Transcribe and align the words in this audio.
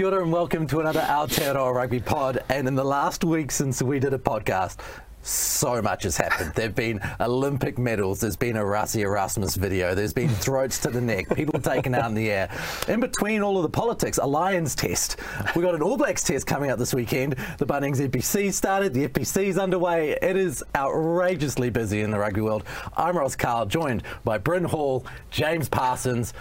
Kia 0.00 0.06
ora 0.06 0.22
and 0.22 0.32
welcome 0.32 0.66
to 0.66 0.80
another 0.80 1.02
Aotearoa 1.02 1.74
Rugby 1.74 2.00
Pod. 2.00 2.42
And 2.48 2.66
in 2.66 2.74
the 2.74 2.82
last 2.82 3.22
week 3.22 3.50
since 3.50 3.82
we 3.82 3.98
did 3.98 4.14
a 4.14 4.18
podcast, 4.18 4.78
so 5.20 5.82
much 5.82 6.04
has 6.04 6.16
happened. 6.16 6.54
There 6.54 6.68
have 6.68 6.74
been 6.74 7.02
Olympic 7.20 7.76
medals, 7.76 8.18
there's 8.18 8.34
been 8.34 8.56
a 8.56 8.62
Rassie 8.62 9.02
Erasmus 9.02 9.56
video, 9.56 9.94
there's 9.94 10.14
been 10.14 10.30
throats 10.30 10.78
to 10.78 10.88
the 10.88 11.02
neck, 11.02 11.28
people 11.36 11.60
taken 11.60 11.94
out 11.94 12.06
in 12.06 12.14
the 12.14 12.30
air. 12.30 12.50
In 12.88 13.00
between 13.00 13.42
all 13.42 13.58
of 13.58 13.62
the 13.62 13.68
politics, 13.68 14.16
a 14.16 14.24
Lions 14.24 14.74
test. 14.74 15.18
We've 15.54 15.66
got 15.66 15.74
an 15.74 15.82
All 15.82 15.98
Blacks 15.98 16.24
test 16.24 16.46
coming 16.46 16.70
up 16.70 16.78
this 16.78 16.94
weekend. 16.94 17.34
The 17.58 17.66
Bunnings 17.66 17.98
NPC 17.98 18.54
started, 18.54 18.94
the 18.94 19.06
NPC's 19.06 19.58
underway. 19.58 20.16
It 20.22 20.34
is 20.34 20.64
outrageously 20.74 21.68
busy 21.68 22.00
in 22.00 22.10
the 22.10 22.18
rugby 22.18 22.40
world. 22.40 22.64
I'm 22.96 23.18
Ross 23.18 23.36
Karl, 23.36 23.66
joined 23.66 24.02
by 24.24 24.38
Bryn 24.38 24.64
Hall, 24.64 25.04
James 25.30 25.68
Parsons. 25.68 26.32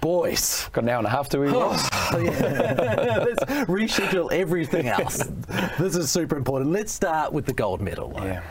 Boys, 0.00 0.68
Got 0.72 0.84
an 0.84 0.90
hour 0.90 0.98
and 0.98 1.06
a 1.06 1.10
half 1.10 1.28
to? 1.30 1.40
Ross? 1.40 1.88
Oh. 2.10 2.16
Let's 2.20 3.44
reschedule 3.68 4.32
everything 4.32 4.88
else. 4.88 5.18
This 5.78 5.94
is 5.94 6.10
super 6.10 6.36
important. 6.36 6.70
Let's 6.72 6.90
start 6.92 7.32
with 7.34 7.44
the 7.44 7.52
gold 7.52 7.82
medal. 7.82 8.12
Yeah. 8.16 8.42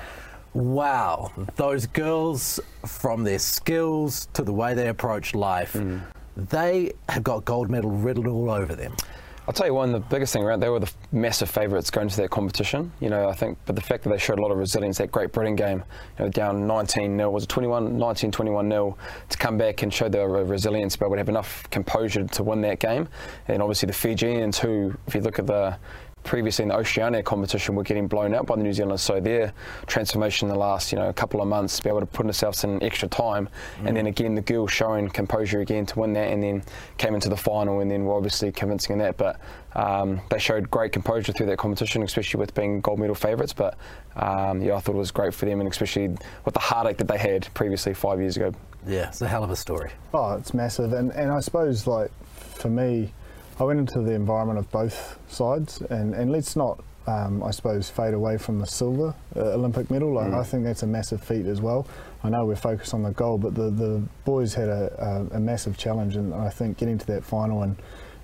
Wow, 0.53 1.31
those 1.55 1.87
girls, 1.87 2.59
from 2.85 3.23
their 3.23 3.39
skills 3.39 4.27
to 4.33 4.43
the 4.43 4.53
way 4.53 4.73
they 4.75 4.89
approach 4.89 5.33
life, 5.33 5.73
Mm. 5.73 6.01
they 6.35 6.93
have 7.09 7.23
got 7.23 7.45
gold 7.45 7.69
medal 7.71 7.89
riddled 7.91 8.27
all 8.27 8.51
over 8.51 8.75
them. 8.75 8.95
I'll 9.47 9.53
tell 9.53 9.65
you 9.65 9.73
one, 9.73 9.93
the 9.93 10.01
biggest 10.01 10.33
thing 10.33 10.43
around, 10.43 10.59
they 10.59 10.67
were 10.67 10.81
the 10.81 10.91
massive 11.13 11.49
favourites 11.49 11.89
going 11.89 12.09
to 12.09 12.17
that 12.17 12.29
competition. 12.29 12.91
You 12.99 13.09
know, 13.09 13.29
I 13.29 13.33
think, 13.33 13.57
but 13.65 13.75
the 13.75 13.81
fact 13.81 14.03
that 14.03 14.09
they 14.09 14.17
showed 14.17 14.39
a 14.39 14.41
lot 14.41 14.51
of 14.51 14.57
resilience, 14.57 14.97
that 14.97 15.09
Great 15.09 15.31
Britain 15.31 15.55
game, 15.55 15.85
you 16.19 16.25
know, 16.25 16.29
down 16.29 16.67
19 16.67 17.15
0, 17.15 17.29
was 17.29 17.43
it 17.43 17.49
21, 17.49 17.97
19, 17.97 18.29
21 18.29 18.69
0, 18.69 18.97
to 19.29 19.37
come 19.37 19.57
back 19.57 19.83
and 19.83 19.93
show 19.93 20.09
their 20.09 20.27
resilience, 20.27 20.97
but 20.97 21.09
would 21.09 21.17
have 21.17 21.29
enough 21.29 21.69
composure 21.69 22.25
to 22.25 22.43
win 22.43 22.59
that 22.61 22.79
game. 22.79 23.07
And 23.47 23.61
obviously 23.61 23.87
the 23.87 23.93
Fijians, 23.93 24.59
who, 24.59 24.93
if 25.07 25.15
you 25.15 25.21
look 25.21 25.39
at 25.39 25.47
the 25.47 25.77
previously 26.28 26.64
in 26.64 26.70
the 26.70 26.75
Oceania 26.75 27.23
competition 27.23 27.73
were 27.73 27.83
getting 27.83 28.08
blown 28.08 28.36
out 28.36 28.45
by 28.45 28.56
the 28.56 28.64
New 28.64 28.73
Zealanders. 28.73 29.02
So 29.02 29.20
their 29.20 29.53
transformation 29.88 30.48
in 30.48 30.54
the 30.54 30.60
last 30.60 30.92
you 30.92 30.98
know 30.99 31.11
couple 31.14 31.42
of 31.42 31.48
months 31.48 31.77
to 31.77 31.83
be 31.83 31.89
able 31.89 32.02
to 32.02 32.05
put 32.05 32.23
themselves 32.23 32.64
in 32.64 32.83
extra 32.83 33.08
time, 33.08 33.49
and 33.83 33.95
then 33.95 34.05
again 34.08 34.36
the 34.36 34.42
girls 34.42 34.71
showing 34.71 35.10
composure 35.10 35.61
again 35.61 35.86
to 35.87 35.99
win 35.99 36.14
that, 36.14 36.32
and 36.32 36.43
then 36.43 36.64
came 36.98 37.16
into 37.16 37.30
the 37.30 37.37
final, 37.37 37.80
and 37.80 37.89
then 37.89 38.05
were 38.05 38.14
obviously 38.14 38.52
convincing 38.52 38.93
in 38.93 38.99
that. 38.99 39.17
But 39.17 39.39
um, 39.76 40.21
they 40.30 40.39
showed 40.39 40.70
great 40.70 40.92
composure 40.92 41.32
through 41.32 41.48
that 41.48 41.58
competition, 41.58 42.04
especially 42.04 42.39
with 42.39 42.54
being 42.54 42.82
gold 42.82 42.99
medal 42.99 43.16
favourites. 43.16 43.54
But 43.54 43.77
um, 44.16 44.61
yeah, 44.61 44.76
I 44.76 44.80
thought 44.80 44.95
it 44.95 44.99
was 44.99 45.11
great 45.11 45.33
for 45.33 45.45
them, 45.45 45.61
and 45.61 45.70
especially 45.70 46.10
with 46.45 46.54
the 46.54 46.60
heartache 46.60 46.98
that 46.98 47.08
they 47.08 47.17
had 47.17 47.48
previously 47.54 47.93
five 47.93 48.20
years 48.20 48.36
ago. 48.36 48.54
Yeah, 48.86 49.08
it's 49.08 49.21
a 49.21 49.27
hell 49.27 49.43
of 49.43 49.49
a 49.49 49.55
story. 49.55 49.92
Oh, 50.14 50.33
it's 50.33 50.54
massive, 50.54 50.93
and, 50.93 51.11
and 51.11 51.32
I 51.32 51.39
suppose 51.39 51.87
like 51.87 52.11
for 52.58 52.70
me, 52.70 53.14
I 53.59 53.63
went 53.63 53.79
into 53.79 54.01
the 54.01 54.11
environment 54.11 54.59
of 54.59 54.69
both 54.71 55.17
sides, 55.27 55.81
and, 55.81 56.13
and 56.13 56.31
let's 56.31 56.55
not, 56.55 56.83
um, 57.07 57.41
I 57.41 57.49
suppose, 57.49 57.89
fade 57.89 58.13
away 58.13 58.37
from 58.37 58.59
the 58.59 58.67
silver 58.67 59.15
uh, 59.35 59.39
Olympic 59.39 59.89
medal. 59.89 60.13
Like 60.13 60.31
I 60.31 60.43
think 60.43 60.63
that's 60.63 60.83
a 60.83 60.87
massive 60.87 61.23
feat 61.23 61.47
as 61.47 61.59
well. 61.59 61.87
I 62.23 62.29
know 62.29 62.45
we're 62.45 62.55
focused 62.55 62.93
on 62.93 63.01
the 63.01 63.11
gold, 63.11 63.41
but 63.41 63.55
the, 63.55 63.71
the 63.71 64.03
boys 64.25 64.53
had 64.53 64.69
a, 64.69 65.27
a, 65.31 65.37
a 65.37 65.39
massive 65.39 65.75
challenge, 65.75 66.15
and 66.17 66.35
I 66.35 66.49
think 66.49 66.77
getting 66.77 66.99
to 66.99 67.07
that 67.07 67.23
final 67.23 67.63
and 67.63 67.75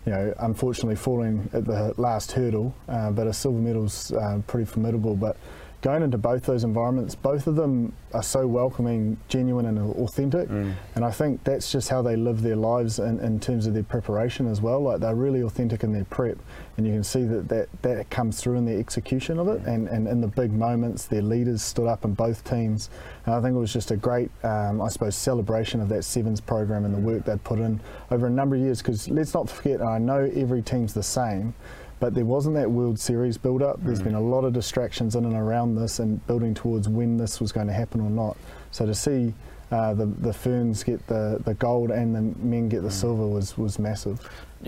you 0.05 0.11
know, 0.11 0.33
unfortunately 0.39 0.97
falling 0.97 1.49
at 1.53 1.65
the 1.65 1.93
last 1.97 2.33
hurdle, 2.33 2.75
uh, 2.89 3.09
but 3.09 3.25
a 3.25 3.33
silver 3.33 3.57
medal's 3.57 4.11
uh, 4.11 4.39
pretty 4.47 4.65
formidable. 4.65 5.15
But 5.15 5.37
going 5.83 6.01
into 6.01 6.17
both 6.17 6.43
those 6.45 6.63
environments, 6.63 7.13
both 7.13 7.45
of 7.45 7.55
them 7.55 7.91
are 8.13 8.23
so 8.23 8.47
welcoming, 8.47 9.17
genuine, 9.27 9.65
and 9.65 9.77
authentic. 9.97 10.47
Mm. 10.47 10.73
And 10.95 11.05
I 11.05 11.11
think 11.11 11.43
that's 11.43 11.71
just 11.71 11.89
how 11.89 12.01
they 12.01 12.15
live 12.15 12.41
their 12.41 12.55
lives 12.55 12.99
in, 12.99 13.19
in 13.19 13.39
terms 13.39 13.67
of 13.67 13.73
their 13.73 13.83
preparation 13.83 14.47
as 14.47 14.61
well. 14.61 14.79
Like 14.79 15.01
they're 15.01 15.13
really 15.13 15.41
authentic 15.41 15.83
in 15.83 15.91
their 15.91 16.05
prep, 16.05 16.37
and 16.75 16.87
you 16.87 16.93
can 16.93 17.03
see 17.03 17.23
that 17.23 17.47
that, 17.49 17.69
that 17.83 18.09
comes 18.09 18.41
through 18.41 18.57
in 18.57 18.65
the 18.65 18.75
execution 18.75 19.37
of 19.37 19.47
it. 19.47 19.61
And, 19.65 19.87
and 19.87 20.07
in 20.07 20.21
the 20.21 20.27
big 20.27 20.51
moments, 20.51 21.05
their 21.05 21.21
leaders 21.21 21.61
stood 21.61 21.87
up 21.87 22.03
in 22.03 22.13
both 22.13 22.43
teams. 22.43 22.89
And 23.25 23.35
I 23.35 23.41
think 23.41 23.55
it 23.55 23.59
was 23.59 23.71
just 23.71 23.91
a 23.91 23.95
great, 23.95 24.31
um, 24.43 24.81
I 24.81 24.89
suppose, 24.89 25.15
celebration 25.15 25.81
of 25.81 25.89
that 25.89 26.03
Sevens 26.03 26.41
program 26.41 26.85
and 26.85 26.93
the 26.93 26.99
work 26.99 27.25
they'd 27.25 27.43
put 27.43 27.59
in 27.59 27.79
over 28.09 28.25
a 28.25 28.29
number 28.31 28.55
of 28.55 28.61
years. 28.61 28.81
Because 28.81 29.07
let's 29.07 29.35
not 29.35 29.49
forget, 29.49 29.81
and 29.81 29.89
I 29.89 29.99
know 29.99 30.31
every 30.35 30.61
team's 30.61 30.93
the 30.93 31.03
same 31.03 31.53
but 31.99 32.13
there 32.13 32.25
wasn't 32.25 32.53
that 32.53 32.69
World 32.69 32.99
Series 32.99 33.37
build 33.37 33.61
up. 33.61 33.81
There's 33.81 34.01
been 34.01 34.15
a 34.15 34.19
lot 34.19 34.43
of 34.43 34.51
distractions 34.51 35.15
in 35.15 35.23
and 35.23 35.35
around 35.35 35.75
this 35.75 35.99
and 35.99 36.25
building 36.27 36.53
towards 36.53 36.89
when 36.89 37.15
this 37.15 37.39
was 37.39 37.53
going 37.53 37.67
to 37.67 37.71
happen 37.71 38.01
or 38.01 38.09
not. 38.09 38.35
So 38.71 38.85
to 38.85 38.93
see 38.93 39.33
uh, 39.71 39.93
the, 39.93 40.07
the 40.07 40.33
Ferns 40.33 40.83
get 40.83 41.05
the, 41.07 41.41
the 41.45 41.53
gold 41.53 41.91
and 41.91 42.13
the 42.13 42.21
men 42.45 42.67
get 42.67 42.81
the 42.83 42.91
silver 42.91 43.25
was, 43.25 43.57
was 43.57 43.79
massive. 43.79 44.19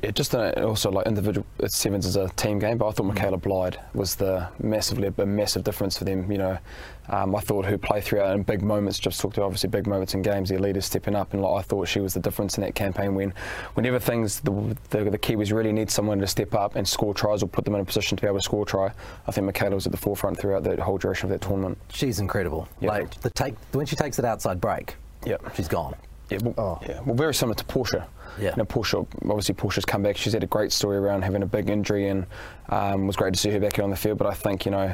Yeah, 0.03 0.11
just 0.11 0.35
also 0.35 0.91
like 0.91 1.06
individual 1.07 1.45
uh, 1.63 1.67
sevens 1.67 2.06
is 2.06 2.16
a 2.17 2.28
team 2.29 2.59
game, 2.59 2.78
but 2.78 2.88
I 2.88 2.91
thought 2.91 3.06
Michaela 3.06 3.38
Blyde 3.38 3.79
was 3.94 4.16
the 4.16 4.47
massively 4.59 5.11
a 5.17 5.25
massive 5.25 5.63
difference 5.63 5.97
for 5.97 6.03
them. 6.03 6.29
You 6.29 6.38
know, 6.38 6.57
um, 7.07 7.35
I 7.35 7.39
thought 7.39 7.66
her 7.66 7.78
play 7.78 8.01
throughout 8.01 8.35
in 8.35 8.44
big 8.44 8.61
moments. 8.61 9.00
Just 9.00 9.22
talked 9.22 9.35
to 9.35 9.44
obviously 9.44 9.69
big 9.69 9.88
moments 9.88 10.13
in 10.13 10.22
games, 10.22 10.50
their 10.50 10.59
leaders 10.59 10.85
stepping 10.85 11.16
up, 11.16 11.33
and 11.33 11.41
like, 11.41 11.59
I 11.59 11.61
thought 11.61 11.88
she 11.88 12.00
was 12.01 12.13
the 12.13 12.19
difference 12.19 12.57
in 12.57 12.63
that 12.63 12.75
campaign. 12.75 13.16
When, 13.16 13.33
whenever 13.75 14.00
things 14.00 14.41
the, 14.41 14.75
the 14.89 15.09
the 15.11 15.17
Kiwis 15.17 15.53
really 15.53 15.72
need 15.72 15.89
someone 15.89 16.19
to 16.19 16.27
step 16.27 16.53
up 16.53 16.75
and 16.75 16.85
score 16.88 17.13
tries 17.13 17.41
or 17.41 17.47
put 17.47 17.63
them 17.63 17.75
in 17.75 17.81
a 17.81 17.85
position 17.85 18.17
to 18.17 18.22
be 18.22 18.27
able 18.27 18.39
to 18.39 18.44
score 18.44 18.63
a 18.63 18.66
try, 18.66 18.91
I 19.27 19.31
think 19.31 19.45
Michaela 19.45 19.75
was 19.75 19.85
at 19.85 19.91
the 19.91 19.97
forefront 19.97 20.38
throughout 20.38 20.63
the 20.63 20.81
whole 20.83 20.97
duration 20.97 21.31
of 21.31 21.39
that 21.39 21.45
tournament. 21.47 21.77
She's 21.89 22.19
incredible. 22.19 22.67
Yeah. 22.81 22.89
Like 22.89 23.22
the 23.22 23.29
take 23.29 23.56
when 23.72 23.85
she 23.85 23.95
takes 23.95 24.19
it 24.19 24.25
outside 24.25 24.59
break, 24.59 24.95
Yep. 25.25 25.56
she's 25.56 25.67
gone. 25.69 25.95
Yeah, 26.30 26.40
well, 26.44 26.53
Oh. 26.58 26.80
yeah, 26.88 27.00
well, 27.06 27.16
very 27.16 27.34
similar 27.34 27.56
to 27.56 27.66
Portia. 27.66 28.08
Yeah. 28.40 28.50
You 28.52 28.56
know, 28.58 28.66
Portia, 28.66 28.97
obviously 29.30 29.56
Portia's 29.56 29.86
come 29.86 30.03
back. 30.03 30.18
She's 30.18 30.34
had 30.34 30.44
a 30.44 30.47
great 30.47 30.72
story 30.72 30.97
around 30.97 31.22
having 31.24 31.44
a 31.44 31.46
big 31.46 31.69
injury, 31.69 32.08
and 32.09 32.25
um, 32.69 33.03
it 33.03 33.06
was 33.08 33.16
great 33.16 33.34
to 33.34 33.40
see 33.40 33.52
her 33.52 33.59
back 33.59 33.75
here 33.75 33.84
on 33.84 33.91
the 33.91 33.96
field. 33.96 34.18
But 34.18 34.28
I 34.28 34.34
think 34.34 34.66
you 34.66 34.72
know, 34.72 34.94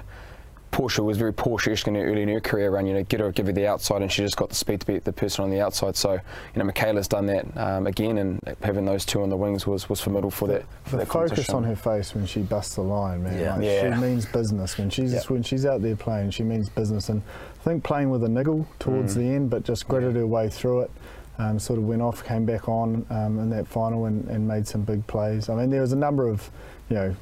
Portia 0.69 1.01
was 1.03 1.17
very 1.17 1.33
Portia-esque 1.33 1.87
in 1.87 1.95
her 1.95 2.05
early 2.05 2.21
in 2.21 2.29
her 2.29 2.39
career 2.39 2.71
around 2.71 2.85
you 2.85 2.93
know 2.93 3.03
get 3.03 3.19
her, 3.19 3.31
give 3.31 3.47
her 3.47 3.51
the 3.51 3.65
outside, 3.67 4.01
and 4.03 4.11
she 4.11 4.21
just 4.21 4.37
got 4.37 4.49
the 4.49 4.55
speed 4.55 4.81
to 4.81 4.85
beat 4.85 5.03
the 5.05 5.11
person 5.11 5.43
on 5.43 5.49
the 5.49 5.59
outside. 5.59 5.95
So 5.95 6.13
you 6.13 6.19
know, 6.55 6.65
Michaela's 6.65 7.07
done 7.07 7.25
that 7.27 7.45
um, 7.57 7.87
again, 7.87 8.19
and 8.19 8.39
having 8.61 8.85
those 8.85 9.05
two 9.05 9.23
on 9.23 9.29
the 9.29 9.37
wings 9.37 9.65
was 9.65 9.89
was 9.89 9.99
formidable 9.99 10.29
for 10.31 10.47
that. 10.49 10.63
For 10.83 10.91
The 10.91 10.97
that 10.97 11.05
focus 11.07 11.29
competition. 11.31 11.55
on 11.55 11.63
her 11.63 11.75
face 11.75 12.13
when 12.13 12.25
she 12.27 12.41
busts 12.41 12.75
the 12.75 12.81
line, 12.83 13.23
man. 13.23 13.39
Yeah. 13.39 13.55
Like, 13.55 13.63
Yeah. 13.65 13.95
She 13.95 14.01
means 14.01 14.25
business 14.27 14.77
when 14.77 14.89
she's 14.91 15.13
Yeah. 15.13 15.21
when 15.29 15.41
she's 15.41 15.65
out 15.65 15.81
there 15.81 15.95
playing. 15.95 16.29
She 16.31 16.43
means 16.43 16.69
business, 16.69 17.09
and 17.09 17.21
I 17.59 17.63
think 17.63 17.83
playing 17.83 18.11
with 18.11 18.23
a 18.23 18.29
niggle 18.29 18.67
towards 18.79 19.13
Mm. 19.15 19.17
the 19.17 19.23
end, 19.23 19.49
but 19.49 19.63
just 19.63 19.87
gritted 19.87 20.15
her 20.15 20.27
way 20.27 20.47
through 20.49 20.81
it. 20.81 20.91
Um, 21.41 21.57
sort 21.59 21.79
of 21.79 21.85
went 21.87 22.01
off, 22.03 22.23
came 22.23 22.45
back 22.45 22.69
on 22.69 23.05
um, 23.09 23.39
in 23.39 23.49
that 23.49 23.67
final, 23.67 24.05
and, 24.05 24.27
and 24.27 24.47
made 24.47 24.67
some 24.67 24.81
big 24.83 25.05
plays. 25.07 25.49
I 25.49 25.55
mean, 25.55 25.69
there 25.71 25.81
was 25.81 25.91
a 25.91 25.95
number 25.97 26.27
of, 26.27 26.49
you 26.89 26.95
know, 26.95 27.15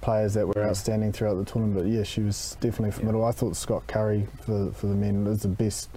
players 0.00 0.32
that 0.34 0.46
were 0.46 0.54
Mm. 0.54 0.68
outstanding 0.68 1.12
throughout 1.12 1.34
the 1.34 1.44
tournament. 1.44 1.76
But 1.84 1.86
yeah, 1.92 2.02
she 2.02 2.22
was 2.22 2.56
definitely 2.60 2.92
formidable. 2.92 3.24
I 3.26 3.32
thought 3.32 3.54
Scott 3.56 3.86
Curry 3.86 4.26
for 4.46 4.70
for 4.72 4.86
the 4.86 4.94
men 4.94 5.24
was 5.24 5.42
the 5.42 5.48
best 5.48 5.90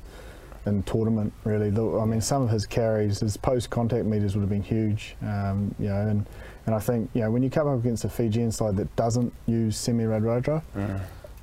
in 0.66 0.84
tournament. 0.84 1.32
Really, 1.44 1.70
Though, 1.70 2.02
I 2.02 2.06
mean, 2.06 2.20
some 2.22 2.42
of 2.42 2.50
his 2.50 2.66
carries, 2.66 3.20
his 3.20 3.38
post 3.38 3.70
contact 3.70 4.06
meters 4.06 4.36
would 4.36 4.42
have 4.42 4.50
been 4.50 4.64
huge. 4.64 5.16
Um, 5.22 5.74
you 5.80 5.88
know, 5.88 6.02
and 6.08 6.26
and 6.66 6.76
I 6.76 6.80
think 6.80 7.10
you 7.14 7.22
know 7.22 7.32
when 7.32 7.42
you 7.42 7.50
come 7.50 7.68
up 7.68 7.80
against 7.80 8.04
a 8.06 8.10
Fijian 8.10 8.52
side 8.52 8.76
that 8.78 8.94
doesn't 8.98 9.32
use 9.48 9.78
Semi 9.78 10.04
Radradra, 10.04 10.62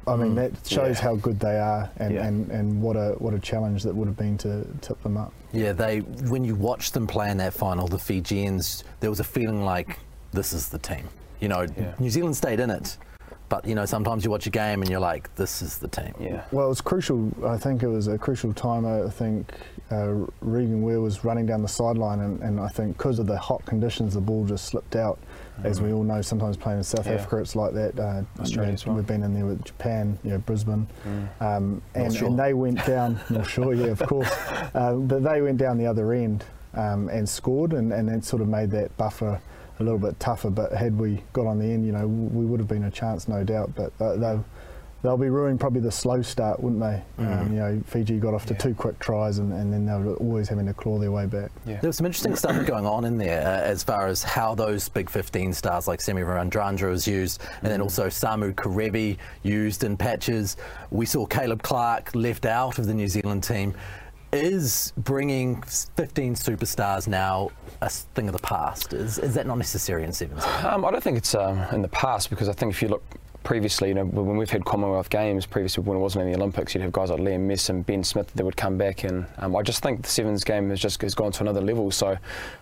I 0.06 0.16
mean, 0.16 0.34
that 0.34 0.52
shows 0.66 0.96
Yeah. 0.98 1.02
how 1.02 1.14
good 1.16 1.38
they 1.38 1.58
are, 1.58 1.88
and, 1.98 2.14
Yeah. 2.14 2.26
and, 2.26 2.50
and 2.50 2.82
what 2.82 2.96
a 2.96 3.14
what 3.18 3.34
a 3.34 3.38
challenge 3.38 3.82
that 3.84 3.94
would 3.94 4.08
have 4.08 4.16
been 4.16 4.36
to 4.38 4.66
tip 4.80 5.00
them 5.02 5.16
up. 5.16 5.32
Yeah, 5.52 5.72
they 5.72 6.00
when 6.00 6.44
you 6.44 6.54
watch 6.54 6.92
them 6.92 7.06
play 7.06 7.30
in 7.30 7.36
that 7.38 7.52
final, 7.52 7.86
the 7.86 7.98
Fijians, 7.98 8.84
there 9.00 9.10
was 9.10 9.20
a 9.20 9.24
feeling 9.24 9.64
like 9.64 9.98
this 10.32 10.52
is 10.52 10.68
the 10.68 10.78
team. 10.78 11.08
You 11.40 11.48
know, 11.48 11.66
Yeah. 11.76 11.92
New 11.98 12.10
Zealand 12.10 12.36
stayed 12.36 12.58
in 12.60 12.70
it, 12.70 12.96
but 13.48 13.64
you 13.66 13.74
know 13.74 13.84
sometimes 13.84 14.24
you 14.24 14.30
watch 14.30 14.46
a 14.46 14.50
game 14.50 14.82
and 14.82 14.90
you're 14.90 15.00
like, 15.00 15.32
this 15.36 15.62
is 15.62 15.78
the 15.78 15.88
team. 15.88 16.14
Yeah. 16.18 16.42
Well, 16.50 16.66
it 16.66 16.70
was 16.70 16.80
crucial. 16.80 17.30
I 17.46 17.56
think 17.56 17.82
it 17.82 17.88
was 17.88 18.08
a 18.08 18.18
crucial 18.18 18.52
time. 18.54 18.84
I 18.86 19.08
think 19.08 19.52
uh, 19.92 20.26
Regan 20.40 20.82
Ware 20.82 21.00
was 21.00 21.22
running 21.24 21.46
down 21.46 21.62
the 21.62 21.68
sideline, 21.68 22.20
and, 22.20 22.40
and 22.40 22.58
I 22.58 22.68
think 22.68 22.96
because 22.96 23.18
of 23.18 23.26
the 23.26 23.36
hot 23.38 23.64
conditions, 23.66 24.14
the 24.14 24.20
ball 24.20 24.44
just 24.46 24.64
slipped 24.64 24.96
out. 24.96 25.18
As 25.64 25.80
we 25.80 25.92
all 25.92 26.02
know, 26.02 26.20
sometimes 26.22 26.56
playing 26.56 26.78
in 26.78 26.84
South 26.84 27.06
Yeah. 27.06 27.12
Africa, 27.14 27.36
it's 27.38 27.54
like 27.54 27.72
that. 27.74 27.98
Uh, 27.98 28.22
Australia 28.40 28.50
you 28.50 28.56
know, 28.56 28.72
as 28.74 28.86
well. 28.86 28.96
We've 28.96 29.06
been 29.06 29.22
in 29.22 29.34
there 29.34 29.46
with 29.46 29.64
Japan, 29.64 30.18
you 30.24 30.30
know, 30.30 30.38
Brisbane, 30.38 30.86
um, 31.40 31.80
and, 31.94 32.12
Shore. 32.14 32.28
and 32.28 32.38
they 32.38 32.52
went 32.54 32.84
down. 32.86 33.20
North 33.30 33.48
Shore, 33.48 33.74
yeah, 33.74 33.86
of 33.88 33.98
course. 34.06 34.30
Uh, 34.74 34.94
but 34.94 35.22
they 35.22 35.40
went 35.42 35.58
down 35.58 35.78
the 35.78 35.86
other 35.86 36.12
end 36.12 36.44
um, 36.74 37.08
and 37.10 37.28
scored, 37.28 37.74
and, 37.74 37.92
and 37.92 38.08
that 38.08 38.24
sort 38.24 38.42
of 38.42 38.48
made 38.48 38.70
that 38.72 38.96
buffer 38.96 39.40
a 39.78 39.82
little 39.84 39.98
bit 39.98 40.18
tougher. 40.18 40.50
But 40.50 40.72
had 40.72 40.98
we 40.98 41.22
got 41.32 41.46
on 41.46 41.58
the 41.58 41.66
end, 41.66 41.86
you 41.86 41.92
know, 41.92 42.06
we 42.08 42.44
would 42.44 42.58
have 42.58 42.68
been 42.68 42.84
a 42.84 42.90
chance, 42.90 43.28
no 43.28 43.44
doubt. 43.44 43.72
But 43.76 43.92
uh, 44.00 44.16
they'll 44.16 44.44
they'll 45.02 45.16
be 45.16 45.28
ruining 45.28 45.58
probably 45.58 45.80
the 45.80 45.90
slow 45.90 46.22
start, 46.22 46.60
wouldn't 46.60 46.80
they? 46.80 47.02
Um, 47.24 47.52
you 47.52 47.58
know, 47.58 47.82
Fiji 47.86 48.18
got 48.18 48.34
off 48.34 48.46
to 48.46 48.54
Yeah. 48.54 48.58
two 48.60 48.74
quick 48.74 48.98
tries, 48.98 49.38
and, 49.38 49.52
and 49.52 49.72
then 49.72 49.84
they 49.86 49.92
were 49.92 50.14
always 50.16 50.48
having 50.48 50.66
to 50.66 50.74
claw 50.74 50.98
their 50.98 51.10
way 51.10 51.26
back. 51.26 51.50
Yeah. 51.66 51.80
There 51.80 51.88
was 51.88 51.96
some 51.96 52.06
interesting 52.06 52.36
stuff 52.36 52.64
going 52.66 52.86
on 52.86 53.04
in 53.04 53.18
there 53.18 53.40
uh, 53.46 53.62
as 53.62 53.82
far 53.82 54.06
as 54.06 54.22
how 54.22 54.54
those 54.54 54.88
big 54.88 55.10
15 55.10 55.52
stars 55.52 55.88
like 55.88 56.00
Semi 56.00 56.22
Radradra 56.22 56.88
was 56.90 57.06
used, 57.06 57.42
and 57.62 57.70
then 57.72 57.80
also 57.80 58.06
Samu 58.06 58.54
Kerevi 58.54 59.16
used 59.42 59.84
in 59.84 59.96
patches. 59.96 60.56
We 60.90 61.06
saw 61.06 61.26
Caleb 61.26 61.62
Clark 61.62 62.14
left 62.14 62.46
out 62.46 62.78
of 62.78 62.86
the 62.86 62.94
New 62.94 63.08
Zealand 63.08 63.42
team. 63.42 63.74
Is 64.32 64.94
bringing 64.96 65.60
15 65.62 66.36
superstars 66.36 67.06
now 67.06 67.50
a 67.82 67.90
thing 67.90 68.28
of 68.28 68.32
the 68.32 68.38
past? 68.40 68.94
Is, 68.94 69.18
is 69.18 69.34
that 69.34 69.46
not 69.46 69.58
necessary 69.58 70.04
in 70.04 70.12
sevens? 70.12 70.42
Um, 70.64 70.86
I 70.86 70.90
don't 70.90 71.02
think 71.02 71.18
it's 71.18 71.34
um, 71.34 71.58
in 71.72 71.82
the 71.82 71.88
past 71.88 72.30
because 72.30 72.48
I 72.48 72.54
think 72.54 72.72
if 72.72 72.80
you 72.80 72.88
look 72.88 73.02
previously, 73.42 73.88
you 73.88 73.94
know, 73.94 74.04
when 74.04 74.36
we've 74.36 74.50
had 74.50 74.64
Commonwealth 74.64 75.10
Games 75.10 75.46
previously 75.46 75.82
when 75.82 75.96
it 75.96 76.00
wasn't 76.00 76.24
in 76.24 76.32
the 76.32 76.38
Olympics, 76.38 76.74
you'd 76.74 76.82
have 76.82 76.92
guys 76.92 77.10
like 77.10 77.20
Liam 77.20 77.40
Mess 77.40 77.68
and 77.68 77.84
Ben 77.84 78.04
Smith 78.04 78.32
that 78.34 78.44
would 78.44 78.56
come 78.56 78.78
back, 78.78 79.04
and 79.04 79.26
um, 79.38 79.56
I 79.56 79.62
just 79.62 79.82
think 79.82 80.02
the 80.02 80.08
sevens 80.08 80.44
game 80.44 80.70
has 80.70 80.80
just 80.80 81.00
has 81.02 81.14
gone 81.14 81.32
to 81.32 81.42
another 81.42 81.60
level. 81.60 81.90
So 81.90 82.16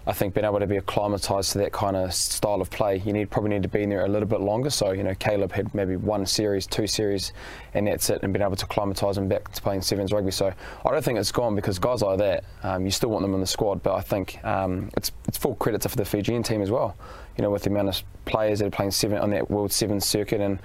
I 0.07 0.13
think 0.13 0.35
being 0.35 0.45
able 0.45 0.61
to 0.61 0.67
be 0.67 0.77
acclimatised 0.77 1.53
to 1.53 1.59
that 1.59 1.73
kind 1.73 1.97
of 1.97 2.15
style 2.15 2.61
of 2.61 2.71
play, 2.71 2.99
you 3.05 3.13
need 3.13 3.31
probably 3.31 3.51
need 3.51 3.63
to 3.63 3.69
be 3.69 3.83
in 3.83 3.91
there 3.91 4.05
a 4.05 4.09
little 4.09 4.29
bit 4.29 4.41
longer. 4.41 4.71
So 4.71 4.93
you 4.93 5.03
know, 5.03 5.15
Caleb 5.15 5.53
had 5.53 5.75
maybe 5.75 5.97
one 5.97 6.27
series, 6.27 6.67
two 6.67 6.87
series, 6.87 7.33
and 7.75 7.87
that's 7.87 8.11
it, 8.11 8.23
and 8.23 8.33
been 8.33 8.43
able 8.43 8.57
to 8.57 8.65
acclimatise 8.65 9.19
him 9.19 9.29
back 9.29 9.53
to 9.53 9.63
playing 9.63 9.83
sevens 9.83 10.13
rugby. 10.13 10.31
So 10.31 10.53
I 10.85 10.91
don't 10.91 11.05
think 11.05 11.19
it's 11.19 11.33
gone 11.33 11.55
because 11.55 11.79
guys 11.79 12.03
like 12.03 12.19
that, 12.19 12.45
um, 12.63 12.85
you 12.85 12.91
still 12.91 13.11
want 13.11 13.23
them 13.23 13.35
in 13.35 13.41
the 13.41 13.47
squad, 13.47 13.83
but 13.83 13.95
I 13.95 14.01
think 14.01 14.43
um, 14.45 14.91
it's 14.97 15.13
it's 15.29 15.39
full 15.39 15.55
credit 15.57 15.81
to 15.83 15.97
the 15.97 16.05
Fijian 16.05 16.43
team 16.43 16.63
as 16.63 16.71
well. 16.71 16.97
You 17.41 17.45
know, 17.45 17.51
with 17.53 17.63
the 17.63 17.71
amount 17.71 17.89
of 17.89 18.03
players 18.27 18.59
that 18.59 18.67
are 18.67 18.71
playing 18.71 18.91
seven 18.91 19.17
on 19.17 19.31
that 19.31 19.51
World 19.51 19.73
Seven 19.73 19.99
circuit, 19.99 20.43
and 20.43 20.59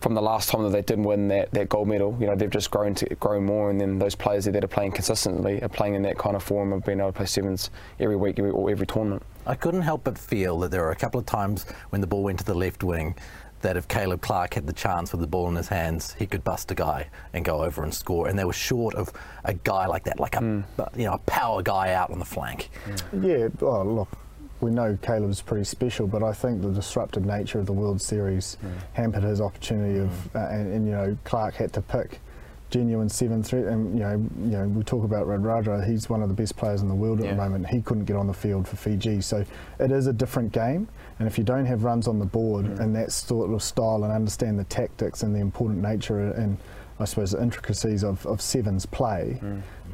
from 0.00 0.14
the 0.14 0.22
last 0.22 0.48
time 0.48 0.62
that 0.62 0.70
they 0.70 0.80
did 0.80 0.98
win 0.98 1.28
that, 1.28 1.50
that 1.50 1.68
gold 1.68 1.88
medal, 1.88 2.16
you 2.18 2.24
know, 2.24 2.34
they've 2.34 2.48
just 2.48 2.70
grown 2.70 2.94
to 2.94 3.14
grown 3.16 3.44
more, 3.44 3.68
and 3.68 3.78
then 3.78 3.98
those 3.98 4.14
players 4.14 4.46
that 4.46 4.64
are 4.64 4.66
playing 4.66 4.92
consistently 4.92 5.62
are 5.62 5.68
playing 5.68 5.94
in 5.94 6.00
that 6.04 6.16
kind 6.16 6.34
of 6.34 6.42
form 6.42 6.72
of 6.72 6.86
being 6.86 7.00
able 7.00 7.10
to 7.10 7.12
play 7.12 7.26
sevens 7.26 7.68
every 8.00 8.16
week 8.16 8.38
every, 8.38 8.50
or 8.50 8.70
every 8.70 8.86
tournament. 8.86 9.22
I 9.44 9.56
couldn't 9.56 9.82
help 9.82 10.04
but 10.04 10.16
feel 10.16 10.58
that 10.60 10.70
there 10.70 10.80
were 10.80 10.90
a 10.90 10.96
couple 10.96 11.20
of 11.20 11.26
times 11.26 11.66
when 11.90 12.00
the 12.00 12.06
ball 12.06 12.22
went 12.22 12.38
to 12.38 12.46
the 12.46 12.54
left 12.54 12.82
wing 12.82 13.14
that 13.60 13.76
if 13.76 13.86
Caleb 13.88 14.22
Clark 14.22 14.54
had 14.54 14.66
the 14.66 14.72
chance 14.72 15.12
with 15.12 15.20
the 15.20 15.26
ball 15.26 15.48
in 15.48 15.56
his 15.56 15.68
hands, 15.68 16.14
he 16.18 16.26
could 16.26 16.44
bust 16.44 16.70
a 16.70 16.74
guy 16.74 17.08
and 17.34 17.44
go 17.44 17.62
over 17.62 17.82
and 17.82 17.92
score. 17.92 18.28
And 18.28 18.38
they 18.38 18.44
were 18.44 18.54
short 18.54 18.94
of 18.94 19.12
a 19.44 19.52
guy 19.52 19.86
like 19.86 20.04
that, 20.04 20.18
like 20.18 20.34
a 20.34 20.38
hmm. 20.38 20.60
you 20.96 21.04
know 21.04 21.14
a 21.14 21.18
power 21.18 21.62
guy 21.62 21.92
out 21.92 22.10
on 22.10 22.18
the 22.18 22.24
flank. 22.24 22.70
Yeah, 23.20 23.48
oh, 23.62 23.82
look, 23.82 24.08
we 24.60 24.70
know 24.70 24.98
Caleb's 25.02 25.42
pretty 25.42 25.64
special, 25.64 26.06
but 26.06 26.22
I 26.22 26.32
think 26.32 26.62
the 26.62 26.70
disruptive 26.70 27.24
nature 27.26 27.58
of 27.58 27.66
the 27.66 27.72
World 27.72 28.00
Series 28.00 28.56
hampered 28.94 29.22
his 29.24 29.40
opportunity 29.40 29.98
of, 29.98 30.36
uh, 30.36 30.48
and, 30.48 30.72
and 30.72 30.86
you 30.86 30.92
know, 30.92 31.16
Clark 31.24 31.54
had 31.54 31.72
to 31.74 31.82
pick 31.82 32.20
genuine 32.70 33.08
seven 33.08 33.42
threat, 33.44 33.64
and 33.66 33.94
you 33.96 34.00
know, 34.04 34.12
you 34.40 34.50
know, 34.58 34.66
we 34.68 34.82
talk 34.82 35.04
about 35.04 35.26
Radradra. 35.26 35.86
He's 35.86 36.08
one 36.10 36.20
of 36.22 36.28
the 36.28 36.34
best 36.34 36.56
players 36.56 36.82
in 36.82 36.88
the 36.88 36.94
world 36.94 37.20
at 37.20 37.26
Yeah. 37.26 37.30
the 37.32 37.36
moment. 37.36 37.68
He 37.68 37.80
couldn't 37.80 38.06
get 38.06 38.16
on 38.16 38.26
the 38.26 38.34
field 38.34 38.66
for 38.66 38.76
Fiji, 38.76 39.20
so 39.20 39.44
it 39.78 39.92
is 39.92 40.06
a 40.08 40.12
different 40.12 40.52
game. 40.52 40.88
And 41.18 41.28
if 41.28 41.38
you 41.38 41.44
don't 41.44 41.66
have 41.66 41.84
runs 41.84 42.08
on 42.08 42.18
the 42.18 42.24
board 42.26 42.66
and 42.66 42.94
that 42.96 43.12
sort 43.12 43.50
of 43.52 43.62
style, 43.62 44.02
and 44.04 44.12
understand 44.12 44.58
the 44.58 44.64
tactics 44.64 45.22
and 45.22 45.34
the 45.34 45.40
important 45.40 45.80
nature 45.80 46.18
and 46.32 46.56
I 46.98 47.04
suppose 47.04 47.32
the 47.32 47.42
intricacies 47.42 48.02
of, 48.02 48.24
of 48.26 48.40
sevens 48.40 48.86
play, 48.86 49.38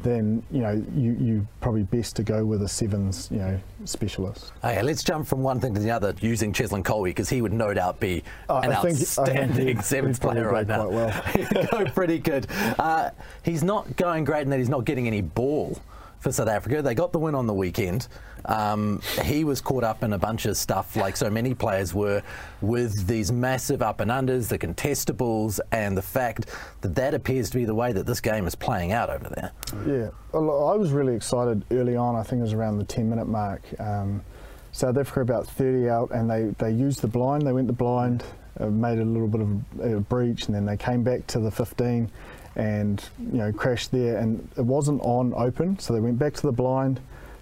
then 0.03 0.43
you 0.51 0.61
know 0.63 0.85
you 0.95 1.13
you 1.21 1.47
probably 1.61 1.83
best 1.85 2.17
to 2.17 2.23
go 2.23 2.45
with 2.45 2.63
a 2.63 2.69
sevens 2.69 3.29
you 3.31 3.39
know 3.39 3.59
specialist. 3.85 4.53
Okay, 4.65 4.83
let's 4.83 5.03
jump 5.03 5.27
from 5.27 5.43
one 5.43 5.61
thing 5.61 5.75
to 5.75 5.81
the 5.81 5.91
other 5.91 6.15
using 6.21 6.53
Cheslin 6.53 6.83
Kolbe 6.83 7.05
because 7.11 7.29
he 7.29 7.43
would 7.43 7.53
no 7.53 7.73
doubt 7.75 8.01
be 8.01 8.23
Uh, 8.49 8.61
an 8.65 8.73
I 8.73 8.83
think- 8.83 8.99
think 8.99 9.19
outstanding 9.19 9.81
sevens 9.83 10.19
player 10.19 10.51
right 10.51 10.67
now. 10.67 10.85
quite 10.87 10.93
well. 10.95 11.11
He'd 11.33 11.71
go 11.71 11.85
pretty 11.87 12.19
good. 12.19 12.47
Uh, 12.79 13.11
he's 13.43 13.63
not 13.63 13.97
going 13.97 14.25
great 14.25 14.43
in 14.43 14.51
that 14.51 14.59
he's 14.59 14.69
not 14.69 14.85
getting 14.85 15.07
any 15.07 15.21
ball 15.21 15.79
for 16.23 16.31
South 16.31 16.49
Africa. 16.49 16.81
They 16.83 16.95
got 16.95 17.13
the 17.13 17.19
win 17.19 17.35
on 17.35 17.47
the 17.47 17.53
weekend. 17.53 18.07
Um, 18.45 19.03
he 19.25 19.43
was 19.45 19.61
caught 19.61 19.83
up 19.83 20.05
in 20.05 20.13
a 20.13 20.19
bunch 20.19 20.47
of 20.47 20.57
stuff, 20.57 20.95
like 20.97 21.17
so 21.17 21.29
many 21.29 21.53
players 21.53 21.93
were, 21.93 22.23
with 22.61 23.07
these 23.07 23.33
massive 23.33 23.83
up 23.83 24.01
and 24.01 24.11
unders, 24.11 24.49
the 24.49 24.59
contestables, 24.59 25.59
and 25.73 25.97
the 25.97 26.03
fact 26.03 26.47
that 26.81 26.95
that 26.95 27.15
appears 27.15 27.51
to 27.51 27.59
be 27.59 27.65
the 27.65 27.75
way 27.75 27.93
that 27.93 28.07
this 28.07 28.21
game 28.21 28.47
is 28.47 28.55
playing 28.55 28.93
out 28.93 29.11
over 29.11 29.29
there. 29.29 29.53
Yeah, 29.87 30.11
I 30.33 30.77
was 30.77 30.93
really 30.93 31.17
excited 31.17 31.65
early 31.73 31.97
on. 31.97 32.15
I 32.15 32.23
think 32.23 32.39
it 32.39 32.45
was 32.45 32.53
around 32.53 32.79
the 32.79 32.85
10 32.85 33.11
minute 33.11 33.27
mark. 33.27 33.63
Um, 33.81 34.23
South 34.71 34.97
Africa 34.97 35.21
about 35.21 35.47
30 35.47 35.89
out, 35.89 36.11
and 36.13 36.31
they, 36.31 36.55
they 36.59 36.71
used 36.71 37.03
the 37.03 37.09
blind. 37.09 37.47
They 37.47 37.53
went 37.53 37.67
the 37.67 37.73
blind, 37.73 38.25
uh, 38.59 38.67
made 38.67 38.99
a 38.99 39.05
little 39.05 39.29
bit 39.29 39.41
of 39.41 39.81
a, 39.81 39.97
a 39.97 40.01
breach, 40.01 40.47
and 40.47 40.55
then 40.55 40.67
they 40.67 40.77
came 40.77 41.03
back 41.03 41.27
to 41.29 41.41
the 41.41 41.51
15 41.51 42.11
and 42.57 43.03
you 43.19 43.39
know 43.39 43.53
crashed 43.53 43.91
there. 43.93 44.19
And 44.19 44.47
it 44.57 44.65
wasn't 44.65 45.01
on 45.03 45.33
open, 45.37 45.79
so 45.79 45.93
they 45.93 46.01
went 46.01 46.19
back 46.19 46.35
to 46.35 46.43
the 46.43 46.53
blind. 46.53 47.01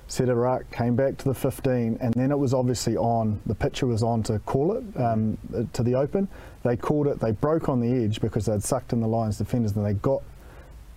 Set 0.08 0.28
a 0.28 0.34
ruck, 0.34 0.68
came 0.72 0.96
back 0.96 1.16
to 1.18 1.24
the 1.26 1.34
15, 1.34 1.98
and 2.00 2.12
then 2.14 2.32
it 2.32 2.38
was 2.38 2.52
obviously 2.52 2.96
on. 2.96 3.40
The 3.46 3.54
pitcher 3.54 3.86
was 3.86 4.02
on 4.02 4.24
to 4.24 4.40
call 4.40 4.72
it 4.76 4.82
um, 5.00 5.38
to 5.72 5.84
the 5.84 5.94
open. 5.94 6.26
They 6.64 6.76
called 6.76 7.06
it. 7.06 7.20
They 7.20 7.30
broke 7.30 7.68
on 7.68 7.78
the 7.80 7.92
edge 8.04 8.20
because 8.20 8.46
they'd 8.46 8.60
sucked 8.62 8.92
in 8.92 9.00
the 9.00 9.06
Lions 9.06 9.38
defenders, 9.38 9.76
and 9.76 9.86
they 9.86 9.92
got 9.94 10.22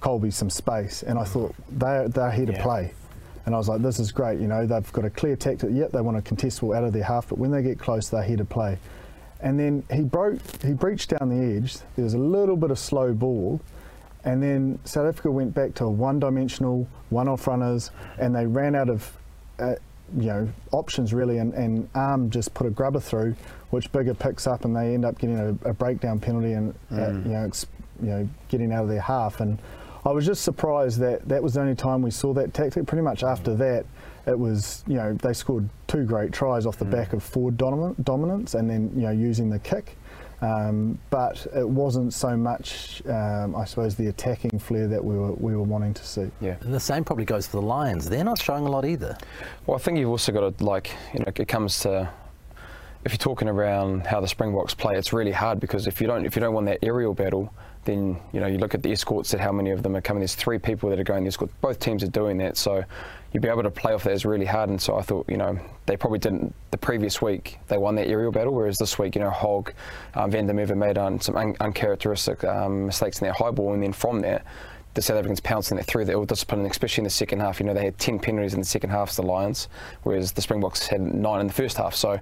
Kolbe 0.01 0.33
some 0.33 0.50
space, 0.50 1.04
and 1.04 1.19
I 1.19 1.25
thought 1.25 1.54
they're 1.69 2.07
they're 2.10 2.31
here 2.31 2.48
to 2.48 2.54
Yeah. 2.54 2.63
play, 2.63 2.94
and 3.45 3.54
I 3.54 3.57
was 3.60 3.69
like, 3.69 3.83
this 3.83 4.00
is 4.00 4.12
great. 4.12 4.39
You 4.39 4.48
know, 4.48 4.65
they've 4.65 4.92
got 4.94 5.06
a 5.06 5.12
clear 5.12 5.36
tactic. 5.36 5.69
Yep, 5.71 5.92
they 5.92 6.01
want 6.01 6.18
to 6.18 6.24
contest 6.24 6.62
ball 6.62 6.74
out 6.74 6.83
of 6.83 6.92
their 6.92 7.04
half, 7.04 7.30
but 7.30 7.38
when 7.38 7.51
they 7.51 7.62
get 7.62 7.77
close, 7.77 8.10
they're 8.10 8.24
here 8.24 8.38
to 8.38 8.45
play. 8.45 8.79
And 9.41 9.60
then 9.60 9.84
he 9.93 10.01
broke, 10.01 10.39
he 10.63 10.74
breached 10.74 11.12
down 11.12 11.29
the 11.29 11.55
edge. 11.55 11.77
There 11.96 12.03
was 12.05 12.15
a 12.15 12.17
little 12.17 12.55
bit 12.58 12.72
of 12.72 12.79
slow 12.79 13.13
ball, 13.13 13.62
and 14.25 14.42
then 14.42 14.80
South 14.86 15.08
Africa 15.08 15.32
went 15.32 15.53
back 15.53 15.74
to 15.75 15.88
one-dimensional, 15.88 16.88
one-off 17.10 17.48
runners, 17.48 17.92
and 18.20 18.36
they 18.36 18.46
ran 18.46 18.75
out 18.75 18.89
of. 18.89 19.18
Uh, 19.60 19.75
you 20.18 20.27
know, 20.27 20.48
options 20.72 21.13
really, 21.13 21.39
and, 21.39 21.53
and 21.53 21.89
Am 21.96 22.30
just 22.30 22.53
put 22.53 22.68
a 22.68 22.70
grubber 22.70 23.00
through, 23.00 23.36
which 23.72 23.92
Biggar 23.92 24.18
picks 24.20 24.46
up, 24.46 24.65
and 24.65 24.75
they 24.75 24.94
end 24.94 25.06
up 25.06 25.18
getting 25.18 25.39
a, 25.39 25.70
a 25.70 25.74
breakdown 25.74 26.20
penalty 26.20 26.53
and 26.53 26.75
uh, 26.92 27.08
you 27.08 27.32
know, 27.32 27.51
you 28.01 28.10
know, 28.10 28.30
getting 28.50 28.72
out 28.72 28.84
of 28.84 28.89
their 28.89 29.01
half. 29.01 29.39
And 29.39 29.58
I 30.06 30.12
was 30.12 30.25
just 30.25 30.44
surprised 30.44 31.00
that 31.00 31.27
that 31.30 31.42
was 31.42 31.53
the 31.53 31.62
only 31.62 31.75
time 31.75 32.01
we 32.01 32.12
saw 32.12 32.34
that 32.34 32.53
tactic. 32.53 32.86
Pretty 32.86 33.01
much 33.01 33.24
after 33.24 33.56
that, 33.56 33.86
it 34.27 34.38
was 34.38 34.84
you 34.88 34.96
know 34.96 35.13
they 35.13 35.34
scored 35.34 35.70
two 35.88 36.03
great 36.03 36.32
tries 36.32 36.65
off 36.65 36.77
the 36.77 36.86
back 36.86 37.13
of 37.13 37.24
forward 37.24 37.58
dominance, 37.58 38.53
and 38.53 38.70
then 38.70 38.92
you 38.96 39.03
know 39.03 39.12
using 39.12 39.50
the 39.50 39.60
kick. 39.60 39.98
Um, 40.43 41.00
but 41.09 41.47
it 41.55 41.67
wasn't 41.67 42.13
so 42.13 42.35
much, 42.35 43.01
um, 43.07 43.55
I 43.55 43.63
suppose, 43.63 43.95
the 43.95 44.07
attacking 44.07 44.59
flair 44.59 44.88
that 44.88 45.03
we 45.03 45.15
were 45.15 45.31
we 45.33 45.55
were 45.55 45.63
wanting 45.63 45.93
to 45.93 46.05
see. 46.05 46.29
Yeah. 46.41 46.57
And 46.62 46.73
the 46.73 46.79
same 46.79 47.05
probably 47.05 47.23
goes 47.23 47.47
for 47.47 47.57
the 47.57 47.65
Lions. 47.65 48.09
They're 48.09 48.25
not 48.25 48.41
showing 48.41 48.65
a 48.65 48.69
lot 48.69 48.83
either. 48.83 49.17
Well, 49.65 49.77
I 49.77 49.79
think 49.79 49.97
you've 49.97 50.09
also 50.09 50.33
got 50.33 50.57
to 50.57 50.63
like, 50.63 50.91
you 51.13 51.19
know, 51.19 51.31
it 51.33 51.47
comes 51.47 51.79
to 51.81 52.09
if 53.05 53.12
you're 53.12 53.17
talking 53.17 53.47
around 53.47 54.05
how 54.05 54.19
the 54.19 54.27
Springboks 54.27 54.73
play, 54.73 54.95
it's 54.95 55.13
really 55.13 55.31
hard 55.31 55.59
because 55.59 55.88
if 55.88 56.01
you 56.01 56.07
don't 56.07 56.25
if 56.25 56.35
you 56.35 56.41
don't 56.41 56.53
want 56.53 56.65
that 56.65 56.79
aerial 56.83 57.13
battle, 57.13 57.53
then 57.85 58.19
you 58.31 58.39
know 58.39 58.47
you 58.47 58.57
look 58.57 58.73
at 58.73 58.83
the 58.83 58.91
escorts 58.91 59.33
at 59.33 59.39
how 59.39 59.51
many 59.51 59.71
of 59.71 59.81
them 59.81 59.95
are 59.95 60.01
coming. 60.01 60.19
There's 60.19 60.35
three 60.35 60.59
people 60.59 60.89
that 60.89 61.00
are 61.00 61.03
going 61.03 61.23
the 61.23 61.29
escort. 61.29 61.51
Both 61.62 61.79
teams 61.79 62.03
are 62.03 62.07
doing 62.07 62.38
that, 62.39 62.57
so 62.57 62.83
you'll 63.33 63.41
be 63.41 63.49
able 63.49 63.63
to 63.63 63.71
play 63.71 63.93
off 63.93 64.03
that 64.03 64.13
is 64.13 64.25
really 64.25 64.45
hard. 64.45 64.69
And 64.69 64.81
so 64.81 64.97
I 64.97 65.01
thought, 65.01 65.25
you 65.27 65.37
know, 65.37 65.59
they 65.85 65.97
probably 65.97 66.19
didn't 66.19 66.53
the 66.71 66.77
previous 66.77 67.21
week. 67.21 67.57
They 67.67 67.77
won 67.77 67.95
that 67.95 68.07
aerial 68.07 68.31
battle, 68.31 68.53
whereas 68.53 68.77
this 68.77 68.99
week, 68.99 69.15
you 69.15 69.21
know, 69.21 69.31
Hogg, 69.31 69.73
um, 70.13 70.31
Van 70.31 70.79
made 70.79 70.97
um, 70.97 71.19
some 71.19 71.35
un- 71.35 71.55
uncharacteristic 71.59 72.43
um, 72.43 72.85
mistakes 72.85 73.19
in 73.19 73.25
their 73.25 73.33
high 73.33 73.51
ball, 73.51 73.73
and 73.73 73.81
then 73.81 73.93
from 73.93 74.21
there, 74.21 74.43
the 74.93 75.01
South 75.01 75.17
Africans 75.17 75.39
pouncing 75.39 75.77
that 75.77 75.85
through 75.85 76.05
the 76.05 76.11
ill 76.11 76.25
discipline, 76.25 76.65
especially 76.67 77.01
in 77.01 77.05
the 77.05 77.09
second 77.09 77.39
half. 77.39 77.59
You 77.59 77.65
know, 77.65 77.73
they 77.73 77.85
had 77.85 77.97
10 77.97 78.19
penalties 78.19 78.53
in 78.53 78.59
the 78.59 78.65
second 78.65 78.91
half, 78.91 79.15
the 79.15 79.23
Lions, 79.23 79.67
whereas 80.03 80.31
the 80.31 80.41
Springboks 80.41 80.87
had 80.87 81.01
nine 81.01 81.41
in 81.41 81.47
the 81.47 81.53
first 81.53 81.77
half. 81.77 81.95
So 81.95 82.19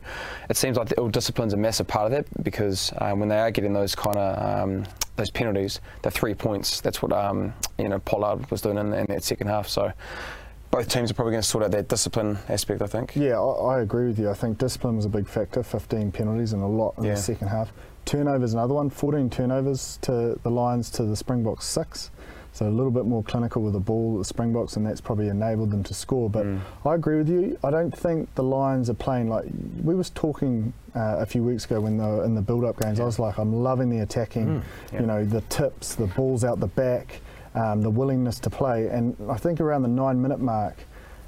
it 0.50 0.56
seems 0.56 0.78
like 0.78 0.88
the 0.88 0.96
ill 0.98 1.10
discipline's 1.10 1.54
a 1.54 1.58
massive 1.58 1.88
part 1.88 2.06
of 2.06 2.12
that 2.12 2.44
because 2.44 2.94
um, 3.00 3.20
when 3.20 3.28
they 3.28 3.40
are 3.40 3.52
getting 3.52 3.74
those 3.74 3.94
kind 3.94 4.16
of 4.16 4.62
um, 4.64 4.86
those 5.18 5.30
penalties, 5.30 5.82
the 6.02 6.12
three 6.12 6.34
points, 6.34 6.80
that's 6.80 7.02
what 7.02 7.12
um, 7.12 7.54
you 7.78 7.90
know 7.90 8.00
Pollard 8.00 8.50
was 8.50 8.62
doing 8.62 8.78
in, 8.78 8.94
in 8.94 9.06
that 9.08 9.24
second 9.24 9.48
half. 9.48 9.68
So 9.68 9.92
both 10.72 10.88
teams 10.88 11.12
are 11.12 11.14
probably 11.14 11.32
going 11.32 11.42
to 11.42 11.48
sort 11.48 11.64
out 11.64 11.72
that 11.72 11.90
discipline 11.90 12.40
aspect, 12.48 12.82
I 12.82 12.88
think. 12.88 13.16
Yeah, 13.16 13.40
I, 13.40 13.76
I, 13.76 13.82
agree 13.82 14.08
with 14.08 14.18
you. 14.18 14.30
I 14.30 14.34
think 14.34 14.58
discipline 14.58 14.96
was 14.96 15.06
a 15.06 15.10
big 15.10 15.28
factor, 15.28 15.62
15 15.62 16.12
penalties 16.12 16.54
and 16.54 16.64
a 16.64 16.68
lot 16.68 16.96
in 16.98 17.04
yeah. 17.04 17.16
the 17.16 17.22
second 17.22 17.50
half. 17.50 17.74
Turnovers, 18.06 18.54
another 18.54 18.74
one, 18.74 18.90
14 18.90 19.30
turnovers 19.30 20.00
to 20.04 20.40
the 20.42 20.50
Lions 20.50 20.90
to 20.92 21.04
the 21.04 21.16
Springboks, 21.16 21.66
six. 21.66 22.10
So 22.54 22.68
a 22.68 22.70
little 22.70 22.92
bit 22.92 23.06
more 23.06 23.24
clinical 23.24 23.62
with 23.62 23.74
the 23.74 23.80
ball, 23.80 24.18
the 24.18 24.26
Springboks, 24.26 24.76
and 24.76 24.86
that's 24.86 25.00
probably 25.00 25.30
enabled 25.30 25.72
them 25.72 25.84
to 25.84 25.94
score. 25.94 26.30
But 26.30 26.46
mm. 26.46 26.60
I 26.86 26.96
agree 26.96 27.18
with 27.18 27.30
you. 27.30 27.58
I 27.64 27.70
don't 27.70 27.96
think 27.96 28.34
the 28.36 28.44
Lions 28.44 28.90
are 28.90 28.94
playing 28.94 29.30
like 29.30 29.46
we 29.82 29.96
was 29.96 30.10
talking 30.10 30.74
uh, 30.94 31.18
a 31.20 31.26
few 31.26 31.44
weeks 31.44 31.64
ago 31.64 31.80
when 31.80 31.98
they 31.98 32.04
were 32.04 32.26
in 32.26 32.36
the 32.36 32.42
build-up 32.42 32.78
games. 32.80 32.98
Yeah. 32.98 33.04
I 33.04 33.06
was 33.06 33.20
like, 33.20 33.38
I'm 33.38 33.54
loving 33.54 33.90
the 33.90 34.00
attacking, 34.00 34.48
mm. 34.48 34.64
yeah. 34.92 35.00
you 35.00 35.06
know, 35.06 35.24
the 35.24 35.42
tips, 35.42 35.96
the 35.96 36.08
balls 36.08 36.44
out 36.44 36.60
the 36.60 36.68
back, 36.68 37.22
um, 37.56 37.82
the 37.82 37.90
willingness 37.90 38.40
to 38.40 38.50
play. 38.50 38.88
And 38.88 39.16
I 39.30 39.38
think 39.38 39.60
around 39.60 39.82
the 39.84 39.90
nine-minute 39.90 40.40
mark, 40.40 40.78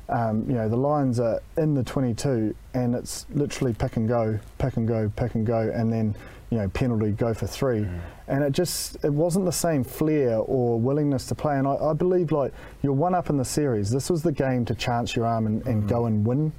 um, 0.10 0.46
you 0.48 0.56
know, 0.56 0.68
the 0.68 0.78
Lions 0.78 1.20
are 1.20 1.42
in 1.58 1.74
the 1.74 1.84
22, 1.84 2.56
and 2.74 2.96
it's 2.96 3.26
literally 3.34 3.74
pick 3.74 3.98
and 3.98 4.08
go, 4.08 4.40
pick 4.58 4.78
and 4.78 4.88
go, 4.88 5.12
pick 5.16 5.36
and 5.36 5.46
go, 5.46 5.72
and 5.74 5.92
then 5.92 6.16
you 6.54 6.60
know, 6.60 6.70
penalty, 6.70 7.12
go 7.12 7.34
for 7.34 7.48
three. 7.48 7.80
Mm. 7.80 8.00
And 8.28 8.44
it 8.44 8.52
just, 8.52 9.04
it 9.04 9.12
wasn't 9.12 9.46
the 9.46 9.52
same 9.52 9.84
flair 9.84 10.38
or 10.38 10.80
willingness 10.80 11.26
to 11.28 11.36
play. 11.36 11.58
And 11.58 11.68
I, 11.68 11.76
I, 11.76 11.94
believe, 11.94 12.32
like, 12.32 12.54
you're 12.84 12.94
one 12.94 13.16
up 13.16 13.32
in 13.32 13.38
the 13.38 13.46
series. 13.46 13.90
This 13.90 14.08
was 14.08 14.22
the 14.22 14.32
game 14.32 14.64
to 14.66 14.76
chance 14.76 15.16
your 15.16 15.26
arm 15.26 15.48
and, 15.48 15.66
and 15.66 15.84
mm. 15.84 15.90
go 15.90 16.06
and 16.06 16.24
win 16.24 16.54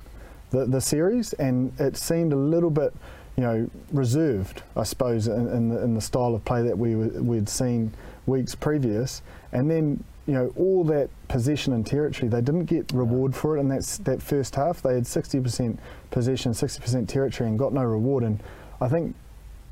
the, 0.50 0.66
the 0.66 0.80
series. 0.80 1.32
And 1.34 1.72
it 1.78 1.96
seemed 1.96 2.32
a 2.32 2.36
little 2.36 2.70
bit, 2.70 2.92
you 3.36 3.44
know, 3.44 3.70
reserved, 3.92 4.64
I 4.74 4.82
suppose, 4.82 5.28
in, 5.28 5.48
in, 5.48 5.68
the, 5.68 5.84
in 5.84 5.94
the 5.94 6.00
style 6.00 6.34
of 6.34 6.44
play 6.44 6.62
that 6.62 6.76
we 6.76 6.96
we'd 6.96 7.48
seen 7.48 7.92
weeks 8.26 8.54
previous. 8.54 9.22
And 9.52 9.70
then, 9.70 10.02
you 10.26 10.34
know, 10.34 10.52
all 10.56 10.84
that 10.84 11.10
possession 11.28 11.72
and 11.72 11.86
territory, 11.86 12.28
they 12.28 12.40
didn't 12.40 12.64
get 12.66 12.92
reward 12.92 13.34
for 13.34 13.56
it 13.56 13.60
in 13.60 13.68
that, 13.68 13.82
that 14.04 14.22
first 14.22 14.54
half. 14.54 14.82
They 14.82 14.94
had 14.94 15.04
60% 15.04 15.78
possession, 16.10 16.52
60% 16.52 17.08
territory, 17.08 17.48
and 17.48 17.58
got 17.58 17.72
no 17.72 17.82
reward. 17.82 18.24
And 18.24 18.42
I 18.80 18.88
think 18.88 19.14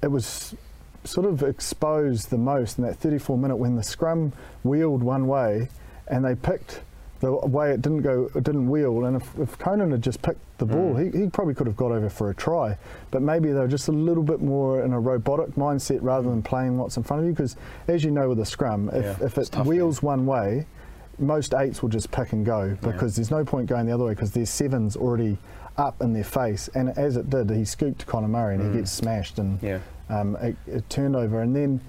it 0.03 0.11
was 0.11 0.55
sort 1.05 1.27
of 1.27 1.43
exposed 1.43 2.31
the 2.31 2.39
most 2.39 2.79
in 2.79 2.85
that 2.85 2.97
34 2.97 3.37
minute 3.37 3.57
when 3.57 3.77
the 3.77 3.83
scrum 3.83 4.33
wheeled 4.63 5.03
one 5.03 5.27
way 5.27 5.69
and 6.07 6.25
they 6.25 6.35
picked 6.35 6.81
the 7.23 7.31
way 7.31 7.71
it 7.71 7.81
didn't 7.81 8.03
go, 8.03 8.29
it 8.35 8.43
didn't 8.43 8.69
wheel. 8.69 9.05
And 9.05 9.17
if, 9.17 9.39
if 9.39 9.57
Conan 9.57 9.93
had 9.93 10.03
just 10.03 10.21
picked 10.23 10.41
the 10.59 10.67
ball, 10.67 10.95
mm. 10.95 11.15
he, 11.15 11.23
he 11.23 11.31
probably 11.31 11.55
could 11.55 11.69
have 11.69 11.77
got 11.77 11.93
over 11.93 12.11
for 12.11 12.31
a 12.31 12.35
try. 12.35 12.77
But 13.13 13.23
maybe 13.23 13.53
they 13.53 13.61
were 13.61 13.69
just 13.69 13.87
a 13.87 13.93
little 13.93 14.25
bit 14.25 14.43
more 14.43 14.85
in 14.85 14.93
a 14.93 14.99
robotic 14.99 15.55
mindset 15.55 16.01
rather 16.03 16.29
than 16.29 16.43
playing 16.43 16.79
what's 16.79 16.97
in 16.97 17.05
front 17.05 17.21
of 17.21 17.27
you. 17.27 17.33
Because 17.33 17.57
as 17.87 18.03
you 18.03 18.11
know 18.11 18.29
with 18.29 18.41
a 18.41 18.45
scrum, 18.45 18.91
if, 18.93 19.05
yeah, 19.05 19.27
if 19.27 19.39
it 19.39 19.55
wheels 19.65 19.97
tough, 19.97 20.03
one 20.03 20.27
way, 20.27 20.67
most 21.21 21.55
eights 21.55 21.81
will 21.81 21.91
just 21.91 22.11
pick 22.11 22.33
and 22.33 22.45
go 22.45 22.77
because 22.81 23.15
yeah. 23.15 23.17
there's 23.17 23.31
no 23.31 23.45
point 23.45 23.69
going 23.69 23.87
the 23.87 23.93
other 23.93 24.05
way 24.05 24.15
because 24.15 24.33
there's 24.33 24.51
sevens 24.51 24.97
already 24.97 25.39
up 25.77 26.03
in 26.03 26.13
their 26.13 26.25
face. 26.25 26.69
And 26.75 26.89
as 26.99 27.17
it 27.17 27.31
did, 27.31 27.51
he 27.51 27.65
scooped 27.65 28.05
Conor 28.07 28.27
Murray 28.27 28.57
and 28.57 28.65
mm. 28.65 28.73
he 28.73 28.79
gets 28.81 28.91
smashed 28.91 29.39
and 29.39 29.63
yeah. 29.63 29.79
um, 30.09 30.35
it, 30.37 30.57
it 30.67 30.91
turned 30.91 31.15
over. 31.15 31.41
And 31.41 31.55
then 31.55 31.81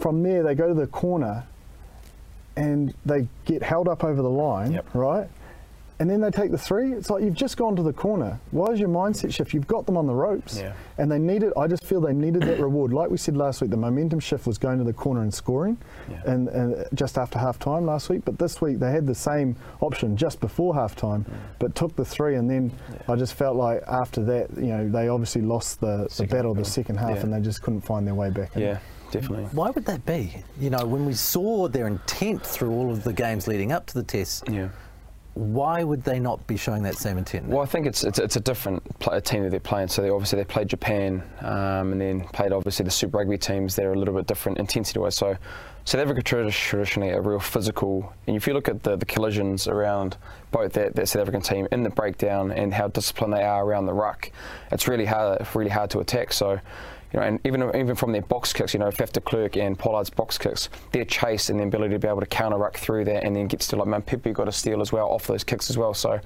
from 0.00 0.24
there, 0.24 0.42
they 0.42 0.56
go 0.56 0.66
to 0.66 0.74
the 0.74 0.88
corner 0.88 1.46
and 2.56 2.94
they 3.04 3.28
get 3.44 3.62
held 3.62 3.88
up 3.88 4.04
over 4.04 4.22
the 4.22 4.30
line, 4.30 4.72
yep. 4.72 4.86
right? 4.94 5.28
and 5.98 6.10
then 6.10 6.20
they 6.20 6.30
take 6.30 6.50
the 6.50 6.58
three. 6.58 6.92
It's 6.92 7.08
like 7.08 7.22
you've 7.24 7.34
just 7.34 7.56
gone 7.56 7.74
to 7.76 7.82
the 7.82 7.92
corner. 7.92 8.38
Why 8.50 8.66
is 8.66 8.78
your 8.78 8.88
mindset 8.88 9.32
shift? 9.32 9.54
You've 9.54 9.66
got 9.66 9.86
them 9.86 9.96
on 9.96 10.06
the 10.06 10.14
ropes, 10.14 10.58
yeah. 10.58 10.74
and 10.98 11.10
they 11.10 11.18
needed. 11.18 11.52
I 11.56 11.66
just 11.66 11.84
feel 11.84 12.00
they 12.00 12.12
needed 12.12 12.42
that 12.42 12.60
reward. 12.60 12.92
Like 12.92 13.08
we 13.08 13.16
said 13.16 13.36
last 13.36 13.62
week, 13.62 13.70
the 13.70 13.78
momentum 13.78 14.20
shift 14.20 14.46
was 14.46 14.58
going 14.58 14.78
to 14.78 14.84
the 14.84 14.92
corner 14.92 15.22
and 15.22 15.32
scoring, 15.32 15.78
yeah. 16.10 16.22
and, 16.26 16.48
and, 16.48 16.86
just 16.94 17.16
after 17.16 17.38
half 17.38 17.58
time 17.58 17.86
last 17.86 18.10
week. 18.10 18.24
But 18.24 18.38
this 18.38 18.60
week 18.60 18.78
they 18.78 18.90
had 18.90 19.06
the 19.06 19.14
same 19.14 19.56
option 19.80 20.16
just 20.16 20.40
before 20.40 20.74
half 20.74 20.96
time, 20.96 21.24
yeah. 21.28 21.36
but 21.58 21.74
took 21.74 21.96
the 21.96 22.04
three, 22.04 22.34
and 22.34 22.50
then 22.50 22.72
I 23.08 23.16
just 23.16 23.34
felt 23.34 23.56
like 23.56 23.82
after 23.88 24.22
that, 24.24 24.50
you 24.56 24.66
know, 24.66 24.88
they 24.88 25.08
obviously 25.08 25.42
lost 25.42 25.80
the, 25.80 26.08
the 26.16 26.26
battle, 26.26 26.54
the 26.54 26.64
second 26.64 26.96
half, 26.96 27.22
and 27.22 27.32
they 27.32 27.40
just 27.40 27.62
couldn't 27.62 27.82
find 27.82 28.06
their 28.06 28.14
way 28.14 28.30
back. 28.30 28.54
In. 28.56 28.62
Yeah 28.62 28.78
definitely. 29.10 29.44
Why 29.46 29.70
would 29.70 29.84
that 29.86 30.04
be? 30.04 30.42
You 30.60 30.70
know, 30.70 30.84
when 30.84 31.06
we 31.06 31.14
saw 31.14 31.68
their 31.68 31.86
intent 31.86 32.44
through 32.44 32.70
all 32.70 32.90
of 32.90 33.04
the 33.04 33.12
games 33.12 33.46
leading 33.46 33.72
up 33.72 33.86
to 33.86 33.94
the 33.94 34.02
test, 34.02 34.44
yeah 34.48 34.68
why 35.36 35.84
would 35.84 36.02
they 36.02 36.18
not 36.18 36.44
be 36.46 36.56
showing 36.56 36.82
that 36.82 36.96
same 36.96 37.18
intent? 37.18 37.46
Now? 37.46 37.56
Well, 37.56 37.62
I 37.62 37.66
think 37.66 37.86
it's 37.86 38.04
it's, 38.04 38.18
it's 38.18 38.36
a 38.36 38.40
different 38.40 38.82
play, 39.00 39.20
team 39.20 39.42
that 39.42 39.50
they're 39.50 39.60
playing. 39.60 39.88
So 39.88 40.00
they 40.00 40.08
obviously 40.08 40.38
they 40.38 40.44
played 40.44 40.68
Japan 40.68 41.22
um, 41.42 41.92
and 41.92 42.00
then 42.00 42.20
played 42.28 42.52
obviously 42.52 42.84
the 42.84 42.90
Super 42.90 43.18
Rugby 43.18 43.36
teams. 43.36 43.76
They're 43.76 43.92
a 43.92 43.98
little 43.98 44.14
bit 44.14 44.26
different 44.26 44.56
intensity-wise. 44.56 45.14
So 45.14 45.36
South 45.84 46.00
Africa 46.00 46.22
traditionally 46.22 47.10
a 47.10 47.20
real 47.20 47.38
physical. 47.38 48.10
And 48.26 48.34
if 48.34 48.46
you 48.46 48.54
look 48.54 48.68
at 48.70 48.82
the, 48.82 48.96
the 48.96 49.04
collisions 49.04 49.68
around 49.68 50.16
both 50.52 50.72
that, 50.72 50.96
that 50.96 51.06
South 51.06 51.20
African 51.20 51.42
team 51.42 51.68
in 51.70 51.82
the 51.82 51.90
breakdown 51.90 52.50
and 52.50 52.72
how 52.72 52.88
disciplined 52.88 53.34
they 53.34 53.42
are 53.42 53.62
around 53.62 53.84
the 53.84 53.92
ruck, 53.92 54.30
it's 54.72 54.88
really 54.88 55.04
hard 55.04 55.46
really 55.54 55.70
hard 55.70 55.90
to 55.90 55.98
attack. 55.98 56.32
So 56.32 56.58
you 57.12 57.20
know, 57.20 57.26
and 57.26 57.40
even 57.44 57.62
even 57.74 57.94
from 57.94 58.12
their 58.12 58.22
box 58.22 58.52
kicks, 58.52 58.74
you 58.74 58.80
know, 58.80 58.88
Faf 58.88 59.12
de 59.12 59.20
Klerk 59.20 59.56
and 59.56 59.78
Pollard's 59.78 60.10
box 60.10 60.38
kicks, 60.38 60.68
their 60.92 61.04
chase 61.04 61.50
and 61.50 61.60
the 61.60 61.64
ability 61.64 61.94
to 61.94 61.98
be 61.98 62.08
able 62.08 62.20
to 62.20 62.26
counter 62.26 62.58
ruck 62.58 62.76
through 62.76 63.04
that 63.04 63.24
and 63.24 63.34
then 63.34 63.46
get 63.46 63.62
still 63.62 63.78
like 63.78 63.88
Mapimpi 63.88 64.32
got 64.32 64.48
a 64.48 64.52
steal 64.52 64.80
as 64.80 64.92
well 64.92 65.08
off 65.08 65.26
those 65.26 65.44
kicks 65.44 65.70
as 65.70 65.78
well. 65.78 65.94
So 65.94 66.20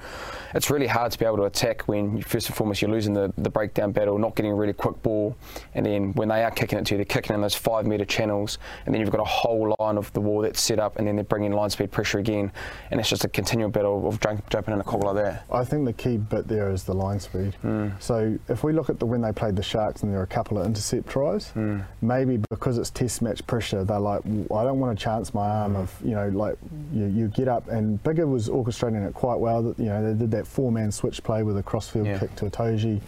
it's 0.55 0.71
really 0.71 0.87
hard 0.87 1.13
to 1.13 1.19
be 1.19 1.25
able 1.25 1.39
to 1.39 1.45
attack 1.45 1.89
when 1.89 2.17
you, 2.17 2.23
first 2.23 2.49
and 2.49 2.57
foremost 2.57 2.83
you're 2.83 2.91
losing 2.91 3.15
the, 3.15 3.33
the 3.39 3.51
breakdown 3.51 3.93
battle, 3.93 4.19
not 4.19 4.35
getting 4.35 4.53
a 4.53 4.55
really 4.55 4.73
quick 4.73 5.03
ball, 5.03 5.37
and 5.75 5.85
then 5.85 6.13
when 6.15 6.29
they 6.29 6.43
are 6.43 6.51
kicking 6.51 6.79
it 6.79 6.87
to 6.87 6.95
you, 6.95 6.99
they're 6.99 7.05
kicking 7.05 7.35
in 7.35 7.41
those 7.41 7.55
five 7.55 7.87
metre 7.87 8.05
channels, 8.05 8.59
and 8.87 8.95
then 8.95 9.01
you've 9.01 9.11
got 9.11 9.21
a 9.21 9.25
whole 9.25 9.75
line 9.79 9.97
of 9.97 10.13
the 10.13 10.21
wall 10.21 10.41
that's 10.41 10.61
set 10.61 10.79
up, 10.79 10.99
and 10.99 11.07
then 11.07 11.17
they're 11.17 11.25
bringing 11.25 11.53
line 11.53 11.71
speed 11.71 11.91
pressure 11.91 12.19
again, 12.19 12.51
and 12.91 13.01
it's 13.01 13.09
just 13.09 13.25
a 13.25 13.29
continual 13.29 13.71
battle 13.71 14.09
of 14.09 14.19
jumping 14.21 14.75
in 14.75 14.81
a 14.81 14.85
cobble 14.85 15.13
like 15.13 15.25
that. 15.25 15.45
I 15.53 15.65
think 15.65 15.85
the 15.85 15.93
key 15.93 16.17
bit 16.17 16.49
there 16.49 16.71
is 16.71 16.85
the 16.85 16.95
line 16.95 17.21
speed. 17.21 17.57
Mm. 17.65 18.01
So 18.03 18.39
if 18.49 18.65
we 18.65 18.73
look 18.73 18.91
at 18.91 18.99
the 18.99 19.07
when 19.07 19.21
they 19.21 19.33
played 19.33 19.57
the 19.57 19.63
Sharks 19.63 20.03
and 20.03 20.13
there 20.13 20.19
were 20.19 20.25
a 20.25 20.29
couple 20.29 20.59
of 20.59 20.70
intercept 20.71 21.09
tries, 21.09 21.53
Mm. 21.53 21.85
Maybe 22.01 22.39
because 22.51 22.79
it's 22.79 22.91
test 22.91 23.23
match 23.23 23.47
pressure, 23.47 23.85
they're 23.85 23.99
like, 23.99 24.23
I 24.25 24.63
don't 24.65 24.81
want 24.81 24.97
to 24.97 25.03
chance 25.03 25.35
my 25.35 25.49
arm 25.49 25.77
of, 25.77 25.95
you 26.05 26.13
know, 26.13 26.29
like 26.29 26.57
you, 26.93 27.07
you 27.07 27.29
get 27.29 27.49
up. 27.49 27.69
And 27.69 28.03
Biggar 28.03 28.29
was 28.29 28.49
orchestrating 28.49 29.07
it 29.07 29.15
quite 29.15 29.39
well. 29.39 29.63
That 29.63 29.79
You 29.79 29.87
know, 29.87 30.03
they 30.03 30.19
did 30.19 30.31
that 30.31 30.47
four 30.47 30.71
man 30.73 30.91
switch 30.93 31.23
play 31.23 31.43
with 31.43 31.57
a 31.59 31.63
crossfield 31.63 32.07
yeah. 32.07 32.19
kick 32.19 32.35
to 32.37 32.47
Itoje. 32.47 33.01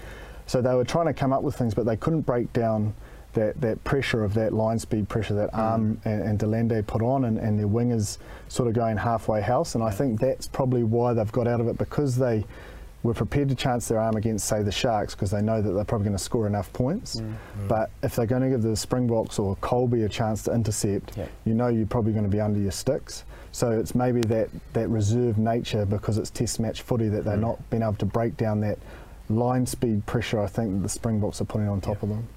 So 0.46 0.60
they 0.60 0.74
were 0.74 0.84
trying 0.84 1.06
to 1.06 1.14
come 1.14 1.32
up 1.32 1.42
with 1.42 1.54
things, 1.54 1.74
but 1.74 1.86
they 1.86 1.96
couldn't 1.96 2.22
break 2.22 2.52
down 2.52 2.94
that, 3.34 3.60
that 3.60 3.82
pressure 3.84 4.22
of 4.24 4.34
that 4.34 4.52
line 4.52 4.78
speed 4.78 5.08
pressure 5.08 5.34
that 5.34 5.52
mm. 5.52 5.58
Am 5.58 6.00
and, 6.04 6.40
and 6.40 6.68
de 6.68 6.82
put 6.82 7.02
on, 7.02 7.24
and, 7.24 7.38
and 7.38 7.58
their 7.58 7.68
wingers 7.68 8.18
sort 8.48 8.68
of 8.68 8.74
going 8.74 8.96
halfway 8.96 9.40
house. 9.40 9.74
And 9.74 9.82
I 9.82 9.90
think 9.90 10.20
that's 10.20 10.46
probably 10.46 10.82
why 10.82 11.14
they've 11.14 11.32
got 11.32 11.46
out 11.46 11.60
of 11.60 11.68
it 11.68 11.78
because 11.78 12.16
they 12.16 12.44
were 13.02 13.14
prepared 13.14 13.48
to 13.48 13.54
chance 13.54 13.88
their 13.88 13.98
arm 13.98 14.16
against, 14.16 14.46
say, 14.46 14.62
the 14.62 14.72
Sharks 14.72 15.14
because 15.14 15.30
they 15.30 15.42
know 15.42 15.60
that 15.60 15.72
they're 15.72 15.84
probably 15.84 16.04
going 16.04 16.16
to 16.16 16.22
score 16.22 16.46
enough 16.46 16.72
points. 16.72 17.16
Mm. 17.16 17.34
Mm. 17.58 17.68
But 17.68 17.90
if 18.02 18.14
they're 18.14 18.26
going 18.26 18.42
to 18.42 18.50
give 18.50 18.62
the 18.62 18.76
Springboks 18.76 19.38
or 19.38 19.56
Kolbe 19.56 20.04
a 20.04 20.08
chance 20.08 20.44
to 20.44 20.54
intercept, 20.54 21.16
yeah. 21.16 21.26
you 21.44 21.54
know 21.54 21.68
you're 21.68 21.86
probably 21.86 22.12
going 22.12 22.24
to 22.24 22.30
be 22.30 22.40
under 22.40 22.60
your 22.60 22.72
sticks. 22.72 23.24
So 23.50 23.70
it's 23.70 23.94
maybe 23.94 24.20
that, 24.22 24.48
that 24.72 24.88
reserved 24.88 25.38
nature 25.38 25.84
because 25.84 26.16
it's 26.16 26.30
test 26.30 26.60
match 26.60 26.82
footy 26.82 27.08
that 27.08 27.24
they're 27.24 27.36
mm. 27.36 27.40
not 27.40 27.70
being 27.70 27.82
able 27.82 27.94
to 27.94 28.06
break 28.06 28.36
down 28.36 28.60
that 28.60 28.78
line 29.28 29.64
speed 29.64 30.04
pressure 30.04 30.40
I 30.40 30.46
think 30.46 30.72
that 30.72 30.82
the 30.82 30.88
Springboks 30.88 31.40
are 31.40 31.44
putting 31.44 31.68
on 31.68 31.80
top 31.80 31.98
yeah. 31.98 32.02
of 32.02 32.08
them. 32.10 32.28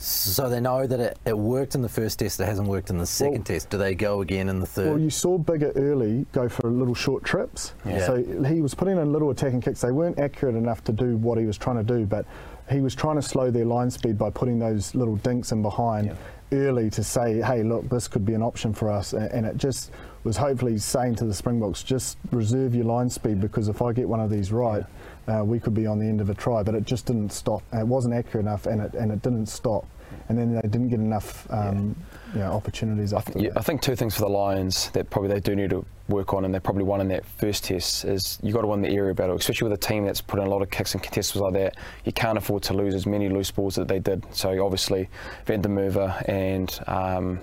So 0.00 0.48
they 0.48 0.60
know 0.60 0.86
that 0.86 0.98
it, 0.98 1.18
it, 1.26 1.36
worked 1.36 1.74
in 1.74 1.82
the 1.82 1.88
first 1.88 2.20
test, 2.20 2.40
it 2.40 2.46
hasn't 2.46 2.66
worked 2.66 2.88
in 2.88 2.96
the 2.96 3.04
second 3.04 3.34
well, 3.34 3.44
test. 3.44 3.68
Do 3.68 3.76
they 3.76 3.94
go 3.94 4.22
again 4.22 4.48
in 4.48 4.58
the 4.58 4.66
third? 4.66 4.88
Well, 4.88 4.98
you 4.98 5.10
saw 5.10 5.38
Biggar 5.38 5.72
early 5.76 6.24
go 6.32 6.48
for 6.48 6.70
little 6.70 6.94
short 6.94 7.22
trips. 7.22 7.74
Yeah. 7.84 8.06
So 8.06 8.44
he 8.44 8.62
was 8.62 8.74
putting 8.74 8.96
in 8.96 9.12
little 9.12 9.28
attacking 9.28 9.60
kicks. 9.60 9.82
They 9.82 9.92
weren't 9.92 10.18
accurate 10.18 10.56
enough 10.56 10.82
to 10.84 10.92
do 10.92 11.18
what 11.18 11.36
he 11.36 11.44
was 11.44 11.58
trying 11.58 11.76
to 11.76 11.82
do, 11.82 12.06
but 12.06 12.24
he 12.70 12.80
was 12.80 12.94
trying 12.94 13.16
to 13.16 13.22
slow 13.22 13.50
their 13.50 13.66
line 13.66 13.90
speed 13.90 14.16
by 14.16 14.30
putting 14.30 14.58
those 14.58 14.94
little 14.94 15.16
dinks 15.16 15.52
in 15.52 15.60
behind 15.60 16.06
yeah. 16.06 16.58
early 16.58 16.88
to 16.90 17.04
say, 17.04 17.42
hey, 17.42 17.62
look, 17.62 17.86
this 17.90 18.08
could 18.08 18.24
be 18.24 18.32
an 18.32 18.42
option 18.42 18.72
for 18.72 18.90
us. 18.90 19.12
And 19.12 19.44
it 19.44 19.58
just 19.58 19.90
was 20.24 20.38
hopefully 20.38 20.78
saying 20.78 21.16
to 21.16 21.26
the 21.26 21.34
Springboks, 21.34 21.82
just 21.82 22.16
reserve 22.32 22.74
your 22.74 22.86
line 22.86 23.10
speed 23.10 23.38
because 23.38 23.68
if 23.68 23.82
I 23.82 23.92
get 23.92 24.08
one 24.08 24.20
of 24.20 24.30
these 24.30 24.50
right, 24.50 24.80
yeah 24.80 25.09
uh, 25.30 25.44
we 25.44 25.60
could 25.60 25.74
be 25.74 25.86
on 25.86 25.98
the 25.98 26.06
end 26.06 26.20
of 26.20 26.30
a 26.30 26.34
try, 26.34 26.62
but 26.62 26.74
it 26.74 26.84
just 26.84 27.06
didn't 27.06 27.30
stop. 27.30 27.62
It 27.72 27.86
wasn't 27.86 28.14
accurate 28.14 28.44
enough, 28.46 28.66
and 28.66 28.80
it 28.80 28.94
and 28.94 29.12
it 29.12 29.22
didn't 29.22 29.46
stop. 29.46 29.86
And 30.28 30.36
then 30.36 30.54
they 30.54 30.62
didn't 30.62 30.88
get 30.88 30.98
enough 30.98 31.46
um, 31.50 31.94
yeah. 32.28 32.34
you 32.34 32.40
know, 32.40 32.52
opportunities. 32.52 33.12
I, 33.12 33.20
th- 33.20 33.44
yeah, 33.44 33.50
I 33.54 33.62
think 33.62 33.80
two 33.80 33.94
things 33.94 34.14
for 34.14 34.22
the 34.22 34.28
Lions 34.28 34.90
that 34.90 35.08
probably 35.08 35.30
they 35.30 35.38
do 35.38 35.54
need 35.54 35.70
to 35.70 35.84
work 36.08 36.34
on, 36.34 36.44
and 36.44 36.52
they 36.52 36.58
probably 36.58 36.82
won 36.82 37.00
in 37.00 37.08
that 37.08 37.24
first 37.24 37.64
test 37.64 38.04
is 38.04 38.38
you 38.42 38.52
got 38.52 38.62
to 38.62 38.66
win 38.66 38.82
the 38.82 38.90
area 38.90 39.14
battle, 39.14 39.36
especially 39.36 39.68
with 39.68 39.78
a 39.78 39.86
team 39.86 40.04
that's 40.04 40.20
put 40.20 40.40
in 40.40 40.46
a 40.46 40.50
lot 40.50 40.62
of 40.62 40.70
kicks 40.70 40.94
and 40.94 41.02
contests 41.02 41.36
like 41.36 41.52
that. 41.54 41.76
You 42.04 42.12
can't 42.12 42.36
afford 42.36 42.64
to 42.64 42.74
lose 42.74 42.94
as 42.94 43.06
many 43.06 43.28
loose 43.28 43.52
balls 43.52 43.76
that 43.76 43.86
they 43.86 44.00
did. 44.00 44.24
So 44.34 44.64
obviously, 44.64 45.08
Van 45.46 45.62
der 45.62 45.68
Merwe 45.68 46.28
and 46.28 46.80
um, 46.88 47.40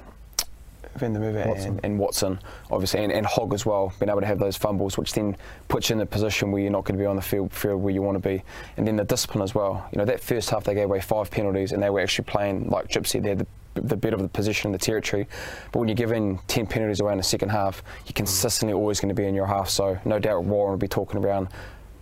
Merwe 1.00 1.48
Watson. 1.48 1.70
and, 1.70 1.86
and 1.86 2.00
Watson, 2.00 2.40
obviously, 2.72 3.04
and, 3.04 3.12
and 3.12 3.26
Hogg 3.26 3.54
as 3.54 3.66
well, 3.66 3.94
being 4.00 4.10
able 4.10 4.22
to 4.22 4.28
have 4.28 4.40
those 4.40 4.58
fumbles, 4.58 4.98
which 4.98 5.14
then 5.14 5.36
puts 5.68 5.90
you 5.90 5.96
in 5.96 6.02
a 6.02 6.06
position 6.06 6.52
where 6.52 6.62
you're 6.62 6.72
not 6.72 6.84
going 6.86 6.98
to 6.98 7.02
be 7.02 7.06
on 7.06 7.16
the 7.16 7.22
field, 7.22 7.52
field 7.54 7.82
where 7.82 7.94
you 7.94 8.02
want 8.02 8.22
to 8.22 8.28
be. 8.28 8.44
And 8.78 8.88
then 8.88 8.96
the 8.96 9.04
discipline 9.04 9.44
as 9.44 9.56
well. 9.56 9.88
You 9.92 10.00
know, 10.00 10.06
that 10.06 10.20
first 10.20 10.50
half 10.50 10.64
they 10.64 10.74
gave 10.74 10.86
away 10.86 11.02
five 11.02 11.32
penalties 11.32 11.72
and 11.72 11.82
they 11.82 11.90
were 11.90 12.00
actually 12.00 12.26
playing, 12.26 12.70
like 12.70 12.88
Gypsy 12.88 13.08
said, 13.08 13.24
they 13.24 13.30
had 13.30 13.40
the, 13.40 13.48
the 13.82 13.98
bit 13.98 14.14
of 14.14 14.22
the 14.22 14.28
position, 14.28 14.70
in 14.70 14.72
the 14.72 14.78
territory. 14.78 15.28
But 15.72 15.80
when 15.80 15.88
you're 15.88 15.96
giving 15.96 16.40
10 16.48 16.68
penalties 16.68 17.00
away 17.00 17.12
in 17.12 17.18
the 17.18 17.24
second 17.24 17.50
half, 17.50 17.84
you're 18.06 18.14
consistently 18.14 18.74
always 18.74 19.00
going 19.00 19.10
to 19.10 19.16
be 19.16 19.26
in 19.26 19.36
your 19.36 19.46
half. 19.46 19.70
So 19.70 19.98
no 20.06 20.20
doubt 20.20 20.44
Warren 20.44 20.72
will 20.72 20.78
be 20.78 20.88
talking 20.88 21.24
around 21.24 21.50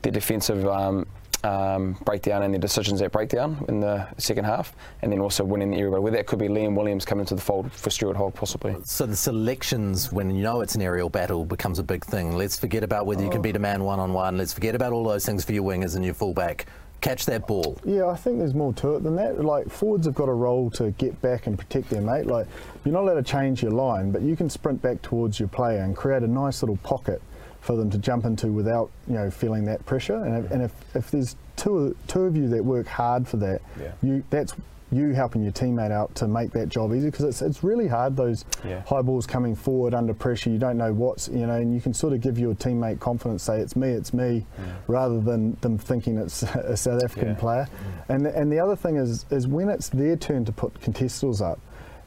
the 0.01 0.11
defensive 0.11 0.65
um, 0.67 1.07
um, 1.45 1.93
breakdown 2.03 2.43
and 2.43 2.53
the 2.53 2.59
decisions 2.59 3.01
at 3.01 3.11
breakdown 3.11 3.63
in 3.69 3.79
the 3.79 4.07
second 4.17 4.45
half, 4.45 4.75
and 5.01 5.11
then 5.11 5.19
also 5.19 5.43
winning 5.43 5.71
the 5.71 5.77
area. 5.77 6.01
Whether 6.01 6.17
that 6.17 6.25
could 6.25 6.39
be 6.39 6.47
Liam 6.47 6.75
Williams 6.75 7.05
coming 7.05 7.25
to 7.27 7.35
the 7.35 7.41
fold 7.41 7.71
for 7.71 7.89
Stuart 7.89 8.17
Hogg, 8.17 8.33
possibly. 8.33 8.75
So 8.83 9.05
the 9.05 9.15
selections, 9.15 10.11
when 10.11 10.35
you 10.35 10.43
know 10.43 10.61
it's 10.61 10.75
an 10.75 10.81
aerial 10.81 11.09
battle, 11.09 11.45
becomes 11.45 11.79
a 11.79 11.83
big 11.83 12.03
thing. 12.03 12.35
Let's 12.35 12.57
forget 12.57 12.83
about 12.83 13.05
whether 13.05 13.23
you 13.23 13.29
can 13.29 13.41
beat 13.41 13.55
a 13.55 13.59
man 13.59 13.83
one 13.83 13.99
on 13.99 14.13
one. 14.13 14.37
Let's 14.37 14.53
forget 14.53 14.75
about 14.75 14.93
all 14.93 15.03
those 15.03 15.25
things 15.25 15.45
for 15.45 15.53
your 15.53 15.63
wingers 15.63 15.95
and 15.95 16.03
your 16.03 16.15
fullback. 16.15 16.65
Catch 17.01 17.25
that 17.27 17.45
ball. 17.45 17.77
Yeah, 17.83 18.07
I 18.07 18.15
think 18.15 18.39
there's 18.39 18.55
more 18.55 18.73
to 18.73 18.95
it 18.95 19.03
than 19.03 19.15
that. 19.17 19.43
Like 19.43 19.69
forwards 19.69 20.07
have 20.07 20.15
got 20.15 20.27
a 20.29 20.33
role 20.33 20.71
to 20.71 20.89
get 20.91 21.21
back 21.21 21.45
and 21.45 21.59
protect 21.59 21.89
their 21.89 22.01
mate. 22.01 22.25
Like 22.25 22.47
you're 22.83 22.93
not 22.93 23.03
allowed 23.03 23.15
to 23.15 23.23
change 23.23 23.61
your 23.61 23.73
line, 23.73 24.11
but 24.11 24.23
you 24.23 24.35
can 24.35 24.49
sprint 24.49 24.81
back 24.81 25.01
towards 25.03 25.39
your 25.39 25.49
player 25.49 25.81
and 25.81 25.95
create 25.95 26.23
a 26.23 26.27
nice 26.27 26.63
little 26.63 26.77
pocket 26.77 27.21
for 27.65 27.75
them 27.75 27.89
to 27.89 27.98
jump 27.98 28.25
into 28.25 28.48
without 28.48 28.91
you 29.07 29.15
know 29.15 29.29
feeling 29.31 29.65
that 29.65 29.86
pressure. 29.86 30.15
And 30.24 30.45
if, 30.45 30.51
and 30.51 30.62
if, 30.62 30.72
if 30.95 31.12
there's 31.12 31.36
two 31.55 31.95
two 32.07 32.22
of 32.24 32.38
you 32.38 32.48
that 32.50 32.63
work 32.63 32.88
hard 32.88 33.27
for 33.27 33.38
that, 33.38 33.62
Yeah. 33.81 33.91
you 34.03 34.24
that's 34.29 34.53
you 34.91 35.13
helping 35.13 35.41
your 35.41 35.51
teammate 35.51 35.91
out 35.91 36.13
to 36.13 36.27
make 36.27 36.51
that 36.51 36.69
job 36.69 36.93
easy 36.93 37.07
because 37.10 37.25
it's, 37.25 37.41
it's 37.41 37.63
really 37.63 37.88
hard 37.88 38.15
those 38.15 38.45
Yeah. 38.63 38.81
high 38.84 39.01
balls 39.01 39.25
coming 39.25 39.55
forward 39.55 39.95
under 39.95 40.13
pressure 40.13 40.51
you 40.51 40.60
don't 40.60 40.77
know 40.77 40.93
what's 40.93 41.27
you 41.27 41.48
know 41.48 41.55
and 41.55 41.74
you 41.74 41.81
can 41.81 41.91
sort 41.91 42.13
of 42.13 42.22
give 42.22 42.38
your 42.38 42.53
teammate 42.53 43.00
confidence 43.00 43.41
say 43.41 43.60
it's 43.62 43.75
me 43.75 43.89
it's 43.89 44.13
me 44.13 44.45
rather 44.88 45.19
than 45.19 45.57
them 45.62 45.79
thinking 45.79 46.19
it's 46.19 46.43
a 46.74 46.77
South 46.77 47.03
African 47.03 47.29
Yeah. 47.29 47.34
player 47.34 47.67
and 48.10 48.27
and 48.27 48.51
the 48.51 48.60
other 48.60 48.75
thing 48.75 48.98
is 48.98 49.25
is 49.31 49.48
when 49.48 49.69
it's 49.69 49.89
their 49.89 50.15
turn 50.15 50.45
to 50.45 50.51
put 50.51 50.79
contestals 50.81 51.41
up 51.41 51.60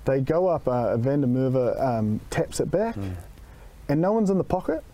they 0.04 0.20
go 0.20 0.46
up 0.46 0.68
uh, 0.68 0.96
Van 0.96 1.20
der 1.20 1.26
Merwe 1.26 1.82
um, 1.84 2.20
taps 2.30 2.60
it 2.60 2.70
back 2.70 2.96
and 3.88 4.00
no 4.00 4.12
one's 4.12 4.30
in 4.30 4.38
the 4.38 4.44
pocket 4.44 4.84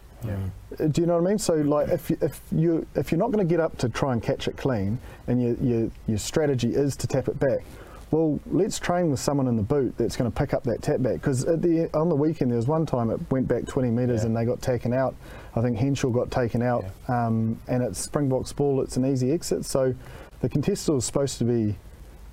uh, 0.80 0.86
do 0.88 1.00
you 1.00 1.06
know 1.06 1.14
what 1.18 1.26
I 1.26 1.30
mean? 1.30 1.38
So, 1.38 1.54
like, 1.54 1.88
if 1.88 2.10
you, 2.10 2.18
if 2.20 2.40
you 2.52 2.86
if 2.94 3.10
you're 3.12 3.18
not 3.18 3.30
going 3.32 3.46
to 3.46 3.50
get 3.50 3.60
up 3.60 3.76
to 3.78 3.88
try 3.88 4.12
and 4.12 4.22
catch 4.22 4.48
it 4.48 4.56
clean, 4.56 4.98
and 5.26 5.42
your, 5.42 5.54
your 5.56 5.90
your 6.06 6.18
strategy 6.18 6.74
is 6.74 6.96
to 6.96 7.06
tap 7.06 7.28
it 7.28 7.38
back, 7.38 7.60
well, 8.10 8.38
let's 8.50 8.78
train 8.78 9.10
with 9.10 9.20
someone 9.20 9.46
in 9.48 9.56
the 9.56 9.62
boot 9.62 9.94
that's 9.96 10.16
going 10.16 10.30
to 10.30 10.36
pick 10.36 10.54
up 10.54 10.62
that 10.64 10.82
tap 10.82 11.00
back. 11.02 11.14
Because 11.14 11.44
at 11.44 11.62
the 11.62 11.88
on 11.96 12.08
the 12.08 12.14
weekend 12.16 12.50
there 12.50 12.56
was 12.56 12.66
one 12.68 12.86
time 12.86 13.10
it 13.10 13.20
went 13.30 13.46
back 13.48 13.66
20 13.66 13.90
metres 13.90 14.22
Yeah. 14.22 14.26
and 14.26 14.36
they 14.36 14.44
got 14.44 14.60
taken 14.62 14.92
out. 14.92 15.14
I 15.56 15.62
think 15.62 15.76
Henshaw 15.78 16.10
got 16.10 16.30
taken 16.30 16.62
out, 16.62 16.84
um, 17.08 17.58
and 17.68 17.82
it's 17.82 17.98
Springboks 18.00 18.52
ball. 18.52 18.80
It's 18.82 18.96
an 18.96 19.04
easy 19.06 19.30
exit. 19.32 19.64
So, 19.64 19.94
the 20.40 20.48
contestal 20.48 20.98
is 20.98 21.04
supposed 21.04 21.38
to 21.38 21.44
be 21.44 21.76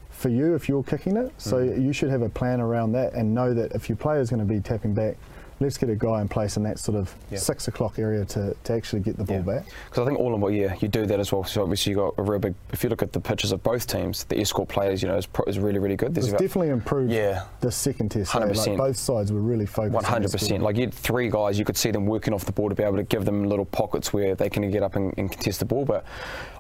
for 0.10 0.30
you 0.30 0.54
if 0.54 0.68
you're 0.70 0.84
kicking 0.84 1.16
it. 1.18 1.32
So 1.38 1.58
Mm. 1.58 1.82
you 1.84 1.94
should 1.94 2.10
have 2.10 2.22
a 2.22 2.30
plan 2.30 2.60
around 2.62 2.92
that 2.92 3.14
and 3.14 3.34
know 3.34 3.54
that 3.56 3.72
if 3.72 3.90
your 3.90 3.96
player 3.96 4.20
is 4.20 4.30
going 4.30 4.40
to 4.46 4.46
be 4.46 4.60
tapping 4.60 4.94
back, 4.94 5.16
let's 5.62 5.78
get 5.78 5.90
a 5.90 5.96
guy 5.96 6.20
in 6.22 6.28
place 6.28 6.58
in 6.58 6.64
that 6.64 6.80
sort 6.80 6.98
of 6.98 7.14
Yeah. 7.30 7.38
six 7.38 7.68
o'clock 7.68 8.00
area 8.00 8.26
to, 8.26 8.56
to 8.64 8.74
actually 8.74 9.02
get 9.02 9.16
the 9.18 9.24
ball 9.24 9.38
Yeah. 9.38 9.42
back. 9.44 9.66
Because 9.90 10.04
I 10.04 10.06
think 10.08 10.20
all 10.20 10.34
in 10.36 10.42
all, 10.42 10.52
yeah, 10.52 10.76
you 10.80 10.88
do 10.88 11.06
that 11.06 11.20
as 11.20 11.32
well. 11.32 11.44
So 11.44 11.62
obviously 11.62 11.92
you 11.92 11.98
got 11.98 12.16
a 12.18 12.24
real 12.24 12.40
big. 12.40 12.56
If 12.74 12.84
you 12.84 12.90
look 12.90 13.02
at 13.04 13.14
the 13.14 13.20
pitches 13.20 13.52
of 13.52 13.62
both 13.64 13.88
teams, 13.88 14.24
the 14.26 14.40
escort 14.40 14.68
players, 14.70 15.02
you 15.02 15.08
know, 15.08 15.16
is, 15.16 15.26
pro, 15.26 15.46
is 15.46 15.60
really 15.60 15.80
really 15.80 15.96
good. 15.96 16.18
It's 16.18 16.28
about- 16.28 16.40
definitely 16.40 16.70
improved 16.70 17.12
Yeah. 17.12 17.44
the 17.62 17.72
second 17.72 18.10
test. 18.10 18.36
eh? 18.36 18.40
100%. 18.40 18.68
Like 18.70 18.78
both 18.78 18.98
sides 18.98 19.32
were 19.32 19.40
really 19.40 19.66
focused. 19.66 19.94
One 19.94 20.04
hundred 20.04 20.32
percent. 20.32 20.64
Like 20.64 20.76
you 20.76 20.82
had 20.84 20.94
three 20.94 21.30
guys, 21.30 21.58
you 21.60 21.66
could 21.66 21.78
see 21.78 21.92
them 21.92 22.06
working 22.06 22.34
off 22.34 22.46
the 22.46 22.52
ball 22.52 22.70
to 22.70 22.76
be 22.76 22.84
able 22.84 22.98
to 22.98 23.04
give 23.04 23.26
them 23.26 23.46
little 23.48 23.66
pockets 23.66 24.12
where 24.12 24.36
they 24.36 24.50
can 24.50 24.70
get 24.72 24.84
up 24.84 24.96
and, 24.96 25.14
and 25.18 25.32
contest 25.32 25.60
the 25.60 25.66
ball. 25.66 25.86
But 25.86 26.04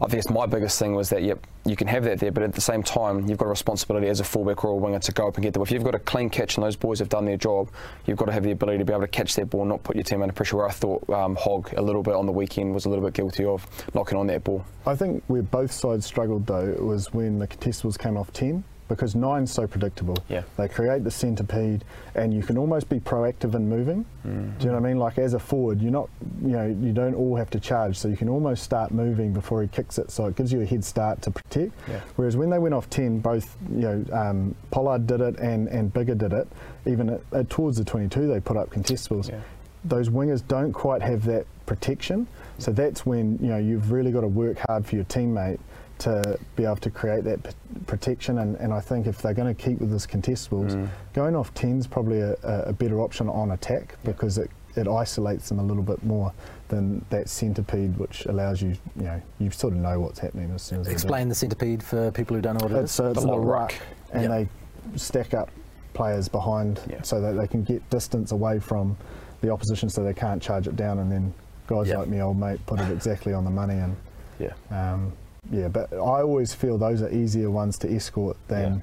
I 0.01 0.07
guess 0.07 0.29
my 0.29 0.45
biggest 0.45 0.77
thing 0.79 0.93
was 0.95 1.09
that 1.09 1.23
yep, 1.23 1.39
you 1.65 1.75
can 1.75 1.87
have 1.87 2.03
that 2.05 2.19
there, 2.19 2.31
but 2.31 2.43
at 2.43 2.53
the 2.53 2.61
same 2.61 2.83
time, 2.83 3.27
you've 3.27 3.37
got 3.37 3.45
a 3.45 3.49
responsibility 3.49 4.07
as 4.07 4.19
a 4.19 4.23
fullback 4.23 4.63
or 4.63 4.71
a 4.71 4.75
winger 4.75 4.99
to 4.99 5.11
go 5.11 5.27
up 5.27 5.35
and 5.35 5.43
get 5.43 5.53
the 5.53 5.59
ball. 5.59 5.63
If 5.65 5.71
you've 5.71 5.83
got 5.83 5.95
a 5.95 5.99
clean 5.99 6.29
catch 6.29 6.57
and 6.57 6.63
those 6.63 6.75
boys 6.75 6.99
have 6.99 7.09
done 7.09 7.25
their 7.25 7.37
job, 7.37 7.69
you've 8.05 8.17
got 8.17 8.25
to 8.25 8.31
have 8.31 8.43
the 8.43 8.51
ability 8.51 8.79
to 8.79 8.85
be 8.91 8.95
able 8.95 9.01
to 9.01 9.07
catch 9.07 9.35
that 9.35 9.49
ball 9.49 9.65
not 9.65 9.83
put 9.83 9.95
your 9.95 10.03
team 10.03 10.21
under 10.21 10.33
pressure. 10.33 10.57
Where 10.57 10.67
I 10.67 10.71
thought 10.71 11.09
um, 11.09 11.35
Hogg 11.35 11.73
a 11.77 11.81
little 11.81 12.03
bit 12.03 12.13
on 12.13 12.25
the 12.25 12.31
weekend 12.31 12.73
was 12.73 12.85
a 12.85 12.89
little 12.89 13.03
bit 13.03 13.13
guilty 13.13 13.45
of 13.45 13.65
knocking 13.93 14.17
on 14.17 14.27
that 14.27 14.43
ball. 14.43 14.65
I 14.85 14.95
think 14.95 15.23
where 15.27 15.41
both 15.41 15.71
sides 15.71 16.05
struggled 16.05 16.45
though 16.45 16.73
was 16.79 17.13
when 17.13 17.39
the 17.39 17.47
contestables 17.47 17.97
came 17.97 18.17
off 18.17 18.31
ten 18.33 18.63
because 18.91 19.15
nine's 19.15 19.49
so 19.49 19.65
predictable. 19.65 20.17
Yeah. 20.27 20.43
They 20.57 20.67
create 20.67 21.05
the 21.05 21.11
centipede 21.11 21.85
and 22.13 22.33
you 22.33 22.43
can 22.43 22.57
almost 22.57 22.89
be 22.89 22.99
proactive 22.99 23.55
in 23.55 23.69
moving. 23.69 24.05
Mm. 24.27 24.57
Do 24.57 24.65
you 24.65 24.71
know 24.71 24.79
what 24.79 24.85
I 24.85 24.89
mean? 24.89 24.99
Like 24.99 25.17
as 25.17 25.33
a 25.33 25.39
forward, 25.39 25.81
you're 25.81 25.93
not 25.93 26.09
you 26.41 26.49
know, 26.49 26.65
you 26.65 26.91
don't 26.91 27.15
all 27.15 27.37
have 27.37 27.49
to 27.51 27.59
charge, 27.59 27.97
so 27.97 28.09
you 28.09 28.17
can 28.17 28.27
almost 28.27 28.63
start 28.63 28.91
moving 28.91 29.31
before 29.31 29.61
he 29.61 29.69
kicks 29.69 29.97
it, 29.97 30.11
so 30.11 30.25
it 30.25 30.35
gives 30.35 30.51
you 30.51 30.61
a 30.61 30.65
head 30.65 30.83
start 30.83 31.21
to 31.21 31.31
protect. 31.31 31.71
Yeah. 31.87 32.01
Whereas 32.17 32.35
when 32.35 32.49
they 32.49 32.59
went 32.59 32.73
off 32.73 32.89
ten, 32.89 33.19
both 33.19 33.55
you 33.71 33.81
know, 33.81 34.05
um, 34.11 34.55
Pollard 34.71 35.07
did 35.07 35.21
it 35.21 35.39
and, 35.39 35.69
and 35.69 35.93
Biggar 35.93 36.17
did 36.17 36.33
it. 36.33 36.47
Even 36.85 37.11
at, 37.11 37.21
at, 37.31 37.49
towards 37.49 37.77
the 37.77 37.85
twenty 37.85 38.09
two 38.09 38.27
they 38.27 38.41
put 38.41 38.57
up 38.57 38.71
contestables. 38.71 39.29
Yeah. 39.29 39.39
Those 39.85 40.09
wingers 40.09 40.45
don't 40.45 40.73
quite 40.73 41.01
have 41.01 41.23
that 41.25 41.45
protection. 41.65 42.27
So 42.57 42.73
that's 42.73 43.05
when 43.05 43.39
you 43.41 43.47
know 43.47 43.57
you've 43.57 43.91
really 43.91 44.11
got 44.11 44.21
to 44.21 44.27
work 44.27 44.57
hard 44.67 44.85
for 44.85 44.95
your 44.95 45.05
teammate 45.05 45.59
to 46.01 46.37
be 46.55 46.63
able 46.65 46.75
to 46.77 46.89
create 46.89 47.23
that 47.23 47.43
p- 47.43 47.51
protection. 47.87 48.39
And, 48.39 48.55
and 48.57 48.73
I 48.73 48.79
think 48.79 49.07
if 49.07 49.21
they're 49.21 49.33
going 49.33 49.53
to 49.53 49.59
keep 49.63 49.79
with 49.79 49.91
this 49.91 50.05
contestables, 50.07 50.71
Mm. 50.71 50.87
going 51.13 51.35
off 51.35 51.53
10 51.53 51.79
is 51.79 51.87
probably 51.87 52.19
a, 52.21 52.33
a 52.43 52.61
a 52.69 52.73
better 52.73 52.99
option 53.01 53.29
on 53.29 53.51
attack 53.51 53.95
because 54.03 54.37
it, 54.37 54.49
it 54.75 54.87
isolates 54.87 55.49
them 55.49 55.59
a 55.59 55.63
little 55.63 55.83
bit 55.83 56.03
more 56.03 56.31
than 56.69 57.03
that 57.09 57.27
centipede, 57.29 57.97
which 57.97 58.25
allows 58.27 58.61
you, 58.61 58.69
you 58.95 59.03
know, 59.03 59.21
you 59.39 59.51
sort 59.51 59.73
of 59.73 59.79
know 59.79 59.99
what's 59.99 60.19
happening 60.19 60.49
as 60.55 60.61
soon 60.61 60.79
as 60.81 60.87
they 60.87 60.91
do. 60.91 60.95
Explain 60.95 61.27
the 61.29 61.35
centipede 61.35 61.83
for 61.83 62.11
people 62.11 62.35
who 62.35 62.41
don't 62.41 62.57
know 62.59 62.67
what 62.67 62.71
it 62.77 62.83
It's, 62.83 62.93
is. 62.93 62.99
uh, 62.99 63.09
it's 63.09 63.19
The 63.19 63.25
the 63.25 63.31
long 63.31 63.41
ruck, 63.45 63.71
ruck. 63.71 63.75
and 64.13 64.23
Yep. 64.23 64.31
they 64.31 64.97
stack 64.97 65.33
up 65.33 65.49
players 65.93 66.29
behind 66.29 66.79
Yeah. 66.89 67.01
so 67.03 67.19
that 67.21 67.33
they 67.33 67.47
can 67.47 67.63
get 67.63 67.87
distance 67.89 68.31
away 68.31 68.59
from 68.59 68.95
the 69.41 69.49
opposition 69.51 69.89
so 69.89 70.03
they 70.03 70.13
can't 70.13 70.41
charge 70.41 70.67
it 70.67 70.75
down 70.77 70.99
and 70.99 71.11
then 71.11 71.33
guys 71.67 71.87
Yep. 71.89 71.97
like 71.97 72.07
me 72.07 72.21
old 72.21 72.37
mate 72.39 72.65
put 72.65 72.79
it 72.79 72.89
exactly 72.91 73.33
on 73.33 73.43
the 73.43 73.49
money 73.51 73.75
and 73.75 73.95
Yeah. 74.39 74.53
um, 74.71 75.11
yeah 75.51 75.67
but 75.67 75.91
I 75.93 76.21
always 76.21 76.53
feel 76.53 76.77
those 76.77 77.01
are 77.01 77.11
easier 77.11 77.51
ones 77.51 77.77
to 77.79 77.93
escort 77.93 78.37
than 78.47 78.81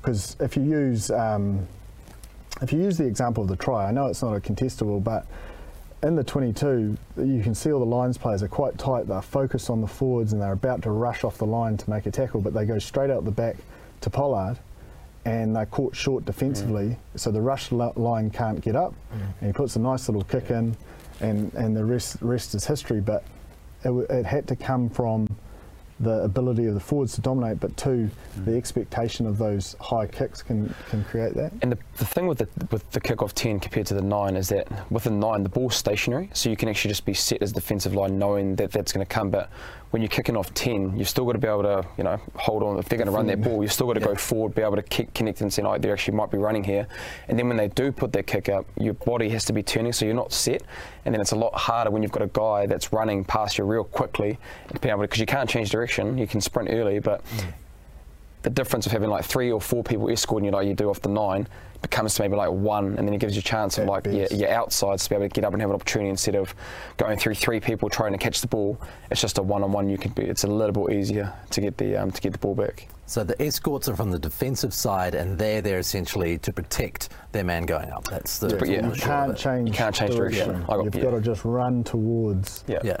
because 0.00 0.36
if 0.40 0.56
you 0.56 0.62
use 0.62 1.10
um, 1.10 1.66
if 2.62 2.72
you 2.72 2.80
use 2.80 2.96
the 2.96 3.06
example 3.06 3.42
of 3.42 3.48
the 3.48 3.56
try 3.56 3.86
I 3.86 3.90
know 3.90 4.06
it's 4.06 4.22
not 4.22 4.34
a 4.34 4.40
contestable 4.40 5.02
but 5.02 5.26
in 6.04 6.16
the 6.16 6.24
22, 6.24 6.98
you 7.16 7.42
can 7.42 7.54
see 7.54 7.72
all 7.72 7.80
the 7.80 7.86
lines 7.86 8.18
players 8.18 8.42
are 8.42 8.48
quite 8.48 8.76
tight. 8.76 9.08
They're 9.08 9.22
focused 9.22 9.70
on 9.70 9.80
the 9.80 9.86
forwards 9.86 10.34
and 10.34 10.42
they're 10.42 10.52
about 10.52 10.82
to 10.82 10.90
rush 10.90 11.24
off 11.24 11.38
the 11.38 11.46
line 11.46 11.78
to 11.78 11.90
make 11.90 12.04
a 12.04 12.10
tackle, 12.10 12.42
but 12.42 12.52
they 12.52 12.66
go 12.66 12.78
straight 12.78 13.08
out 13.08 13.24
the 13.24 13.30
back 13.30 13.56
to 14.02 14.10
Pollard 14.10 14.58
and 15.24 15.56
they're 15.56 15.66
caught 15.66 15.96
short 15.96 16.26
defensively. 16.26 16.98
So 17.16 17.30
the 17.30 17.40
rush 17.40 17.72
line 17.72 18.30
can't 18.30 18.60
get 18.60 18.76
up. 18.76 18.94
And 19.40 19.46
he 19.48 19.52
puts 19.54 19.76
a 19.76 19.78
nice 19.78 20.06
little 20.06 20.24
kick 20.24 20.50
in, 20.50 20.76
and, 21.20 21.52
and 21.54 21.74
the 21.74 21.84
rest, 21.84 22.18
rest 22.20 22.54
is 22.54 22.66
history. 22.66 23.00
But 23.00 23.24
it, 23.82 23.90
it 24.10 24.26
had 24.26 24.46
to 24.48 24.56
come 24.56 24.90
from 24.90 25.34
the 26.04 26.22
ability 26.22 26.66
of 26.66 26.74
the 26.74 26.80
forwards 26.80 27.14
to 27.14 27.20
dominate, 27.20 27.58
but 27.60 27.76
two, 27.76 28.10
the 28.44 28.52
mm. 28.52 28.56
expectation 28.56 29.26
of 29.26 29.38
those 29.38 29.74
high 29.80 30.06
kicks 30.06 30.42
can, 30.42 30.72
can 30.90 31.02
create 31.04 31.34
that. 31.34 31.52
And 31.62 31.72
the, 31.72 31.78
the 31.96 32.04
thing 32.04 32.26
with 32.26 32.38
the 32.38 32.48
with 32.70 32.88
the 32.92 33.00
kick 33.00 33.22
off 33.22 33.34
ten 33.34 33.58
compared 33.58 33.86
to 33.88 33.94
the 33.94 34.02
nine 34.02 34.36
is 34.36 34.48
that 34.50 34.68
with 34.90 35.04
the 35.04 35.10
nine 35.10 35.42
the 35.42 35.48
ball's 35.48 35.76
stationary, 35.76 36.30
so 36.32 36.50
you 36.50 36.56
can 36.56 36.68
actually 36.68 36.90
just 36.90 37.04
be 37.04 37.14
set 37.14 37.42
as 37.42 37.52
defensive 37.52 37.94
line, 37.94 38.18
knowing 38.18 38.56
that 38.56 38.70
that's 38.70 38.92
going 38.92 39.04
to 39.04 39.12
come. 39.12 39.30
But 39.30 39.50
when 39.94 40.02
you're 40.02 40.08
kicking 40.08 40.36
off 40.36 40.52
ten, 40.54 40.98
you've 40.98 41.08
still 41.08 41.24
got 41.24 41.34
to 41.34 41.38
be 41.38 41.46
able 41.46 41.62
to 41.62 41.86
you 41.96 42.02
know 42.02 42.20
hold 42.34 42.64
on. 42.64 42.80
If 42.80 42.88
they're 42.88 42.98
going 42.98 43.06
to 43.06 43.12
run 43.12 43.28
that 43.28 43.38
mm-hmm. 43.38 43.48
ball, 43.48 43.62
you've 43.62 43.72
still 43.72 43.86
got 43.86 43.92
to 43.92 44.00
go 44.00 44.16
forward, 44.16 44.52
be 44.52 44.62
able 44.62 44.74
to 44.74 44.82
kick, 44.82 45.14
connect, 45.14 45.40
and 45.40 45.52
say, 45.52 45.62
"Oh, 45.62 45.78
they 45.78 45.92
actually 45.92 46.16
might 46.16 46.32
be 46.32 46.36
running 46.36 46.64
here." 46.64 46.88
And 47.28 47.38
then 47.38 47.46
when 47.46 47.56
they 47.56 47.68
do 47.68 47.92
put 47.92 48.12
their 48.12 48.24
kick 48.24 48.48
up, 48.48 48.66
your 48.76 48.94
body 48.94 49.28
has 49.28 49.44
to 49.44 49.52
be 49.52 49.62
turning, 49.62 49.92
so 49.92 50.04
you're 50.04 50.12
not 50.12 50.32
set. 50.32 50.64
And 51.04 51.14
then 51.14 51.20
it's 51.20 51.30
a 51.30 51.36
lot 51.36 51.54
harder 51.54 51.92
when 51.92 52.02
you've 52.02 52.10
got 52.10 52.22
a 52.22 52.30
guy 52.32 52.66
that's 52.66 52.92
running 52.92 53.22
past 53.22 53.56
you 53.56 53.62
real 53.62 53.84
quickly, 53.84 54.36
and 54.68 54.80
being 54.80 54.90
able 54.90 55.02
because 55.02 55.20
you 55.20 55.26
can't 55.26 55.48
change 55.48 55.70
direction. 55.70 56.18
You 56.18 56.26
can 56.26 56.40
sprint 56.40 56.70
early, 56.72 56.98
but 56.98 57.24
mm. 57.26 57.52
the 58.42 58.50
difference 58.50 58.86
of 58.86 58.90
having 58.90 59.10
like 59.10 59.24
three 59.24 59.52
or 59.52 59.60
four 59.60 59.84
people 59.84 60.10
escorting 60.10 60.46
you 60.46 60.50
like 60.50 60.66
you 60.66 60.74
do 60.74 60.90
off 60.90 61.02
the 61.02 61.08
nine 61.08 61.46
becomes 61.84 62.14
to 62.14 62.22
maybe 62.22 62.34
like 62.34 62.50
one, 62.50 62.96
and 62.98 63.06
then 63.06 63.14
it 63.14 63.18
gives 63.18 63.36
you 63.36 63.40
a 63.40 63.42
chance 63.42 63.78
of 63.78 63.86
like 63.86 64.06
your, 64.06 64.28
best. 64.28 64.32
your 64.32 64.50
outsides 64.50 65.04
to 65.04 65.10
be 65.10 65.16
able 65.16 65.26
to 65.26 65.28
get 65.28 65.44
up 65.44 65.52
and 65.52 65.62
have 65.62 65.70
an 65.70 65.74
opportunity 65.74 66.10
instead 66.10 66.34
of 66.34 66.54
going 66.96 67.18
through 67.18 67.34
three 67.34 67.60
people 67.60 67.88
trying 67.88 68.12
to 68.12 68.18
catch 68.18 68.40
the 68.40 68.46
ball. 68.46 68.80
It's 69.10 69.20
just 69.20 69.38
a 69.38 69.42
one-on-one. 69.42 69.88
You 69.88 69.98
can 69.98 70.12
be. 70.12 70.22
It's 70.22 70.44
a 70.44 70.48
little 70.48 70.86
bit 70.86 70.96
easier 70.96 71.32
to 71.50 71.60
get 71.60 71.76
the 71.76 71.96
um, 71.96 72.10
to 72.10 72.20
get 72.20 72.32
the 72.32 72.38
ball 72.38 72.54
back. 72.54 72.88
So 73.06 73.22
the 73.22 73.40
escorts 73.40 73.88
are 73.88 73.96
from 73.96 74.10
the 74.10 74.18
defensive 74.18 74.72
side, 74.72 75.14
and 75.14 75.38
they're 75.38 75.60
there 75.60 75.78
essentially 75.78 76.38
to 76.38 76.52
protect 76.52 77.10
their 77.32 77.44
man 77.44 77.66
going 77.66 77.90
up. 77.90 78.04
That's 78.04 78.38
the. 78.38 78.56
But 78.56 78.68
yeah. 78.68 78.88
You 78.88 79.00
can't 79.00 79.36
change. 79.36 79.68
You 79.68 79.74
can't 79.74 79.94
change 79.94 80.16
direction. 80.16 80.64
I 80.64 80.76
got- 80.76 80.84
You've 80.84 80.94
yeah. 80.96 81.02
got 81.02 81.10
to 81.10 81.20
just 81.20 81.44
run 81.44 81.84
towards. 81.84 82.64
Yeah. 82.66 82.80
Yeah. 82.82 83.00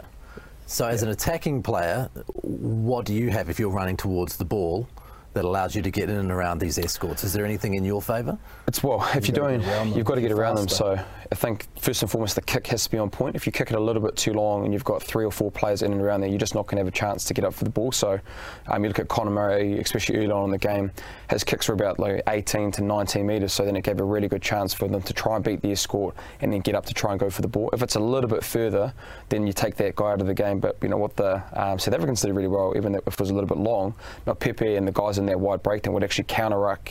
So 0.66 0.86
as 0.86 1.02
an 1.02 1.10
attacking 1.10 1.62
player, 1.62 2.08
what 2.42 3.04
do 3.04 3.14
you 3.14 3.30
have 3.30 3.50
if 3.50 3.58
you're 3.58 3.70
running 3.70 3.96
towards 3.96 4.36
the 4.36 4.44
ball? 4.44 4.88
That 5.34 5.44
allows 5.44 5.74
you 5.74 5.82
to 5.82 5.90
get 5.90 6.08
in 6.08 6.16
and 6.16 6.30
around 6.30 6.58
these 6.58 6.78
escorts. 6.78 7.24
Is 7.24 7.32
there 7.32 7.44
anything 7.44 7.74
in 7.74 7.84
your 7.84 8.00
favour? 8.00 8.38
It's 8.66 8.82
well, 8.82 9.06
if 9.14 9.28
you're 9.28 9.36
gotta 9.36 9.58
doing, 9.58 9.94
you've 9.94 10.06
got 10.06 10.14
to 10.14 10.20
get 10.20 10.32
around 10.32 10.56
them. 10.56 10.68
So 10.68 10.98
I 11.30 11.34
think 11.34 11.66
first 11.78 12.02
and 12.02 12.10
foremost, 12.10 12.36
the 12.36 12.42
kick 12.42 12.66
has 12.68 12.84
to 12.84 12.90
be 12.90 12.98
on 12.98 13.10
point. 13.10 13.36
If 13.36 13.46
you 13.46 13.52
kick 13.52 13.70
it 13.70 13.76
a 13.76 13.80
little 13.80 14.00
bit 14.00 14.16
too 14.16 14.32
long 14.32 14.64
and 14.64 14.72
you've 14.72 14.84
got 14.84 15.02
three 15.02 15.24
or 15.24 15.30
four 15.30 15.50
players 15.50 15.82
in 15.82 15.92
and 15.92 16.00
around 16.00 16.20
there, 16.20 16.30
you're 16.30 16.38
just 16.38 16.54
not 16.54 16.66
going 16.66 16.76
to 16.76 16.80
have 16.80 16.88
a 16.88 16.96
chance 16.96 17.24
to 17.24 17.34
get 17.34 17.44
up 17.44 17.52
for 17.52 17.64
the 17.64 17.70
ball. 17.70 17.92
So 17.92 18.20
um, 18.68 18.82
you 18.82 18.88
look 18.88 18.98
at 18.98 19.08
Conor 19.08 19.30
Murray, 19.30 19.80
especially 19.80 20.18
early 20.18 20.30
on 20.30 20.44
in 20.44 20.50
the 20.50 20.58
game, 20.58 20.92
his 21.30 21.42
kicks 21.42 21.68
were 21.68 21.74
about 21.74 21.98
like 21.98 22.22
18 22.28 22.70
to 22.72 22.82
19 22.82 23.26
metres. 23.26 23.52
So 23.52 23.64
then 23.64 23.76
it 23.76 23.82
gave 23.82 24.00
a 24.00 24.04
really 24.04 24.28
good 24.28 24.42
chance 24.42 24.72
for 24.72 24.86
them 24.88 25.02
to 25.02 25.12
try 25.12 25.36
and 25.36 25.44
beat 25.44 25.60
the 25.60 25.72
escort 25.72 26.14
and 26.40 26.52
then 26.52 26.60
get 26.60 26.74
up 26.74 26.86
to 26.86 26.94
try 26.94 27.10
and 27.10 27.20
go 27.20 27.30
for 27.30 27.42
the 27.42 27.48
ball. 27.48 27.70
If 27.72 27.82
it's 27.82 27.96
a 27.96 28.00
little 28.00 28.30
bit 28.30 28.44
further, 28.44 28.92
then 29.28 29.46
you 29.46 29.52
take 29.52 29.76
that 29.76 29.96
guy 29.96 30.12
out 30.12 30.20
of 30.20 30.26
the 30.26 30.34
game. 30.34 30.60
But 30.60 30.76
you 30.82 30.88
know 30.88 30.98
what 30.98 31.16
the 31.16 31.42
um, 31.52 31.78
South 31.78 31.94
Africans 31.94 32.20
did 32.20 32.32
really 32.32 32.48
well, 32.48 32.74
even 32.76 32.94
if 32.94 33.06
it 33.06 33.20
was 33.20 33.30
a 33.30 33.34
little 33.34 33.48
bit 33.48 33.58
long. 33.58 33.94
Now 34.26 34.34
Pepe 34.34 34.76
and 34.76 34.86
the 34.86 34.92
guys 34.92 35.18
in 35.18 35.23
that 35.26 35.38
wide 35.40 35.62
breakdown 35.62 35.94
would 35.94 36.04
actually 36.04 36.24
counter 36.24 36.58
ruck, 36.58 36.90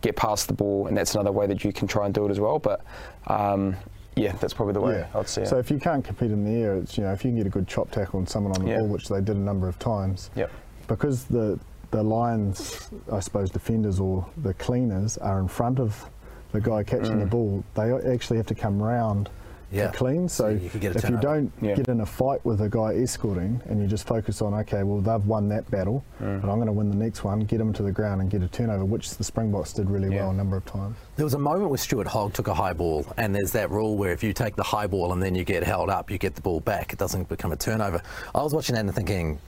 get 0.00 0.16
past 0.16 0.48
the 0.48 0.54
ball, 0.54 0.86
and 0.86 0.96
that's 0.96 1.14
another 1.14 1.32
way 1.32 1.46
that 1.46 1.64
you 1.64 1.72
can 1.72 1.86
try 1.88 2.04
and 2.06 2.14
do 2.14 2.26
it 2.26 2.30
as 2.30 2.40
well. 2.40 2.58
But 2.58 2.82
um, 3.26 3.76
yeah, 4.16 4.32
that's 4.32 4.52
probably 4.54 4.74
the 4.74 4.80
way 4.80 5.06
I'd 5.14 5.28
see 5.28 5.42
it. 5.42 5.48
So 5.48 5.58
if 5.58 5.70
you 5.70 5.78
can't 5.78 6.04
compete 6.04 6.30
in 6.30 6.44
the 6.44 6.62
air, 6.62 6.74
it's 6.76 6.96
you 6.96 7.04
know 7.04 7.12
if 7.12 7.24
you 7.24 7.30
can 7.30 7.38
get 7.38 7.46
a 7.46 7.50
good 7.50 7.66
chop 7.66 7.90
tackle 7.90 8.20
on 8.20 8.26
someone 8.26 8.52
on 8.56 8.64
the 8.64 8.70
Yeah. 8.70 8.78
ball, 8.78 8.88
which 8.88 9.08
they 9.08 9.20
did 9.20 9.36
a 9.36 9.40
number 9.40 9.68
of 9.68 9.78
times. 9.78 10.30
Yep. 10.36 10.50
Because 10.88 11.24
the 11.24 11.58
the 11.90 12.02
Lions, 12.02 12.88
I 13.12 13.20
suppose, 13.20 13.50
defenders 13.50 14.00
or 14.00 14.26
the 14.38 14.52
cleaners 14.54 15.16
are 15.18 15.38
in 15.38 15.46
front 15.46 15.78
of 15.78 16.04
the 16.50 16.60
guy 16.60 16.82
catching 16.82 17.20
the 17.20 17.26
ball. 17.26 17.62
They 17.74 17.92
actually 18.12 18.36
have 18.38 18.46
to 18.46 18.54
come 18.54 18.82
round 18.82 19.30
Yeah. 19.74 19.90
to 19.90 19.96
clean. 19.96 20.28
So, 20.28 20.44
So 20.44 20.48
you 20.50 20.70
could 20.70 20.80
get 20.80 20.96
if 20.96 21.08
you 21.08 21.16
don't 21.16 21.52
Yeah. 21.60 21.74
get 21.74 21.88
in 21.88 22.00
a 22.00 22.06
fight 22.06 22.44
with 22.44 22.60
a 22.60 22.68
guy 22.68 22.94
escorting 22.94 23.60
and 23.68 23.80
you 23.80 23.86
just 23.86 24.06
focus 24.06 24.40
on 24.42 24.54
okay, 24.54 24.82
well 24.82 25.00
they've 25.00 25.26
won 25.26 25.48
that 25.48 25.70
battle, 25.70 26.04
Mm. 26.22 26.40
but 26.42 26.48
I'm 26.50 26.56
going 26.56 26.66
to 26.66 26.72
win 26.72 26.90
the 26.90 26.96
next 26.96 27.24
one, 27.24 27.40
get 27.40 27.58
them 27.58 27.72
to 27.72 27.82
the 27.82 27.92
ground 27.92 28.20
and 28.20 28.30
get 28.30 28.42
a 28.42 28.48
turnover, 28.48 28.84
which 28.84 29.10
the 29.16 29.24
Springboks 29.24 29.72
did 29.72 29.90
really 29.90 30.14
Yeah. 30.14 30.22
well 30.22 30.30
a 30.30 30.34
number 30.34 30.56
of 30.56 30.64
times. 30.64 30.96
There 31.16 31.24
was 31.24 31.34
a 31.34 31.38
moment 31.38 31.70
where 31.70 31.78
Stuart 31.78 32.06
Hogg 32.06 32.32
took 32.34 32.48
a 32.48 32.54
high 32.54 32.72
ball, 32.72 33.04
and 33.16 33.34
there's 33.34 33.52
that 33.52 33.70
rule 33.70 33.96
where 33.96 34.12
if 34.12 34.22
you 34.22 34.32
take 34.32 34.56
the 34.56 34.62
high 34.62 34.86
ball 34.86 35.12
and 35.12 35.22
then 35.22 35.34
you 35.34 35.44
get 35.44 35.62
held 35.64 35.90
up, 35.90 36.10
you 36.10 36.18
get 36.18 36.34
the 36.34 36.42
ball 36.42 36.60
back. 36.60 36.92
It 36.92 36.98
doesn't 36.98 37.28
become 37.28 37.52
a 37.52 37.56
turnover. 37.56 38.02
I 38.34 38.42
was 38.42 38.52
watching 38.54 38.74
that 38.74 38.84
and 38.84 38.94
thinking, 38.94 39.38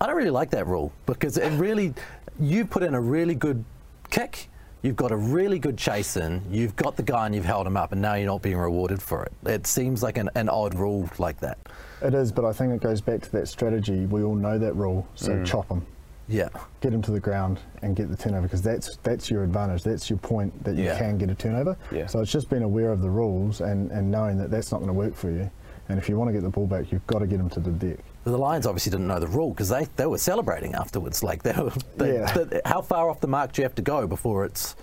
I 0.00 0.06
don't 0.06 0.16
really 0.16 0.30
like 0.30 0.50
that 0.50 0.66
rule 0.66 0.92
because 1.06 1.36
it 1.38 1.50
really, 1.58 1.94
you 2.38 2.64
put 2.64 2.82
in 2.82 2.94
a 2.94 3.00
really 3.00 3.34
good 3.34 3.64
kick, 4.10 4.48
you've 4.82 4.96
got 4.96 5.10
a 5.12 5.16
really 5.16 5.58
good 5.58 5.76
chase 5.76 6.16
in, 6.16 6.42
you've 6.50 6.76
got 6.76 6.96
the 6.96 7.02
guy 7.02 7.26
and 7.26 7.34
you've 7.34 7.44
held 7.44 7.66
him 7.66 7.76
up, 7.76 7.92
and 7.92 8.00
now 8.00 8.14
you're 8.14 8.26
not 8.26 8.42
being 8.42 8.56
rewarded 8.56 9.00
for 9.02 9.24
it. 9.24 9.32
It 9.46 9.66
seems 9.66 10.02
like 10.02 10.18
an, 10.18 10.30
an 10.34 10.48
odd 10.48 10.74
rule 10.74 11.08
like 11.18 11.38
that. 11.40 11.58
It 12.02 12.14
is, 12.14 12.32
but 12.32 12.44
I 12.44 12.52
think 12.52 12.72
it 12.72 12.80
goes 12.80 13.00
back 13.00 13.20
to 13.22 13.32
that 13.32 13.48
strategy. 13.48 14.06
We 14.06 14.22
all 14.22 14.34
know 14.34 14.58
that 14.58 14.74
rule, 14.74 15.06
so 15.14 15.32
Mm. 15.32 15.46
chop 15.46 15.68
him. 15.70 15.86
Yeah. 16.28 16.48
get 16.80 16.92
him 16.94 17.02
to 17.02 17.10
the 17.10 17.18
ground 17.18 17.58
and 17.82 17.96
get 17.96 18.08
the 18.08 18.16
turnover 18.16 18.42
because 18.42 18.62
that's 18.62 18.96
that's 19.02 19.28
your 19.30 19.42
advantage. 19.42 19.82
That's 19.82 20.08
your 20.08 20.18
point 20.20 20.62
that 20.62 20.76
you 20.76 20.84
Yeah. 20.84 20.96
can 20.96 21.18
get 21.18 21.28
a 21.28 21.34
turnover. 21.34 21.76
Yeah. 21.90 22.06
So 22.06 22.20
it's 22.20 22.30
just 22.30 22.48
being 22.48 22.62
aware 22.62 22.92
of 22.92 23.02
the 23.02 23.10
rules 23.10 23.60
and, 23.60 23.90
and 23.90 24.12
knowing 24.12 24.38
that 24.38 24.48
that's 24.48 24.70
not 24.70 24.78
going 24.78 24.86
to 24.88 24.94
work 24.94 25.16
for 25.16 25.28
you. 25.28 25.50
And 25.88 25.98
if 25.98 26.08
you 26.08 26.16
want 26.16 26.28
to 26.28 26.32
get 26.32 26.42
the 26.42 26.48
ball 26.48 26.68
back, 26.68 26.92
you've 26.92 27.04
got 27.08 27.18
to 27.18 27.26
get 27.26 27.40
him 27.40 27.50
to 27.50 27.58
the 27.60 27.72
deck. 27.72 27.98
But 28.24 28.32
the 28.32 28.38
Lions 28.38 28.66
obviously 28.66 28.90
didn't 28.90 29.06
know 29.08 29.18
the 29.18 29.26
rule 29.28 29.50
because 29.50 29.68
they, 29.70 29.86
they 29.96 30.06
were 30.06 30.18
celebrating 30.18 30.74
afterwards. 30.74 31.22
Like, 31.22 31.42
they 31.42 31.52
were, 31.52 31.72
they, 31.96 32.14
Yeah. 32.14 32.32
the- 32.32 32.62
how 32.64 32.82
far 32.82 33.08
off 33.08 33.20
the 33.20 33.26
mark 33.28 33.52
do 33.52 33.62
you 33.62 33.64
have 33.64 33.74
to 33.76 33.82
go 33.82 34.06
before 34.06 34.44
it's 34.44 34.76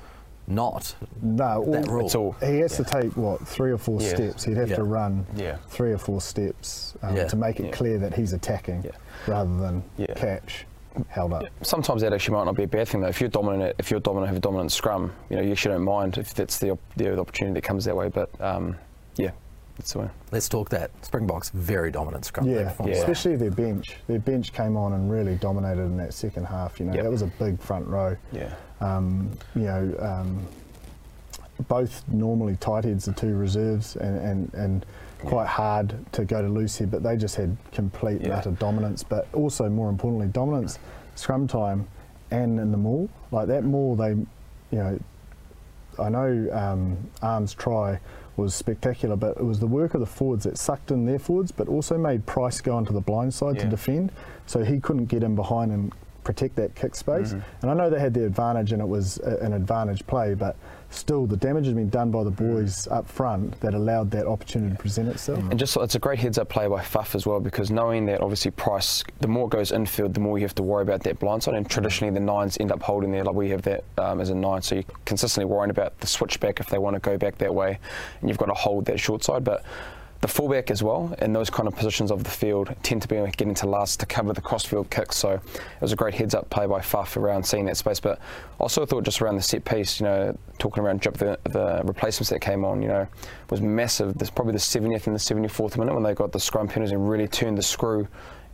not? 0.47 0.95
No, 1.21 1.63
That 1.65 1.88
all- 1.88 1.93
rule. 1.93 2.10
All 2.15 2.36
he 2.47 2.60
has 2.60 2.76
to 2.78 2.84
take 2.84 3.15
what 3.15 3.45
three 3.47 3.71
or 3.71 3.78
four 3.78 4.02
Yeah. 4.02 4.15
steps. 4.15 4.43
He'd 4.45 4.58
have 4.58 4.69
Yeah. 4.69 4.78
to 4.78 4.84
run 4.84 5.26
Yeah. 5.36 5.58
three 5.67 5.91
or 5.91 5.97
four 5.97 6.19
steps 6.21 6.95
um, 7.04 7.15
Yeah. 7.15 7.28
to 7.28 7.36
make 7.36 7.60
it 7.60 7.65
Yeah. 7.65 7.71
clear 7.71 7.97
that 8.00 8.13
he's 8.15 8.34
attacking 8.34 8.84
Yeah. 8.86 8.91
rather 9.28 9.56
than 9.58 9.84
Yeah. 9.97 10.13
catch 10.15 10.65
held 11.10 11.32
up. 11.32 11.43
sometimes 11.62 12.02
that 12.02 12.12
actually 12.12 12.36
might 12.36 12.45
not 12.45 12.56
be 12.56 12.63
a 12.63 12.67
bad 12.67 12.88
thing 12.88 13.02
though. 13.02 13.08
If 13.08 13.21
you're 13.21 13.30
dominant, 13.30 13.76
if 13.78 13.91
you're 13.91 14.00
dominant, 14.00 14.30
have 14.30 14.38
a 14.38 14.39
dominant 14.39 14.71
scrum, 14.71 15.13
you 15.30 15.36
know, 15.36 15.43
you 15.43 15.52
actually 15.52 15.76
don't 15.76 15.84
mind 15.84 16.17
if 16.17 16.34
that's 16.34 16.58
the, 16.58 16.76
the 16.95 17.19
opportunity 17.19 17.54
that 17.54 17.62
comes 17.63 17.86
that 17.86 17.95
way. 17.95 18.10
But 18.10 18.30
um, 18.41 18.78
yeah, 19.15 19.30
that's 19.78 19.94
the 19.94 20.00
way. 20.00 20.10
Let's 20.32 20.50
talk 20.50 20.70
that. 20.70 20.92
Springboks, 21.06 21.50
very 21.52 21.92
dominant 21.92 22.26
scrum. 22.26 22.48
Yeah, 22.48 22.74
Yeah. 22.84 22.94
especially 22.94 23.36
their 23.36 23.52
bench. 23.52 23.98
Their 24.08 24.20
bench 24.20 24.52
came 24.54 24.76
on 24.76 24.94
and 24.94 25.10
really 25.12 25.36
dominated 25.36 25.84
in 25.84 25.98
that 25.98 26.13
second 26.13 26.46
half. 26.46 26.80
You 26.80 26.88
know, 26.88 26.94
Yep. 26.94 27.04
that 27.04 27.12
was 27.12 27.22
a 27.22 27.28
big 27.40 27.60
front 27.60 27.88
row. 27.88 28.16
Yeah. 28.32 28.54
um, 28.80 29.32
you 29.56 29.63
know, 29.63 29.96
um, 30.00 30.46
both 31.68 32.04
normally 32.08 32.56
tight 32.58 32.84
heads, 32.86 33.06
the 33.06 33.13
two 33.13 33.36
reserves, 33.36 33.96
and, 33.96 34.20
and, 34.20 34.54
and 34.54 34.86
quite 35.26 35.48
hard 35.48 35.96
to 36.12 36.24
go 36.26 36.44
to 36.44 36.48
loose 36.48 36.76
here, 36.78 36.86
but 36.86 37.02
they 37.02 37.18
just 37.18 37.36
had 37.36 37.58
complete 37.72 38.22
Yeah. 38.22 38.38
utter 38.38 38.52
dominance, 38.52 39.02
but 39.02 39.28
also 39.34 39.68
more 39.68 39.90
importantly, 39.90 40.28
dominance 40.28 40.78
scrum 41.16 41.48
time 41.48 41.88
and 42.30 42.60
in 42.60 42.72
the 42.72 42.78
maul. 42.78 43.10
Like 43.32 43.48
that 43.48 43.63
maul, 43.63 43.96
they, 43.96 44.10
you 44.12 44.28
know, 44.72 45.00
I 45.98 46.10
know 46.10 46.48
um, 46.52 46.98
Am's 47.24 47.56
try 47.56 48.00
was 48.38 48.56
spectacular, 48.56 49.15
but 49.15 49.36
it 49.38 49.43
was 49.43 49.60
the 49.60 49.67
work 49.67 49.93
of 49.93 50.00
the 50.00 50.06
forwards 50.06 50.43
that 50.45 50.58
sucked 50.58 50.91
in 50.91 51.06
their 51.06 51.19
forwards, 51.19 51.52
but 51.52 51.67
also 51.67 51.97
made 51.97 52.26
Price 52.26 52.62
go 52.62 52.76
onto 52.76 52.93
the 52.93 53.02
blind 53.02 53.34
side 53.34 53.60
to 53.60 53.65
defend, 53.65 54.12
so 54.45 54.63
he 54.63 54.80
couldn't 54.80 55.06
get 55.06 55.23
in 55.23 55.36
behind 55.36 55.71
and 55.71 55.91
protect 56.23 56.56
that 56.58 56.76
kick 56.76 56.95
space. 56.95 57.30
Mm-hmm. 57.30 57.62
And 57.62 57.71
I 57.71 57.73
know 57.73 57.89
they 57.89 58.00
had 58.00 58.13
the 58.13 58.26
advantage, 58.26 58.71
and 58.71 58.82
it 58.82 58.88
was 58.88 59.19
a, 59.19 59.38
an 59.38 59.54
advantage 59.54 60.06
play, 60.08 60.36
but 60.36 60.56
still, 60.89 61.26
the 61.26 61.38
damage 61.38 61.65
has 61.65 61.73
been 61.73 61.89
done 61.89 62.12
by 62.12 62.23
the 62.23 62.32
boys 62.32 62.88
up 62.88 63.08
front 63.08 63.60
that 63.62 63.73
allowed 63.73 64.12
that 64.12 64.26
opportunity 64.26 64.76
to 64.76 64.82
present 64.82 65.08
itself. 65.10 65.39
And 65.50 65.60
just 65.60 65.76
it's 65.78 65.95
a 65.95 66.00
great 66.00 66.19
heads 66.19 66.38
up 66.38 66.50
play 66.50 66.67
by 66.67 66.82
Faf 66.82 67.15
as 67.15 67.26
well 67.26 67.39
because 67.39 67.69
knowing 67.71 68.06
that 68.08 68.21
obviously 68.21 68.52
Price, 68.52 69.04
the 69.19 69.28
more 69.28 69.47
it 69.47 69.52
goes 69.52 69.71
infield, 69.71 70.13
the 70.13 70.19
more 70.19 70.38
you 70.38 70.45
have 70.45 70.56
to 70.56 70.63
worry 70.63 70.84
about 70.84 71.04
that 71.04 71.19
blind 71.19 71.43
side. 71.43 71.56
And 71.56 71.69
traditionally 71.69 72.13
the 72.13 72.19
nines 72.19 72.58
end 72.60 72.71
up 72.71 72.82
holding 72.82 73.12
there, 73.12 73.23
like 73.23 73.36
we 73.36 73.50
have 73.50 73.62
that 73.63 73.84
um, 73.97 74.21
as 74.21 74.30
a 74.30 74.36
nine. 74.36 74.62
So 74.62 74.76
you're 74.76 74.84
consistently 75.06 75.45
worrying 75.45 75.71
about 75.71 76.00
the 76.00 76.08
switchback 76.08 76.60
if 76.60 76.69
they 76.69 76.78
want 76.78 76.95
to 76.95 77.00
go 77.00 77.17
back 77.17 77.38
that 77.39 77.54
way, 77.54 77.80
and 78.19 78.30
you've 78.30 78.38
got 78.38 78.47
to 78.47 78.54
hold 78.54 78.86
that 78.86 79.00
short 79.00 79.23
side. 79.23 79.43
But 79.43 79.63
the 80.21 80.27
fullback 80.27 80.71
as 80.71 80.82
well, 80.82 81.15
in 81.19 81.34
those 81.34 81.49
kind 81.49 81.67
of 81.67 81.75
positions 81.75 82.12
of 82.12 82.23
the 82.23 82.30
field, 82.30 82.73
tend 82.84 83.01
to 83.03 83.08
be 83.08 83.15
getting 83.15 83.53
to 83.56 83.67
last 83.67 83.99
to 83.99 84.06
cover 84.06 84.34
the 84.34 84.41
crossfield 84.41 84.89
kicks. 84.89 85.15
So 85.15 85.32
it 85.34 85.82
was 85.82 85.93
a 85.93 85.95
great 85.95 86.15
heads 86.15 86.34
up 86.34 86.49
play 86.49 86.65
by 86.65 86.80
Faf 86.80 87.17
around 87.17 87.43
seeing 87.43 87.65
that 87.65 87.77
space. 87.77 87.99
But 87.99 88.19
also 88.60 88.86
thought 88.86 89.03
just 89.03 89.21
around 89.21 89.36
the 89.36 89.41
set 89.41 89.63
piece, 89.63 89.99
you 89.99 90.06
know, 90.06 90.38
talking 90.58 90.84
around 90.84 91.01
the, 91.01 91.38
the 91.43 91.82
replacements 91.84 92.30
that 92.30 92.39
came 92.39 92.65
on, 92.65 92.82
you 92.82 92.88
know, 92.88 93.08
was 93.49 93.62
massive. 93.62 94.17
There's 94.17 94.32
probably 94.32 94.53
the 94.53 94.60
70th 94.60 95.08
and 95.08 95.15
the 95.15 95.19
74th 95.19 95.77
minute 95.77 95.93
when 95.93 96.03
they 96.03 96.13
got 96.13 96.32
the 96.32 96.39
scrum 96.39 96.67
penalties 96.67 96.91
and 96.91 97.08
really 97.08 97.27
turned 97.27 97.58
the 97.58 97.63
screw 97.63 98.08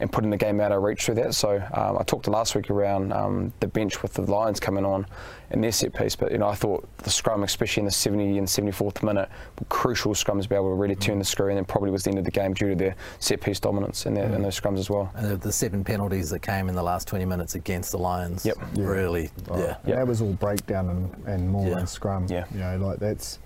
and 0.03 0.11
putting 0.11 0.29
the 0.29 0.37
game 0.37 0.59
out 0.59 0.73
of 0.73 0.83
reach 0.83 1.05
through 1.05 1.15
that. 1.15 1.33
So 1.33 1.63
um, 1.73 1.97
I 1.97 2.03
talked 2.03 2.27
last 2.27 2.55
week 2.55 2.69
around 2.69 3.13
um, 3.13 3.53
the 3.61 3.67
bench 3.67 4.03
with 4.03 4.13
the 4.13 4.21
Lions 4.23 4.59
coming 4.59 4.83
on 4.85 5.07
in 5.51 5.61
their 5.61 5.71
set 5.71 5.93
piece, 5.93 6.13
but 6.15 6.29
you 6.31 6.37
know 6.37 6.47
I 6.49 6.55
thought 6.55 6.85
the 6.97 7.09
scrum, 7.09 7.43
especially 7.43 7.81
in 7.81 7.85
the 7.85 7.91
70 7.91 8.37
and 8.37 8.45
74th 8.47 9.01
minute, 9.01 9.29
were 9.57 9.65
crucial 9.69 10.13
scrums 10.13 10.43
to 10.43 10.49
be 10.49 10.55
able 10.55 10.69
to 10.69 10.75
really 10.75 10.95
turn 10.95 11.19
the 11.19 11.25
screw, 11.25 11.47
and 11.47 11.57
then 11.57 11.63
probably 11.63 11.89
was 11.89 12.03
the 12.03 12.09
end 12.09 12.19
of 12.19 12.25
the 12.25 12.31
game 12.31 12.53
due 12.53 12.69
to 12.71 12.75
their 12.75 12.95
set 13.19 13.39
piece 13.39 13.59
dominance 13.61 14.05
in, 14.05 14.13
their, 14.13 14.25
in 14.25 14.41
those 14.43 14.59
scrums 14.59 14.77
as 14.77 14.89
well. 14.89 15.09
And 15.15 15.31
the, 15.31 15.37
the 15.37 15.51
seven 15.53 15.83
penalties 15.85 16.29
that 16.31 16.39
came 16.41 16.67
in 16.67 16.75
the 16.75 16.83
last 16.83 17.07
20 17.07 17.23
minutes 17.25 17.55
against 17.55 17.91
the 17.91 17.97
Lions 17.97 18.45
Yep. 18.45 18.57
Yeah. 18.75 18.83
really, 18.85 19.29
yeah. 19.47 19.53
And 19.53 19.77
Yeah. 19.87 19.95
that 19.95 20.07
was 20.07 20.21
all 20.21 20.33
breakdown 20.33 20.89
and, 20.89 21.27
and 21.27 21.49
more 21.49 21.67
Yeah. 21.69 21.75
than 21.75 21.87
scrum. 21.87 22.27
Yeah. 22.29 22.43
You 22.51 22.59
know, 22.59 22.77
like 22.77 22.99
that's, 22.99 23.39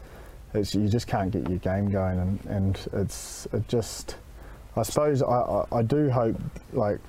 it's, 0.56 0.74
you 0.74 0.88
just 0.89 1.06
can't 1.08 1.30
get 1.30 1.48
your 1.50 1.60
game 1.60 1.91
going, 1.91 2.17
and, 2.20 2.39
and 2.50 2.88
it's 2.93 3.48
it 3.54 3.67
just. 3.67 4.15
I 4.78 4.84
suppose 4.84 5.22
I, 5.22 5.26
I, 5.28 5.66
I 5.72 5.82
do 5.82 6.10
hope 6.10 6.36
like. 6.74 7.00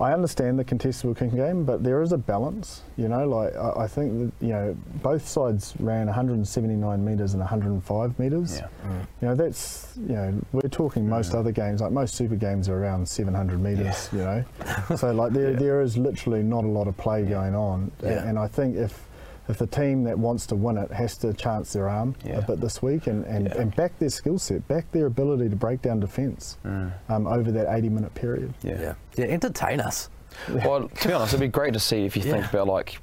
I 0.00 0.12
understand 0.12 0.58
the 0.58 0.64
contestable 0.64 1.16
kicking 1.16 1.36
game, 1.36 1.64
but 1.64 1.84
there 1.84 2.02
is 2.02 2.10
a 2.10 2.18
balance. 2.18 2.82
You 2.96 3.06
know, 3.06 3.28
like 3.28 3.54
I, 3.54 3.84
I 3.84 3.86
think 3.86 4.32
that 4.40 4.44
you 4.44 4.52
know 4.52 4.76
both 5.00 5.28
sides 5.28 5.74
ran 5.78 6.06
179 6.06 7.04
meters 7.04 7.34
and 7.34 7.40
105 7.40 8.18
meters. 8.18 8.56
Yeah. 8.56 8.68
Mm. 8.84 9.06
You 9.20 9.28
know, 9.28 9.34
that's 9.36 9.92
you 10.00 10.14
know 10.14 10.40
we're 10.50 10.62
talking 10.62 11.08
most 11.08 11.32
mm. 11.32 11.38
other 11.38 11.52
games 11.52 11.80
like 11.80 11.92
most 11.92 12.16
super 12.16 12.34
games 12.34 12.68
are 12.68 12.82
around 12.82 13.06
700 13.06 13.60
meters. 13.60 14.08
You 14.12 14.18
know, 14.18 14.44
so 14.96 15.12
like 15.12 15.32
there 15.34 15.50
Yeah. 15.52 15.58
there 15.58 15.82
is 15.82 15.96
literally 15.96 16.42
not 16.42 16.64
a 16.64 16.68
lot 16.68 16.88
of 16.88 16.96
play 16.96 17.24
going 17.24 17.54
on, 17.54 17.92
A- 18.02 18.06
Yeah. 18.10 18.28
and 18.28 18.40
I 18.40 18.48
think 18.48 18.76
if 18.76 19.06
if 19.52 19.58
the 19.58 19.66
team 19.66 20.02
that 20.04 20.18
wants 20.18 20.46
to 20.46 20.56
win 20.56 20.76
it 20.78 20.90
has 20.90 21.16
to 21.18 21.32
chance 21.34 21.72
their 21.74 21.88
arm 21.88 22.16
Yeah. 22.24 22.38
a 22.38 22.42
bit 22.42 22.60
this 22.60 22.82
week 22.82 23.06
and, 23.06 23.24
and, 23.26 23.46
Yeah. 23.46 23.60
and 23.60 23.76
back 23.76 23.96
their 23.98 24.10
skill 24.10 24.38
set, 24.38 24.66
back 24.66 24.90
their 24.92 25.06
ability 25.06 25.48
to 25.50 25.56
break 25.56 25.82
down 25.82 26.00
defence 26.00 26.56
um, 26.64 27.26
over 27.26 27.52
that 27.52 27.72
80 27.72 27.88
minute 27.90 28.14
period. 28.14 28.52
Yeah. 28.62 28.80
Yeah. 28.80 28.94
Yeah, 29.16 29.26
entertain 29.26 29.80
us. 29.80 30.08
Well, 30.48 30.88
to 30.88 31.08
be 31.08 31.14
honest, 31.14 31.34
it'd 31.34 31.40
be 31.40 31.48
great 31.48 31.74
to 31.74 31.80
see 31.80 32.04
if 32.06 32.16
you 32.16 32.22
think 32.22 32.46
about 32.46 32.66
like 32.66 32.98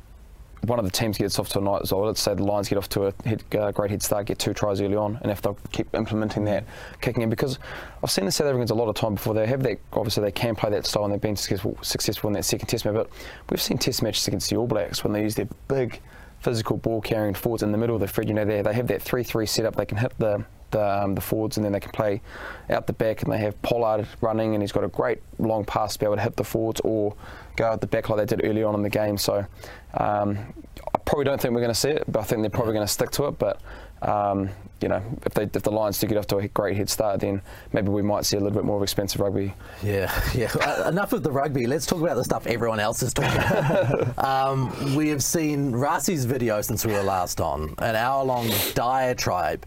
one 0.66 0.78
of 0.78 0.84
the 0.84 0.92
teams 0.92 1.18
gets 1.18 1.40
off 1.40 1.48
to 1.50 1.60
a 1.60 1.62
night 1.62 1.82
as 1.84 1.94
well. 1.94 2.06
Let's 2.06 2.20
say 2.20 2.34
the 2.34 2.44
Lions 2.44 2.68
get 2.68 2.78
off 2.78 2.90
to 2.90 3.06
a 3.06 3.14
head, 3.24 3.44
uh, 3.58 3.72
great 3.72 3.92
head 3.92 4.02
start, 4.02 4.26
get 4.26 4.40
two 4.40 4.54
tries 4.54 4.82
early 4.82 4.96
on, 4.98 5.18
and 5.22 5.32
if 5.32 5.42
they'll 5.42 5.58
keep 5.72 5.94
implementing 5.96 6.44
that 6.46 6.66
kicking 7.00 7.24
in, 7.24 7.30
because 7.30 7.60
I've 8.04 8.12
seen 8.12 8.26
the 8.26 8.32
South 8.32 8.48
Africans 8.48 8.70
a 8.72 8.76
lot 8.76 8.90
of 8.90 8.96
time 8.96 9.14
before 9.14 9.34
they 9.36 9.46
have 9.48 9.64
that. 9.64 9.78
Obviously, 9.94 10.24
they 10.24 10.32
can 10.34 10.56
play 10.56 10.70
that 10.72 10.86
style 10.86 11.06
and 11.06 11.14
they've 11.14 11.22
been 11.22 11.38
successful, 11.38 11.78
successful 11.82 12.28
in 12.30 12.34
that 12.34 12.44
second 12.44 12.68
test 12.68 12.84
match. 12.84 12.94
But 12.96 13.10
we've 13.50 13.62
seen 13.62 13.78
test 13.78 14.02
matches 14.02 14.28
against 14.28 14.50
the 14.50 14.58
All 14.58 14.68
Blacks 14.68 15.02
when 15.04 15.14
they 15.14 15.22
use 15.22 15.36
their 15.36 15.48
big 15.70 16.02
physical 16.42 16.78
ball 16.78 17.02
carrying 17.02 17.34
forwards 17.34 17.64
in 17.64 17.72
the 17.72 17.78
middle 17.78 17.96
of 17.96 18.02
the 18.02 18.08
field. 18.08 18.28
You 18.28 18.34
know, 18.34 18.46
they 18.46 18.62
they 18.62 18.74
have 18.74 18.88
that 18.88 19.02
three-three 19.02 19.46
setup. 19.46 19.76
They 19.76 19.86
can 19.86 19.98
hit 19.98 20.14
the 20.18 20.46
the, 20.72 21.04
um, 21.04 21.16
the 21.16 21.22
forwards, 21.22 21.58
and 21.58 21.66
then 21.66 21.72
they 21.72 21.80
can 21.80 21.92
play 21.92 22.22
out 22.70 22.88
the 22.88 22.94
back, 22.94 23.24
and 23.24 23.32
they 23.32 23.40
have 23.40 23.60
Pollard 23.62 24.08
running, 24.22 24.54
and 24.54 24.62
he's 24.62 24.72
got 24.72 24.84
a 24.84 24.88
great 24.88 25.20
long 25.38 25.66
pass 25.66 25.94
to 25.94 26.00
be 26.00 26.06
able 26.06 26.18
to 26.18 26.22
hit 26.22 26.36
the 26.36 26.44
forwards 26.44 26.82
or 26.84 27.16
go 27.56 27.66
out 27.66 27.82
the 27.82 27.88
back 27.88 28.10
like 28.10 28.20
they 28.20 28.36
did 28.36 28.46
early 28.46 28.64
on 28.64 28.76
in 28.76 28.84
the 28.84 28.90
game. 28.90 29.18
So 29.18 29.46
um, 29.96 30.38
I 30.94 30.98
probably 31.06 31.26
don't 31.26 31.42
think 31.42 31.54
we're 31.54 31.62
going 31.62 31.74
to 31.74 31.80
see 31.80 31.90
it, 31.90 32.04
but 32.08 32.20
I 32.20 32.24
think 32.24 32.42
they're 32.42 32.50
probably 32.50 32.74
going 32.74 32.86
to 32.86 32.92
stick 32.92 33.12
to 33.12 33.26
it. 33.26 33.40
But 33.40 33.62
um, 34.02 34.50
you 34.82 34.88
know, 34.88 35.04
if, 35.26 35.34
they, 35.34 35.44
if 35.44 35.64
the 35.64 35.72
Lions 35.72 36.00
do 36.00 36.08
get 36.08 36.18
off 36.18 36.28
to 36.28 36.38
a 36.38 36.48
great 36.48 36.78
head 36.78 36.90
start, 36.90 37.20
then 37.20 37.42
maybe 37.74 37.90
we 37.90 38.02
might 38.02 38.26
see 38.26 38.38
a 38.38 38.40
little 38.40 38.56
bit 38.56 38.64
more 38.64 38.78
of 38.78 38.84
expensive 38.84 39.20
rugby. 39.20 39.54
Yeah, 39.84 40.12
yeah. 40.36 40.52
Uh, 40.56 40.88
enough 40.88 41.14
of 41.14 41.24
the 41.24 41.32
rugby. 41.32 41.68
Let's 41.68 41.86
talk 41.86 42.02
about 42.02 42.16
the 42.16 42.24
stuff 42.24 42.48
everyone 42.48 42.80
else 42.80 43.04
is 43.04 43.14
talking 43.14 43.38
about. 43.38 44.18
um, 44.24 44.96
we 44.96 45.10
have 45.10 45.24
seen 45.24 45.72
Rassie's 45.74 46.26
video 46.26 46.62
since 46.62 46.86
we 46.86 46.94
were 46.94 47.04
last 47.04 47.42
on, 47.42 47.76
an 47.80 47.96
hour-long 47.96 48.50
diatribe. 48.74 49.66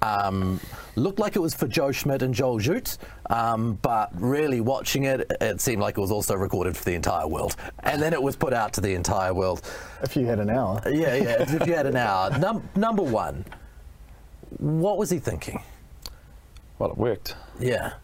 Um, 0.00 0.60
looked 0.96 1.18
like 1.18 1.34
it 1.34 1.38
was 1.38 1.54
for 1.54 1.66
Joe 1.66 1.90
Schmidt 1.90 2.20
and 2.20 2.34
Joel 2.34 2.58
Jutge, 2.58 2.98
um, 3.30 3.78
but 3.80 4.10
really 4.14 4.60
watching 4.60 5.04
it, 5.04 5.30
it 5.40 5.60
seemed 5.62 5.80
like 5.80 5.96
it 5.96 6.00
was 6.00 6.10
also 6.10 6.34
recorded 6.34 6.76
for 6.76 6.84
the 6.84 6.94
entire 6.94 7.26
world. 7.26 7.56
And 7.82 8.02
then 8.02 8.12
it 8.12 8.22
was 8.22 8.36
put 8.36 8.52
out 8.52 8.74
to 8.74 8.82
the 8.82 8.94
entire 8.94 9.32
world. 9.32 9.62
If 10.02 10.14
you 10.14 10.26
had 10.26 10.40
an 10.40 10.50
hour. 10.50 10.82
Yeah, 10.86 11.14
yeah, 11.14 11.42
if 11.42 11.66
you 11.66 11.74
had 11.74 11.86
an 11.86 11.96
hour. 11.96 12.38
Num- 12.38 12.68
number 12.76 13.02
one, 13.02 13.46
what 14.64 14.96
was 14.96 15.10
he 15.10 15.18
thinking? 15.18 15.62
Well, 16.78 16.90
it 16.90 16.96
worked. 16.96 17.36
Yeah. 17.60 17.94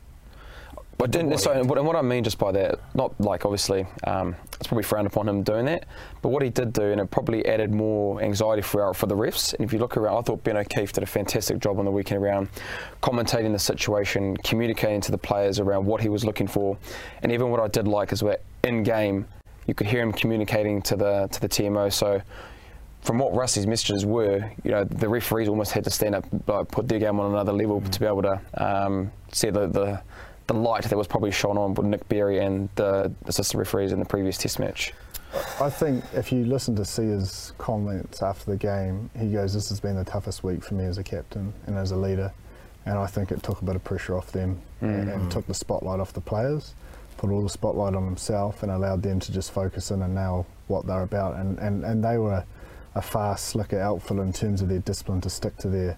I 1.02 1.06
didn't 1.06 1.30
necessarily, 1.30 1.62
and 1.62 1.86
what 1.86 1.96
I 1.96 2.02
mean 2.02 2.22
just 2.24 2.38
by 2.38 2.52
that, 2.52 2.78
not 2.94 3.18
like 3.18 3.46
obviously 3.46 3.86
um, 4.04 4.36
it's 4.52 4.66
probably 4.66 4.82
frowned 4.82 5.06
upon 5.06 5.26
him 5.26 5.42
doing 5.42 5.64
that, 5.64 5.86
but 6.20 6.28
what 6.28 6.42
he 6.42 6.50
did 6.50 6.74
do, 6.74 6.82
and 6.82 7.00
it 7.00 7.10
probably 7.10 7.46
added 7.46 7.72
more 7.72 8.20
anxiety 8.20 8.60
for 8.60 8.92
for 8.92 9.06
the 9.06 9.16
refs. 9.16 9.54
And 9.54 9.64
if 9.64 9.72
you 9.72 9.78
look 9.78 9.96
around, 9.96 10.18
I 10.18 10.20
thought 10.20 10.44
Ben 10.44 10.58
O'Keeffe 10.58 10.92
did 10.92 11.02
a 11.02 11.06
fantastic 11.06 11.58
job 11.58 11.78
on 11.78 11.86
the 11.86 11.90
weekend 11.90 12.22
around 12.22 12.50
commentating 13.02 13.52
the 13.52 13.58
situation, 13.58 14.36
communicating 14.38 15.00
to 15.00 15.10
the 15.10 15.16
players 15.16 15.58
around 15.58 15.86
what 15.86 16.02
he 16.02 16.10
was 16.10 16.22
looking 16.26 16.46
for, 16.46 16.76
and 17.22 17.32
even 17.32 17.48
what 17.48 17.60
I 17.60 17.68
did 17.68 17.88
like 17.88 18.12
is 18.12 18.20
that 18.20 18.42
in 18.62 18.82
game 18.82 19.26
you 19.66 19.72
could 19.72 19.86
hear 19.86 20.02
him 20.02 20.12
communicating 20.12 20.82
to 20.82 20.96
the 20.96 21.28
to 21.32 21.40
the 21.40 21.48
TMO. 21.48 21.90
So 21.90 22.20
from 23.02 23.18
what 23.18 23.32
Rassie's 23.32 23.66
messages 23.66 24.04
were, 24.04 24.50
you 24.62 24.70
know, 24.70 24.84
the 24.84 25.08
referees 25.08 25.48
almost 25.48 25.72
had 25.72 25.84
to 25.84 25.90
stand 25.90 26.14
up, 26.14 26.24
like, 26.46 26.68
put 26.68 26.88
their 26.88 26.98
game 26.98 27.18
on 27.18 27.32
another 27.32 27.52
level 27.52 27.80
mm. 27.80 27.90
to 27.90 28.00
be 28.00 28.06
able 28.06 28.22
to 28.22 28.40
um, 28.54 29.10
see 29.32 29.50
the, 29.50 29.66
the 29.66 30.02
the 30.46 30.54
light 30.54 30.82
that 30.82 30.96
was 30.96 31.06
probably 31.06 31.30
shone 31.30 31.56
on 31.56 31.74
with 31.74 31.86
Nick 31.86 32.08
Berry 32.08 32.40
and 32.40 32.68
the 32.74 33.12
assistant 33.26 33.60
referees 33.60 33.92
in 33.92 34.00
the 34.00 34.04
previous 34.04 34.36
Test 34.36 34.58
match. 34.58 34.92
I 35.60 35.70
think 35.70 36.02
if 36.12 36.32
you 36.32 36.44
listen 36.44 36.74
to 36.74 36.82
Siya's 36.82 37.52
comments 37.56 38.20
after 38.20 38.50
the 38.50 38.56
game, 38.56 39.10
he 39.16 39.30
goes, 39.30 39.54
"This 39.54 39.68
has 39.68 39.78
been 39.78 39.94
the 39.94 40.04
toughest 40.04 40.42
week 40.42 40.64
for 40.64 40.74
me 40.74 40.86
as 40.86 40.98
a 40.98 41.04
captain 41.04 41.52
and 41.68 41.76
as 41.76 41.92
a 41.92 41.96
leader," 41.96 42.32
and 42.84 42.98
I 42.98 43.06
think 43.06 43.30
it 43.30 43.44
took 43.44 43.62
a 43.62 43.64
bit 43.64 43.76
of 43.76 43.84
pressure 43.84 44.16
off 44.16 44.32
them 44.32 44.60
mm-hmm. 44.82 44.86
and, 44.86 45.08
and 45.08 45.30
took 45.30 45.46
the 45.46 45.54
spotlight 45.54 46.00
off 46.00 46.12
the 46.12 46.20
players, 46.20 46.74
put 47.16 47.30
all 47.30 47.42
the 47.42 47.48
spotlight 47.48 47.94
on 47.94 48.04
himself, 48.04 48.64
and 48.64 48.72
allowed 48.72 49.02
them 49.04 49.20
to 49.20 49.30
just 49.30 49.52
focus 49.52 49.92
in 49.92 50.02
and 50.02 50.16
nail 50.16 50.46
what 50.66 50.84
they're 50.84 51.04
about. 51.04 51.36
And 51.36 51.60
and, 51.60 51.84
and 51.84 52.02
they 52.02 52.18
were 52.18 52.44
a 52.94 53.02
far 53.02 53.36
slicker 53.36 53.80
outfit 53.80 54.18
in 54.18 54.32
terms 54.32 54.62
of 54.62 54.68
their 54.68 54.80
discipline 54.80 55.20
to 55.20 55.30
stick 55.30 55.56
to 55.58 55.68
their 55.68 55.96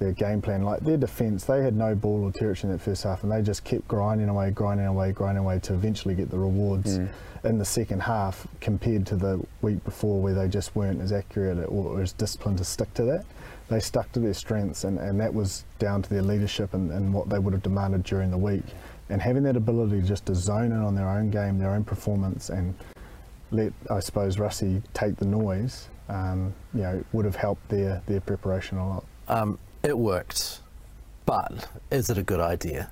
their 0.00 0.12
game 0.12 0.40
plan. 0.42 0.62
Like 0.62 0.80
their 0.80 0.96
defence, 0.96 1.44
they 1.44 1.62
had 1.62 1.76
no 1.76 1.94
ball 1.94 2.24
or 2.24 2.32
territory 2.32 2.72
in 2.72 2.76
that 2.76 2.82
first 2.82 3.04
half, 3.04 3.22
and 3.22 3.30
they 3.30 3.42
just 3.42 3.64
kept 3.64 3.86
grinding 3.86 4.28
away, 4.28 4.50
grinding 4.50 4.86
away, 4.86 5.12
grinding 5.12 5.44
away 5.44 5.60
to 5.60 5.74
eventually 5.74 6.14
get 6.14 6.30
the 6.30 6.38
rewards 6.38 6.98
mm. 6.98 7.08
in 7.44 7.58
the 7.58 7.64
second 7.64 8.00
half. 8.00 8.48
Compared 8.60 9.06
to 9.06 9.16
the 9.16 9.40
week 9.62 9.84
before, 9.84 10.20
where 10.20 10.34
they 10.34 10.48
just 10.48 10.74
weren't 10.74 11.00
as 11.00 11.12
accurate 11.12 11.64
or 11.68 12.00
as 12.00 12.12
disciplined 12.12 12.58
to 12.58 12.64
stick 12.64 12.92
to 12.94 13.04
that. 13.04 13.24
They 13.68 13.78
stuck 13.78 14.10
to 14.12 14.20
their 14.20 14.34
strengths, 14.34 14.82
and, 14.82 14.98
and 14.98 15.20
that 15.20 15.32
was 15.32 15.64
down 15.78 16.02
to 16.02 16.10
their 16.10 16.22
leadership 16.22 16.74
and, 16.74 16.90
and 16.90 17.14
what 17.14 17.28
they 17.28 17.38
would 17.38 17.52
have 17.52 17.62
demanded 17.62 18.02
during 18.02 18.30
the 18.30 18.38
week. 18.38 18.64
And 19.10 19.22
having 19.22 19.44
that 19.44 19.56
ability 19.56 20.02
just 20.02 20.26
to 20.26 20.34
zone 20.34 20.72
in 20.72 20.78
on 20.78 20.94
their 20.94 21.08
own 21.08 21.30
game, 21.30 21.58
their 21.58 21.70
own 21.70 21.84
performance, 21.84 22.48
and 22.48 22.74
let 23.52 23.72
I 23.90 24.00
suppose 24.00 24.36
Rassie 24.36 24.82
take 24.94 25.16
the 25.16 25.24
noise, 25.26 25.88
um, 26.10 26.52
you 26.74 26.82
know, 26.82 27.04
would 27.12 27.24
have 27.24 27.36
helped 27.36 27.68
their 27.68 28.02
their 28.06 28.20
preparation 28.20 28.78
a 28.78 28.88
lot. 28.88 29.04
Um, 29.28 29.58
it 29.82 29.96
worked, 29.96 30.60
but 31.24 31.68
is 31.90 32.10
it 32.10 32.18
a 32.18 32.22
good 32.22 32.40
idea? 32.40 32.90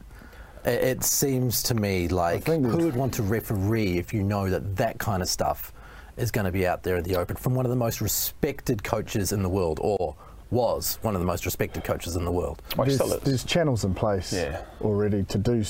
It, 0.65 0.83
it 0.85 1.05
seems 1.05 1.63
to 1.65 1.75
me 1.75 2.09
like 2.09 2.47
who 2.47 2.59
would 2.59 2.97
want 2.97 3.15
to 3.15 3.23
referee 3.23 3.99
if 3.99 4.15
you 4.15 4.23
know 4.23 4.49
that 4.49 4.77
that 4.77 4.99
kind 4.99 5.23
of 5.23 5.29
stuff 5.29 5.73
is 6.17 6.31
going 6.31 6.47
to 6.47 6.53
be 6.53 6.67
out 6.67 6.83
there 6.83 6.97
in 6.97 7.05
the 7.05 7.17
open 7.17 7.37
from 7.37 7.55
one 7.55 7.67
of 7.67 7.71
the 7.71 7.77
most 7.77 8.01
respected 8.01 8.83
coaches 8.85 9.33
in 9.33 9.43
the 9.43 9.49
world, 9.49 9.79
or 9.83 10.17
was 10.51 10.99
one 11.03 11.15
of 11.15 11.21
the 11.21 11.27
most 11.27 11.45
respected 11.45 11.85
coaches 11.85 12.17
in 12.17 12.25
the 12.25 12.33
world. 12.33 12.63
There's, 12.77 12.99
there's 13.25 13.45
channels 13.45 13.85
in 13.85 13.95
place 13.95 14.33
yeah. 14.33 14.63
already 14.81 15.25
to 15.25 15.39
do 15.39 15.63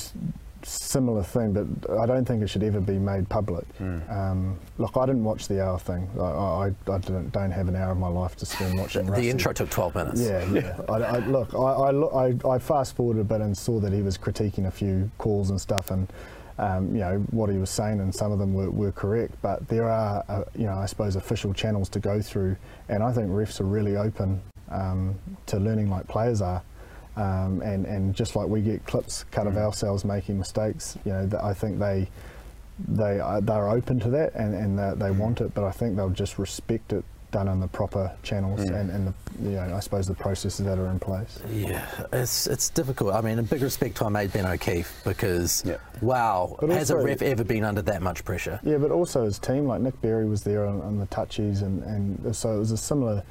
similar 0.64 1.22
thing, 1.22 1.52
but 1.52 1.98
I 1.98 2.06
don't 2.06 2.24
think 2.24 2.42
it 2.42 2.48
should 2.48 2.62
ever 2.62 2.80
be 2.80 2.98
made 2.98 3.28
public. 3.28 3.66
Mm. 3.78 4.10
Um, 4.10 4.58
look, 4.78 4.96
I 4.96 5.06
didn't 5.06 5.24
watch 5.24 5.48
the 5.48 5.64
hour 5.64 5.78
thing. 5.78 6.08
I, 6.18 6.22
I, 6.22 6.66
I 6.66 6.98
don't, 6.98 7.50
have 7.50 7.68
an 7.68 7.76
hour 7.76 7.92
of 7.92 7.98
my 7.98 8.08
life 8.08 8.36
to 8.36 8.46
spend 8.46 8.78
watching. 8.78 9.06
the 9.06 9.12
Rassie. 9.12 9.30
intro 9.30 9.52
took 9.52 9.70
12 9.70 9.94
minutes. 9.94 10.20
Yeah, 10.20 10.44
yeah. 10.52 10.80
I, 10.88 10.94
I, 10.94 11.18
look, 11.20 11.54
I, 11.54 12.48
I, 12.48 12.58
fast 12.58 12.96
forwarded 12.96 13.22
a 13.22 13.24
bit 13.24 13.40
and 13.40 13.56
saw 13.56 13.80
that 13.80 13.92
he 13.92 14.02
was 14.02 14.18
critiquing 14.18 14.66
a 14.66 14.70
few 14.70 15.10
calls 15.18 15.50
and 15.50 15.60
stuff, 15.60 15.90
and 15.90 16.12
um, 16.58 16.92
you 16.92 17.00
know 17.00 17.24
what 17.30 17.50
he 17.50 17.58
was 17.58 17.70
saying, 17.70 18.00
and 18.00 18.14
some 18.14 18.32
of 18.32 18.38
them 18.38 18.52
were, 18.52 18.70
were 18.70 18.92
correct. 18.92 19.34
But 19.42 19.66
there 19.68 19.88
are, 19.88 20.24
uh, 20.28 20.44
you 20.56 20.66
know, 20.66 20.74
I 20.74 20.86
suppose 20.86 21.16
official 21.16 21.54
channels 21.54 21.88
to 21.90 22.00
go 22.00 22.20
through, 22.20 22.56
and 22.88 23.02
I 23.02 23.12
think 23.12 23.30
refs 23.30 23.60
are 23.60 23.64
really 23.64 23.96
open 23.96 24.42
um, 24.70 25.14
to 25.46 25.58
learning 25.58 25.90
like 25.90 26.08
players 26.08 26.42
are. 26.42 26.62
Um, 27.18 27.62
and, 27.62 27.84
and 27.84 28.14
just 28.14 28.36
like 28.36 28.46
we 28.46 28.60
get 28.60 28.86
clips 28.86 29.24
cut 29.32 29.46
mm. 29.46 29.48
of 29.48 29.56
ourselves 29.56 30.04
making 30.04 30.38
mistakes, 30.38 30.96
you 31.04 31.12
know, 31.12 31.28
I 31.42 31.52
think 31.52 31.80
they 31.80 32.08
they 32.86 33.18
are, 33.18 33.40
they're 33.40 33.68
open 33.70 33.98
to 34.00 34.10
that 34.10 34.34
and, 34.34 34.54
and 34.54 34.78
they, 34.78 35.06
they 35.06 35.12
mm. 35.12 35.18
want 35.18 35.40
it, 35.40 35.52
but 35.52 35.64
I 35.64 35.72
think 35.72 35.96
they'll 35.96 36.10
just 36.10 36.38
respect 36.38 36.92
it 36.92 37.04
done 37.30 37.48
in 37.48 37.60
the 37.60 37.66
proper 37.68 38.14
channels 38.22 38.60
mm. 38.60 38.80
and, 38.80 38.90
and 38.90 39.08
the, 39.08 39.42
you 39.42 39.56
know, 39.56 39.74
I 39.76 39.80
suppose 39.80 40.06
the 40.06 40.14
processes 40.14 40.64
that 40.64 40.78
are 40.78 40.86
in 40.86 41.00
place. 41.00 41.40
Yeah, 41.50 41.86
it's 42.12 42.46
it's 42.46 42.70
difficult. 42.70 43.14
I 43.14 43.20
mean, 43.20 43.38
a 43.38 43.42
big 43.42 43.62
respect 43.62 43.96
to 43.96 44.06
I 44.06 44.08
made 44.08 44.32
Ben 44.32 44.46
O'Keeffe 44.46 45.02
because 45.04 45.64
yep. 45.66 45.80
wow, 46.00 46.56
but 46.60 46.70
has 46.70 46.90
also, 46.90 47.02
a 47.02 47.04
ref 47.04 47.20
ever 47.22 47.44
been 47.44 47.64
under 47.64 47.82
that 47.82 48.00
much 48.00 48.24
pressure? 48.24 48.60
Yeah, 48.62 48.78
but 48.78 48.90
also 48.90 49.24
his 49.24 49.38
team, 49.38 49.66
like 49.66 49.80
Nick 49.80 50.00
Berry 50.00 50.26
was 50.26 50.42
there 50.42 50.66
on, 50.66 50.80
on 50.82 50.98
the 50.98 51.06
touchies, 51.06 51.62
and, 51.62 51.82
and 51.82 52.34
so 52.36 52.54
it 52.54 52.58
was 52.58 52.70
a 52.70 52.76
similar 52.76 53.22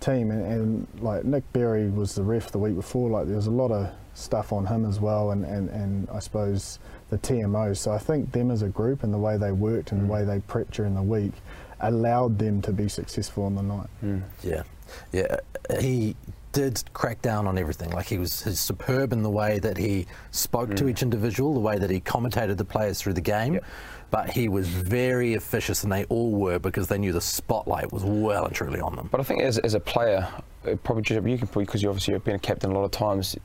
team, 0.00 0.30
and, 0.30 0.44
and, 0.44 0.88
like 1.00 1.24
Nick 1.24 1.50
Berry 1.52 1.88
was 1.88 2.14
the 2.14 2.22
ref 2.22 2.50
the 2.50 2.58
week 2.58 2.76
before. 2.76 3.10
Like 3.10 3.26
there 3.26 3.36
was 3.36 3.46
a 3.46 3.52
lot 3.52 3.70
of 3.70 3.90
stuff 4.14 4.52
on 4.52 4.66
him 4.66 4.84
as 4.84 5.00
well, 5.00 5.30
and, 5.30 5.44
and, 5.44 5.68
and 5.70 6.08
I 6.10 6.18
suppose 6.18 6.78
the 7.10 7.18
TMO. 7.18 7.76
So 7.76 7.92
I 7.92 7.98
think 7.98 8.32
them 8.32 8.50
as 8.50 8.62
a 8.62 8.68
group 8.68 9.02
and 9.02 9.12
the 9.12 9.18
way 9.18 9.36
they 9.36 9.52
worked 9.52 9.92
and 9.92 10.02
mm. 10.02 10.06
the 10.06 10.12
way 10.12 10.24
they 10.24 10.38
prepped 10.40 10.72
during 10.72 10.94
the 10.94 11.02
week 11.02 11.32
allowed 11.80 12.38
them 12.38 12.60
to 12.62 12.72
be 12.72 12.88
successful 12.88 13.44
on 13.44 13.54
the 13.54 13.62
night. 13.62 13.88
Mm. 14.04 14.22
Yeah, 14.42 14.62
yeah. 15.12 15.36
He 15.80 16.16
did 16.52 16.82
crack 16.92 17.22
down 17.22 17.46
on 17.46 17.58
everything. 17.58 17.90
Like 17.90 18.06
he 18.06 18.18
was 18.18 18.32
superb 18.32 19.12
in 19.12 19.22
the 19.22 19.30
way 19.30 19.58
that 19.58 19.76
he 19.76 20.06
spoke 20.30 20.70
mm. 20.70 20.76
to 20.76 20.88
each 20.88 21.02
individual, 21.02 21.54
the 21.54 21.60
way 21.60 21.78
that 21.78 21.90
he 21.90 22.00
commentated 22.00 22.56
the 22.56 22.64
players 22.64 23.00
through 23.00 23.14
the 23.14 23.20
game. 23.20 23.54
Yep 23.54 23.64
but 24.10 24.30
he 24.30 24.48
was 24.48 24.66
very 24.68 25.34
officious, 25.34 25.82
and 25.82 25.92
they 25.92 26.04
all 26.04 26.32
were 26.32 26.58
because 26.58 26.88
they 26.88 26.98
knew 26.98 27.12
the 27.12 27.20
spotlight 27.20 27.92
was 27.92 28.04
well 28.04 28.46
and 28.46 28.54
truly 28.54 28.80
on 28.80 28.96
them. 28.96 29.08
But 29.10 29.20
I 29.20 29.24
think 29.24 29.42
as, 29.42 29.58
as 29.58 29.74
a 29.74 29.80
player, 29.80 30.26
probably 30.82 31.30
you 31.30 31.38
can 31.38 31.48
because 31.52 31.82
you 31.82 31.88
obviously 31.88 32.14
have 32.14 32.24
been 32.24 32.36
a 32.36 32.38
captain 32.38 32.70
a 32.70 32.74
lot 32.74 32.84
of 32.84 32.90
times 32.90 33.36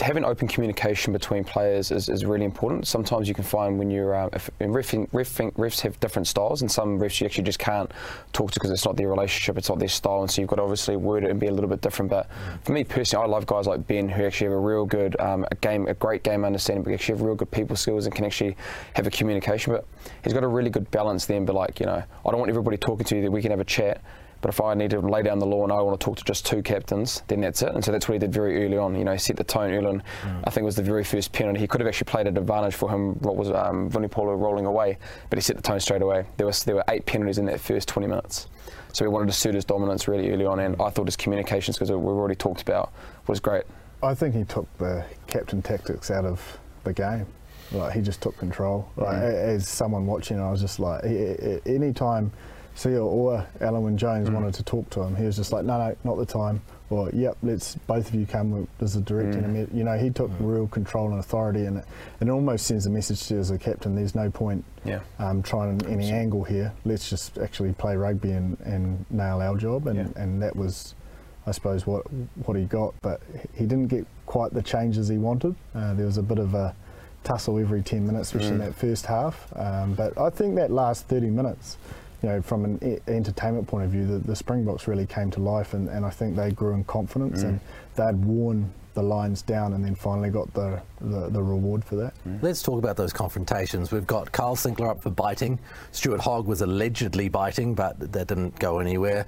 having 0.00 0.24
open 0.24 0.48
communication 0.48 1.12
between 1.12 1.44
players 1.44 1.90
is, 1.90 2.08
is 2.08 2.24
really 2.24 2.44
important. 2.44 2.86
Sometimes 2.86 3.28
you 3.28 3.34
can 3.34 3.44
find 3.44 3.78
when 3.78 3.90
you're 3.90 4.14
um, 4.14 4.30
if, 4.32 4.50
have 5.82 6.00
different 6.00 6.26
styles, 6.26 6.62
and 6.62 6.70
some 6.70 6.98
refs 6.98 7.20
you 7.20 7.26
actually 7.26 7.44
just 7.44 7.58
can't 7.58 7.90
talk 8.32 8.50
to 8.50 8.54
because 8.54 8.70
it's 8.70 8.84
not 8.84 8.96
their 8.96 9.08
relationship, 9.08 9.58
it's 9.58 9.68
not 9.68 9.78
their 9.78 9.88
style, 9.88 10.22
and 10.22 10.30
so 10.30 10.40
you've 10.40 10.48
got 10.48 10.56
to 10.56 10.62
obviously 10.62 10.96
word 10.96 11.24
it 11.24 11.30
and 11.30 11.38
be 11.38 11.48
a 11.48 11.52
little 11.52 11.68
bit 11.68 11.82
different. 11.82 12.10
But 12.10 12.28
for 12.62 12.72
me 12.72 12.84
personally, 12.84 13.24
I 13.24 13.28
love 13.28 13.46
guys 13.46 13.66
like 13.66 13.86
Ben 13.86 14.08
who 14.08 14.24
actually 14.24 14.46
have 14.46 14.56
a 14.56 14.60
real 14.60 14.86
good 14.86 15.18
um, 15.20 15.46
a 15.50 15.54
game, 15.56 15.86
a 15.88 15.94
great 15.94 16.22
game 16.22 16.44
understanding, 16.44 16.82
but 16.82 16.92
actually 16.94 17.18
have 17.18 17.22
real 17.22 17.34
good 17.34 17.50
people 17.50 17.76
skills 17.76 18.06
and 18.06 18.14
can 18.14 18.24
actually 18.24 18.56
have 18.94 19.06
a 19.06 19.10
communication. 19.10 19.72
But 19.72 19.86
he's 20.24 20.32
got 20.32 20.44
a 20.44 20.48
really 20.48 20.70
good 20.70 20.90
balance 20.90 21.26
then. 21.26 21.44
But 21.44 21.54
like 21.54 21.80
you 21.80 21.86
know, 21.86 22.02
I 22.02 22.30
don't 22.30 22.38
want 22.38 22.48
everybody 22.48 22.78
talking 22.78 23.04
to 23.04 23.16
you 23.16 23.22
that 23.22 23.30
we 23.30 23.42
can 23.42 23.50
have 23.50 23.60
a 23.60 23.64
chat 23.64 24.00
but 24.42 24.48
if 24.48 24.60
I 24.60 24.74
need 24.74 24.90
to 24.90 25.00
lay 25.00 25.22
down 25.22 25.38
the 25.38 25.46
law 25.46 25.62
and 25.62 25.72
I 25.72 25.80
want 25.80 25.98
to 25.98 26.04
talk 26.04 26.16
to 26.18 26.24
just 26.24 26.44
two 26.44 26.62
captains, 26.62 27.22
then 27.28 27.40
that's 27.40 27.62
it. 27.62 27.72
And 27.72 27.82
so 27.82 27.92
that's 27.92 28.08
what 28.08 28.14
he 28.14 28.18
did 28.18 28.32
very 28.32 28.66
early 28.66 28.76
on. 28.76 28.96
You 28.96 29.04
know, 29.04 29.12
he 29.12 29.18
set 29.18 29.36
the 29.36 29.44
tone 29.44 29.72
early 29.72 29.86
on. 29.86 30.02
Mm. 30.22 30.40
I 30.44 30.50
think 30.50 30.62
it 30.62 30.66
was 30.66 30.74
the 30.76 30.82
very 30.82 31.04
first 31.04 31.32
penalty. 31.32 31.60
He 31.60 31.68
could 31.68 31.80
have 31.80 31.86
actually 31.86 32.06
played 32.06 32.26
an 32.26 32.36
advantage 32.36 32.74
for 32.74 32.90
him. 32.90 33.14
What 33.20 33.36
was 33.36 33.50
um, 33.52 33.88
rolling 33.88 34.66
away, 34.66 34.98
but 35.30 35.38
he 35.38 35.42
set 35.42 35.54
the 35.54 35.62
tone 35.62 35.78
straight 35.78 36.02
away. 36.02 36.26
There 36.38 36.46
was 36.46 36.64
there 36.64 36.74
were 36.74 36.84
eight 36.88 37.06
penalties 37.06 37.38
in 37.38 37.46
that 37.46 37.60
first 37.60 37.86
20 37.88 38.08
minutes. 38.08 38.48
So 38.92 39.04
he 39.04 39.08
wanted 39.08 39.26
to 39.26 39.32
suit 39.32 39.54
his 39.54 39.64
dominance 39.64 40.08
really 40.08 40.30
early 40.32 40.44
on, 40.44 40.58
and 40.58 40.74
I 40.82 40.90
thought 40.90 41.06
his 41.06 41.16
communications, 41.16 41.76
because 41.76 41.90
we've 41.90 42.04
already 42.04 42.34
talked 42.34 42.62
about, 42.62 42.92
was 43.28 43.40
great. 43.40 43.64
I 44.02 44.14
think 44.14 44.34
he 44.34 44.44
took 44.44 44.66
the 44.78 45.04
captain 45.28 45.62
tactics 45.62 46.10
out 46.10 46.24
of 46.24 46.58
the 46.82 46.92
game. 46.92 47.26
Like 47.70 47.94
he 47.94 48.02
just 48.02 48.20
took 48.20 48.36
control. 48.36 48.90
Like, 48.96 49.16
mm. 49.16 49.34
As 49.34 49.68
someone 49.68 50.04
watching, 50.04 50.40
I 50.40 50.50
was 50.50 50.60
just 50.60 50.80
like, 50.80 51.04
any 51.04 51.92
time 51.92 52.32
Seal 52.74 53.02
or 53.06 53.46
Alan 53.60 53.96
Jones 53.98 54.30
wanted 54.30 54.54
to 54.54 54.62
talk 54.62 54.88
to 54.90 55.02
him, 55.02 55.14
he 55.16 55.24
was 55.24 55.36
just 55.36 55.52
like, 55.52 55.64
no, 55.64 55.78
no, 55.78 55.96
not 56.04 56.16
the 56.16 56.26
time. 56.26 56.60
Or, 56.90 57.08
yep, 57.14 57.38
let's 57.42 57.74
both 57.86 58.08
of 58.08 58.14
you 58.14 58.26
come. 58.26 58.68
as 58.80 58.96
a 58.96 59.00
direct 59.00 59.34
enemy. 59.34 59.66
You 59.72 59.84
know, 59.84 59.96
he 59.96 60.10
took 60.10 60.30
real 60.40 60.66
control 60.68 61.10
and 61.10 61.18
authority, 61.20 61.64
and 61.64 61.78
it, 61.78 61.84
and 62.20 62.28
it 62.28 62.32
almost 62.32 62.66
sends 62.66 62.84
a 62.84 62.90
message 62.90 63.26
to 63.28 63.34
you 63.34 63.40
as 63.40 63.50
a 63.50 63.56
captain. 63.58 63.94
There's 63.94 64.14
no 64.14 64.30
point 64.30 64.62
Yeah. 64.84 65.00
um, 65.18 65.42
trying 65.42 65.80
any 65.86 66.10
angle 66.10 66.44
here. 66.44 66.72
Let's 66.84 67.08
just 67.08 67.38
actually 67.38 67.72
play 67.72 67.96
rugby 67.96 68.32
and, 68.32 68.58
and 68.60 69.06
nail 69.10 69.40
our 69.40 69.56
job. 69.56 69.86
And, 69.86 69.96
Yeah. 69.98 70.22
and 70.22 70.42
that 70.42 70.54
was, 70.54 70.94
I 71.46 71.52
suppose, 71.52 71.86
what 71.86 72.02
what 72.44 72.58
he 72.58 72.64
got. 72.64 72.92
But 73.00 73.22
he 73.54 73.64
didn't 73.64 73.88
get 73.88 74.06
quite 74.26 74.52
the 74.52 74.62
changes 74.62 75.08
he 75.08 75.16
wanted. 75.16 75.54
Uh, 75.74 75.94
there 75.94 76.04
was 76.06 76.18
a 76.18 76.22
bit 76.22 76.38
of 76.38 76.52
a 76.54 76.74
tussle 77.24 77.58
every 77.58 77.80
10 77.82 78.06
minutes, 78.06 78.28
especially 78.34 78.54
in 78.54 78.58
that 78.58 78.74
first 78.74 79.06
half. 79.06 79.50
Um, 79.56 79.94
but 79.94 80.18
I 80.18 80.28
think 80.28 80.56
that 80.56 80.70
last 80.70 81.06
30 81.08 81.30
minutes, 81.30 81.78
you 82.22 82.28
know, 82.28 82.42
from 82.42 82.64
an 82.64 82.78
e- 82.82 83.10
entertainment 83.10 83.66
point 83.66 83.84
of 83.84 83.90
view, 83.90 84.06
the, 84.06 84.18
the 84.18 84.36
Springboks 84.36 84.86
really 84.86 85.06
came 85.06 85.30
to 85.32 85.40
life, 85.40 85.74
and, 85.74 85.88
and 85.88 86.04
I 86.06 86.10
think 86.10 86.36
they 86.36 86.50
grew 86.52 86.74
in 86.74 86.84
confidence, 86.84 87.42
mm. 87.42 87.48
and 87.48 87.60
they'd 87.96 88.24
worn 88.24 88.72
the 88.94 89.02
lines 89.02 89.42
down, 89.42 89.72
and 89.72 89.84
then 89.84 89.94
finally 89.94 90.30
got 90.30 90.52
the, 90.54 90.80
the, 91.00 91.30
the 91.30 91.42
reward 91.42 91.84
for 91.84 91.96
that. 91.96 92.14
Mm. 92.28 92.42
Let's 92.42 92.62
talk 92.62 92.78
about 92.78 92.96
those 92.96 93.12
confrontations. 93.12 93.90
We've 93.90 94.06
got 94.06 94.30
Carl 94.32 94.54
Sinclair 94.54 94.90
up 94.90 95.02
for 95.02 95.10
biting. 95.10 95.58
Stuart 95.90 96.20
Hogg 96.20 96.46
was 96.46 96.60
allegedly 96.60 97.28
biting, 97.28 97.74
but 97.74 97.98
that 98.12 98.28
didn't 98.28 98.58
go 98.58 98.78
anywhere. 98.78 99.26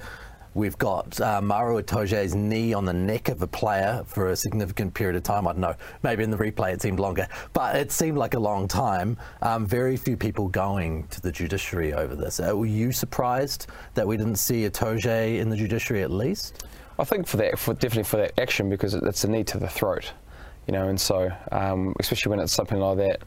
We've 0.55 0.79
got 0.79 1.21
uh, 1.21 1.41
Itoje's 1.41 2.35
knee 2.37 2.73
on 2.75 2.85
the 2.85 2.93
neck 2.93 3.29
of 3.29 3.43
a 3.43 3.47
player 3.47 4.05
for 4.07 4.29
a 4.29 4.37
significant 4.37 4.95
period 4.95 5.17
of 5.17 5.25
time. 5.25 5.49
I 5.49 5.53
don't 5.53 5.61
know. 5.61 5.75
Maybe 6.05 6.23
in 6.23 6.31
the 6.31 6.37
replay 6.37 6.73
it 6.73 6.81
seemed 6.81 7.01
longer, 7.01 7.27
but 7.53 7.75
it 7.75 7.91
seemed 7.91 8.17
like 8.17 8.35
a 8.35 8.39
long 8.39 8.69
time. 8.69 9.17
Um, 9.43 9.67
very 9.67 9.97
few 9.97 10.17
people 10.17 10.47
going 10.49 11.09
to 11.09 11.21
the 11.21 11.33
judiciary 11.33 11.93
over 11.93 12.15
this. 12.15 12.39
Uh, 12.39 12.57
were 12.57 12.67
you 12.67 12.93
surprised 12.93 13.67
that 13.95 14.07
we 14.07 14.17
didn't 14.17 14.37
see 14.37 14.69
Itoje 14.69 15.41
in 15.41 15.51
the 15.51 15.57
judiciary 15.57 16.05
at 16.05 16.13
least? 16.13 16.65
I 17.01 17.05
think 17.05 17.27
for 17.27 17.37
that, 17.39 17.59
for 17.59 17.75
definitely 17.75 18.05
for 18.05 18.19
that 18.19 18.39
action 18.41 18.71
because 18.71 18.95
it's 18.95 19.25
a 19.25 19.29
knee 19.29 19.43
to 19.45 19.59
the 19.59 19.69
throat, 19.69 20.13
you 20.69 20.73
know, 20.73 20.87
and 20.87 21.01
so 21.01 21.33
um, 21.51 21.97
especially 21.99 22.31
when 22.31 22.39
it's 22.39 22.53
something 22.53 22.79
like 22.79 22.99
that, 22.99 23.23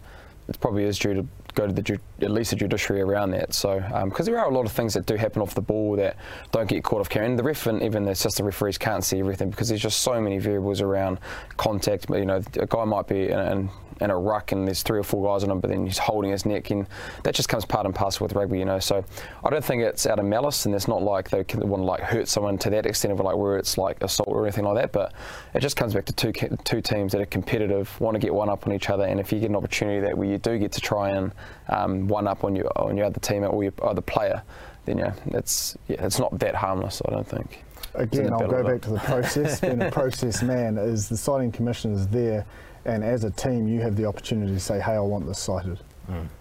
it 0.47 0.59
probably 0.61 0.85
is 0.85 0.97
due 0.97 1.13
to 1.13 1.27
go 1.57 1.67
to 1.67 1.73
the 1.73 1.99
at 2.21 2.31
least 2.31 2.51
the 2.51 2.55
judiciary 2.55 3.01
around 3.01 3.31
that. 3.31 3.53
So 3.53 3.83
um, 3.93 4.09
because 4.09 4.25
there 4.25 4.39
are 4.39 4.49
a 4.49 4.53
lot 4.53 4.65
of 4.65 4.71
things 4.71 4.93
that 4.93 5.05
do 5.05 5.15
happen 5.15 5.41
off 5.41 5.55
the 5.55 5.61
ball 5.61 5.95
that 5.95 6.15
don't 6.51 6.69
get 6.69 6.83
caught 6.83 7.01
off 7.01 7.09
camera, 7.09 7.29
and 7.29 7.39
the 7.39 7.43
ref 7.43 7.65
and 7.65 7.81
even 7.81 8.05
the 8.05 8.11
assistant 8.11 8.45
referees 8.45 8.77
can't 8.77 9.03
see 9.03 9.19
everything 9.19 9.49
because 9.49 9.69
there's 9.69 9.81
just 9.81 10.01
so 10.01 10.21
many 10.21 10.37
variables 10.37 10.81
around 10.81 11.19
contact. 11.57 12.09
You 12.09 12.25
know, 12.25 12.41
a 12.59 12.67
guy 12.67 12.83
might 12.85 13.07
be 13.07 13.29
in, 13.29 13.39
in, 13.39 13.69
in 14.01 14.09
a 14.09 14.17
ruck 14.17 14.51
and 14.51 14.67
there's 14.67 14.83
three 14.83 14.99
or 14.99 15.03
four 15.03 15.25
guys 15.25 15.43
on 15.43 15.51
him, 15.51 15.59
but 15.59 15.69
then 15.69 15.85
he's 15.85 15.97
holding 15.97 16.31
his 16.31 16.45
neck, 16.45 16.69
and 16.69 16.87
that 17.23 17.35
just 17.35 17.49
comes 17.49 17.65
part 17.65 17.85
and 17.85 17.93
parcel 17.93 18.25
with 18.25 18.33
rugby, 18.33 18.59
you 18.59 18.65
know. 18.65 18.79
So 18.79 19.03
I 19.43 19.49
don't 19.49 19.63
think 19.63 19.81
it's 19.83 20.05
out 20.05 20.19
of 20.19 20.25
malice, 20.25 20.65
and 20.65 20.75
it's 20.75 20.87
not 20.87 21.01
like 21.01 21.29
they 21.29 21.45
want 21.55 21.81
to 21.81 21.85
like 21.85 22.01
hurt 22.01 22.27
someone 22.27 22.57
to 22.59 22.69
that 22.71 22.85
extent 22.85 23.13
of 23.13 23.19
like 23.19 23.35
where 23.35 23.57
it's 23.57 23.77
like 23.77 24.01
assault 24.01 24.29
or 24.29 24.43
anything 24.45 24.65
like 24.65 24.75
that. 24.75 24.91
But 24.91 25.13
it 25.53 25.59
just 25.59 25.75
comes 25.75 25.93
back 25.93 26.05
to 26.05 26.13
two 26.13 26.31
two 26.63 26.81
teams 26.81 27.11
that 27.11 27.21
are 27.21 27.25
competitive, 27.25 27.99
want 27.99 28.15
to 28.15 28.19
get 28.19 28.33
one 28.33 28.49
up 28.49 28.67
on 28.67 28.73
each 28.73 28.89
other, 28.89 29.05
and 29.05 29.19
if 29.19 29.31
you 29.31 29.39
get 29.39 29.49
an 29.49 29.55
opportunity 29.55 29.99
that 30.01 30.17
where 30.17 30.27
you 30.27 30.37
do 30.37 30.57
get 30.57 30.71
to 30.73 30.81
try 30.81 31.11
and 31.11 31.31
um, 31.69 32.07
one 32.07 32.27
up 32.27 32.43
on 32.43 32.55
your 32.55 32.71
on 32.77 32.97
your 32.97 33.05
other 33.05 33.19
team 33.19 33.43
or 33.43 33.63
your 33.63 33.73
other 33.81 34.01
player, 34.01 34.43
then 34.85 34.97
yeah, 34.97 35.13
it's 35.27 35.77
yeah, 35.87 36.03
it's 36.05 36.19
not 36.19 36.37
that 36.39 36.55
harmless. 36.55 37.01
I 37.05 37.11
don't 37.11 37.27
think. 37.27 37.63
Again, 37.93 38.31
I'll 38.31 38.47
go 38.47 38.63
back 38.63 38.81
to 38.81 38.91
the 38.91 38.99
process. 38.99 39.59
Being 39.59 39.81
a 39.81 39.91
process 39.91 40.43
man, 40.43 40.77
is 40.77 41.09
the 41.09 41.17
citing 41.17 41.51
commission 41.51 41.93
is 41.93 42.07
there, 42.07 42.45
and 42.87 43.03
as 43.03 43.23
a 43.23 43.29
team, 43.31 43.67
you 43.67 43.81
have 43.81 43.95
the 43.95 44.05
opportunity 44.05 44.53
to 44.53 44.59
say, 44.59 44.79
"Hey, 44.79 44.93
I 44.93 44.99
want 44.99 45.27
this 45.27 45.37
cited," 45.39 45.79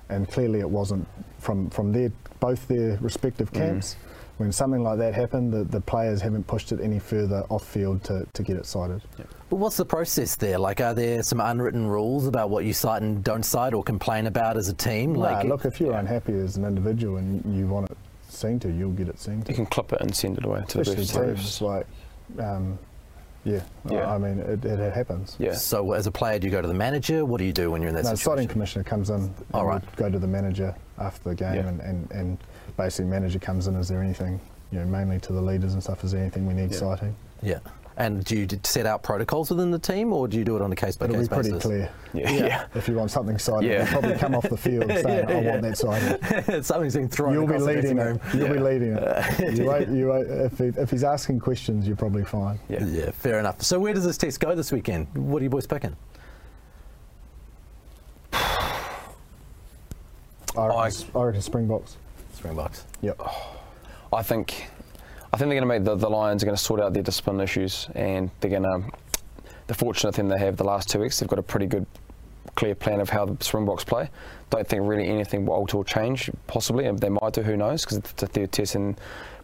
and 0.09 0.29
clearly 0.31 0.61
it 0.61 0.71
wasn't 0.71 1.07
from 1.39 1.69
from 1.71 1.93
their 1.93 2.11
both 2.41 2.67
their 2.69 2.97
respective 3.03 3.53
camps. 3.53 3.97
When 4.39 4.53
something 4.53 4.83
like 4.83 4.99
that 4.99 5.15
happened, 5.15 5.51
the, 5.51 5.65
the 5.65 5.81
players 5.81 6.21
haven't 6.21 6.47
pushed 6.47 6.71
it 6.71 6.79
any 6.83 6.99
further 6.99 7.43
off 7.49 7.67
field 7.67 8.05
to, 8.05 8.27
to 8.35 8.43
get 8.43 8.59
it 8.59 8.67
cited. 8.67 9.01
But 9.49 9.57
what's 9.57 9.79
the 9.79 9.87
process 9.87 10.37
there? 10.37 10.59
Like, 10.59 10.79
are 10.83 10.93
there 10.93 11.23
some 11.23 11.41
unwritten 11.41 11.87
rules 11.87 12.27
about 12.27 12.51
what 12.51 12.67
you 12.67 12.75
cite 12.75 13.01
and 13.01 13.25
don't 13.25 13.45
cite 13.45 13.73
or 13.73 13.83
complain 13.83 14.27
about 14.27 14.59
as 14.59 14.69
a 14.69 14.75
team? 14.75 15.15
Nah, 15.15 15.21
Like, 15.21 15.47
look, 15.47 15.65
if 15.65 15.81
you're 15.81 15.95
unhappy 15.95 16.35
as 16.35 16.59
an 16.59 16.67
individual 16.67 17.17
and 17.17 17.43
you 17.57 17.67
want 17.67 17.91
it 17.91 17.97
seen 18.29 18.61
to, 18.61 18.71
you'll 18.71 18.93
get 18.93 19.09
it 19.09 19.19
seen 19.19 19.41
to. 19.41 19.53
You 19.53 19.57
can 19.57 19.65
clip 19.65 19.95
it 19.95 20.03
and 20.03 20.15
send 20.15 20.37
it 20.37 20.45
away 20.45 20.63
to 20.69 20.75
the 20.77 20.81
Especially 20.83 21.05
refs. 21.33 21.35
teams 21.37 21.61
like, 21.63 21.87
um, 22.39 22.79
yeah, 23.47 23.61
Yeah. 23.89 24.11
I 24.13 24.19
mean, 24.19 24.41
it, 24.41 24.65
it 24.65 24.93
happens. 24.93 25.37
Yeah. 25.39 25.55
So, 25.55 25.93
as 25.93 26.07
a 26.07 26.11
player, 26.11 26.39
do 26.39 26.47
you 26.47 26.51
go 26.51 26.61
to 26.61 26.69
the 26.69 26.75
manager? 26.75 27.25
What 27.25 27.39
do 27.39 27.45
you 27.45 27.53
do 27.53 27.71
when 27.71 27.81
you're 27.81 27.89
in 27.91 27.95
that 27.95 28.05
No, 28.05 28.11
the 28.11 28.17
citing 28.17 28.43
situation? 28.49 28.49
commissioner 28.53 28.85
comes 28.85 29.09
in. 29.11 29.33
All 29.55 29.61
and 29.61 29.69
right. 29.69 29.81
would 29.85 29.97
Go 29.97 30.11
to 30.11 30.19
the 30.19 30.27
manager 30.27 30.75
after 30.99 31.31
the 31.31 31.35
game, 31.37 31.55
Yeah. 31.55 31.69
and, 31.69 31.81
and, 31.81 32.11
and 32.11 32.39
basically 32.77 33.07
manager 33.11 33.39
comes 33.39 33.67
in. 33.69 33.77
Is 33.77 33.89
there 33.89 34.03
anything, 34.03 34.41
you 34.73 34.81
know, 34.81 34.87
mainly 34.87 35.21
to 35.21 35.33
the 35.33 35.41
leaders 35.41 35.73
and 35.75 35.83
stuff? 35.83 36.03
Is 36.05 36.11
there 36.13 36.21
anything 36.21 36.47
we 36.47 36.55
need 36.55 36.73
Yeah. 36.73 36.79
citing? 36.79 37.17
Yeah. 37.43 37.59
And 37.99 38.23
do 38.25 38.37
you 38.37 38.47
set 38.63 38.85
out 38.85 39.03
protocols 39.03 39.49
within 39.49 39.71
the 39.71 39.79
team, 39.79 40.13
or 40.13 40.29
do 40.29 40.37
you 40.37 40.45
do 40.45 40.55
it 40.55 40.61
on 40.61 40.71
a 40.71 40.77
case 40.77 40.97
by 40.97 41.07
It'll 41.07 41.15
be 41.17 41.21
case 41.21 41.29
pretty 41.29 41.49
basis? 41.53 41.63
clear. 41.63 41.91
Yeah. 42.13 42.31
yeah. 42.31 42.67
If 42.75 42.89
you 42.89 42.95
want 42.95 43.11
something 43.11 43.39
cited, 43.39 43.71
Yeah. 43.71 43.79
you'll 43.85 44.01
probably 44.01 44.19
come 44.19 44.35
off 44.35 44.49
the 44.51 44.57
field 44.57 44.87
saying, 44.91 45.27
"I 45.31 45.35
want 45.41 45.63
that 45.63 45.79
signed." 45.79 46.65
Something's 46.67 46.95
been 46.95 47.09
thrown. 47.09 47.33
You'll 47.33 47.47
be 47.47 47.55
across 47.55 47.63
the 47.63 47.67
leading 47.75 47.97
dressing 47.97 47.99
it. 47.99 48.05
room. 48.05 48.21
You'll 48.35 48.49
be 48.49 48.55
Yeah. 48.55 48.61
leading 48.65 48.93
it. 48.99 49.57
You 49.59 49.65
won't, 49.65 49.89
you 49.89 50.07
won't, 50.09 50.29
if, 50.31 50.59
he, 50.59 50.65
if 50.67 50.91
he's 50.91 51.05
asking 51.05 51.41
questions, 51.41 51.87
you're 51.87 51.97
probably 51.97 52.25
fine. 52.25 52.59
Yeah. 52.69 52.85
Yeah, 52.85 53.11
fair 53.13 53.39
enough. 53.39 53.63
So, 53.63 53.79
where 53.81 53.95
does 53.95 54.05
this 54.05 54.19
test 54.19 54.41
go 54.41 54.55
this 54.55 54.71
weekend? 54.73 55.07
What 55.17 55.41
are 55.41 55.45
you 55.45 55.51
boys 55.51 55.67
picking? 55.67 55.97
I 60.57 60.67
reckon, 60.67 61.07
I- 61.15 61.19
I 61.19 61.23
reckon 61.25 61.43
Springboks. 61.43 61.97
Springboks. 62.35 62.85
Yep. 63.03 63.21
I 64.13 64.23
think 64.23 64.67
I 65.33 65.37
think 65.37 65.51
they're 65.51 65.61
going 65.61 65.62
to 65.62 65.67
make 65.67 65.85
the, 65.85 65.97
the 65.97 66.09
Lions 66.09 66.43
are 66.43 66.47
going 66.47 66.57
to 66.57 66.62
sort 66.62 66.81
out 66.81 66.93
their 66.95 67.03
discipline 67.03 67.41
issues, 67.41 67.89
and 67.95 68.31
they're 68.41 68.51
going 68.51 68.62
to. 68.62 68.85
The 69.67 69.75
fortunate 69.75 70.15
thing 70.15 70.29
they 70.29 70.39
have 70.39 70.57
the 70.57 70.65
last 70.65 70.89
two 70.89 71.01
weeks, 71.01 71.19
they've 71.19 71.29
got 71.29 71.41
a 71.41 71.43
pretty 71.43 71.67
good, 71.67 71.87
clear 72.55 72.77
plan 72.77 73.01
of 73.01 73.11
how 73.11 73.27
the 73.27 73.43
Springboks 73.43 73.83
play. 73.83 74.09
Don't 74.51 74.67
think 74.67 74.83
really 74.87 75.09
anything 75.09 75.45
will 75.45 75.55
alter 75.55 75.79
or 75.79 75.85
change. 75.85 76.31
Possibly, 76.47 76.87
and 76.87 77.01
they 77.01 77.09
might 77.09 77.33
do. 77.33 77.43
Who 77.43 77.57
knows? 77.57 77.85
Because 77.85 77.99
it's 77.99 78.12
the 78.12 78.29
third 78.29 78.53
test 78.53 78.77
and 78.77 78.97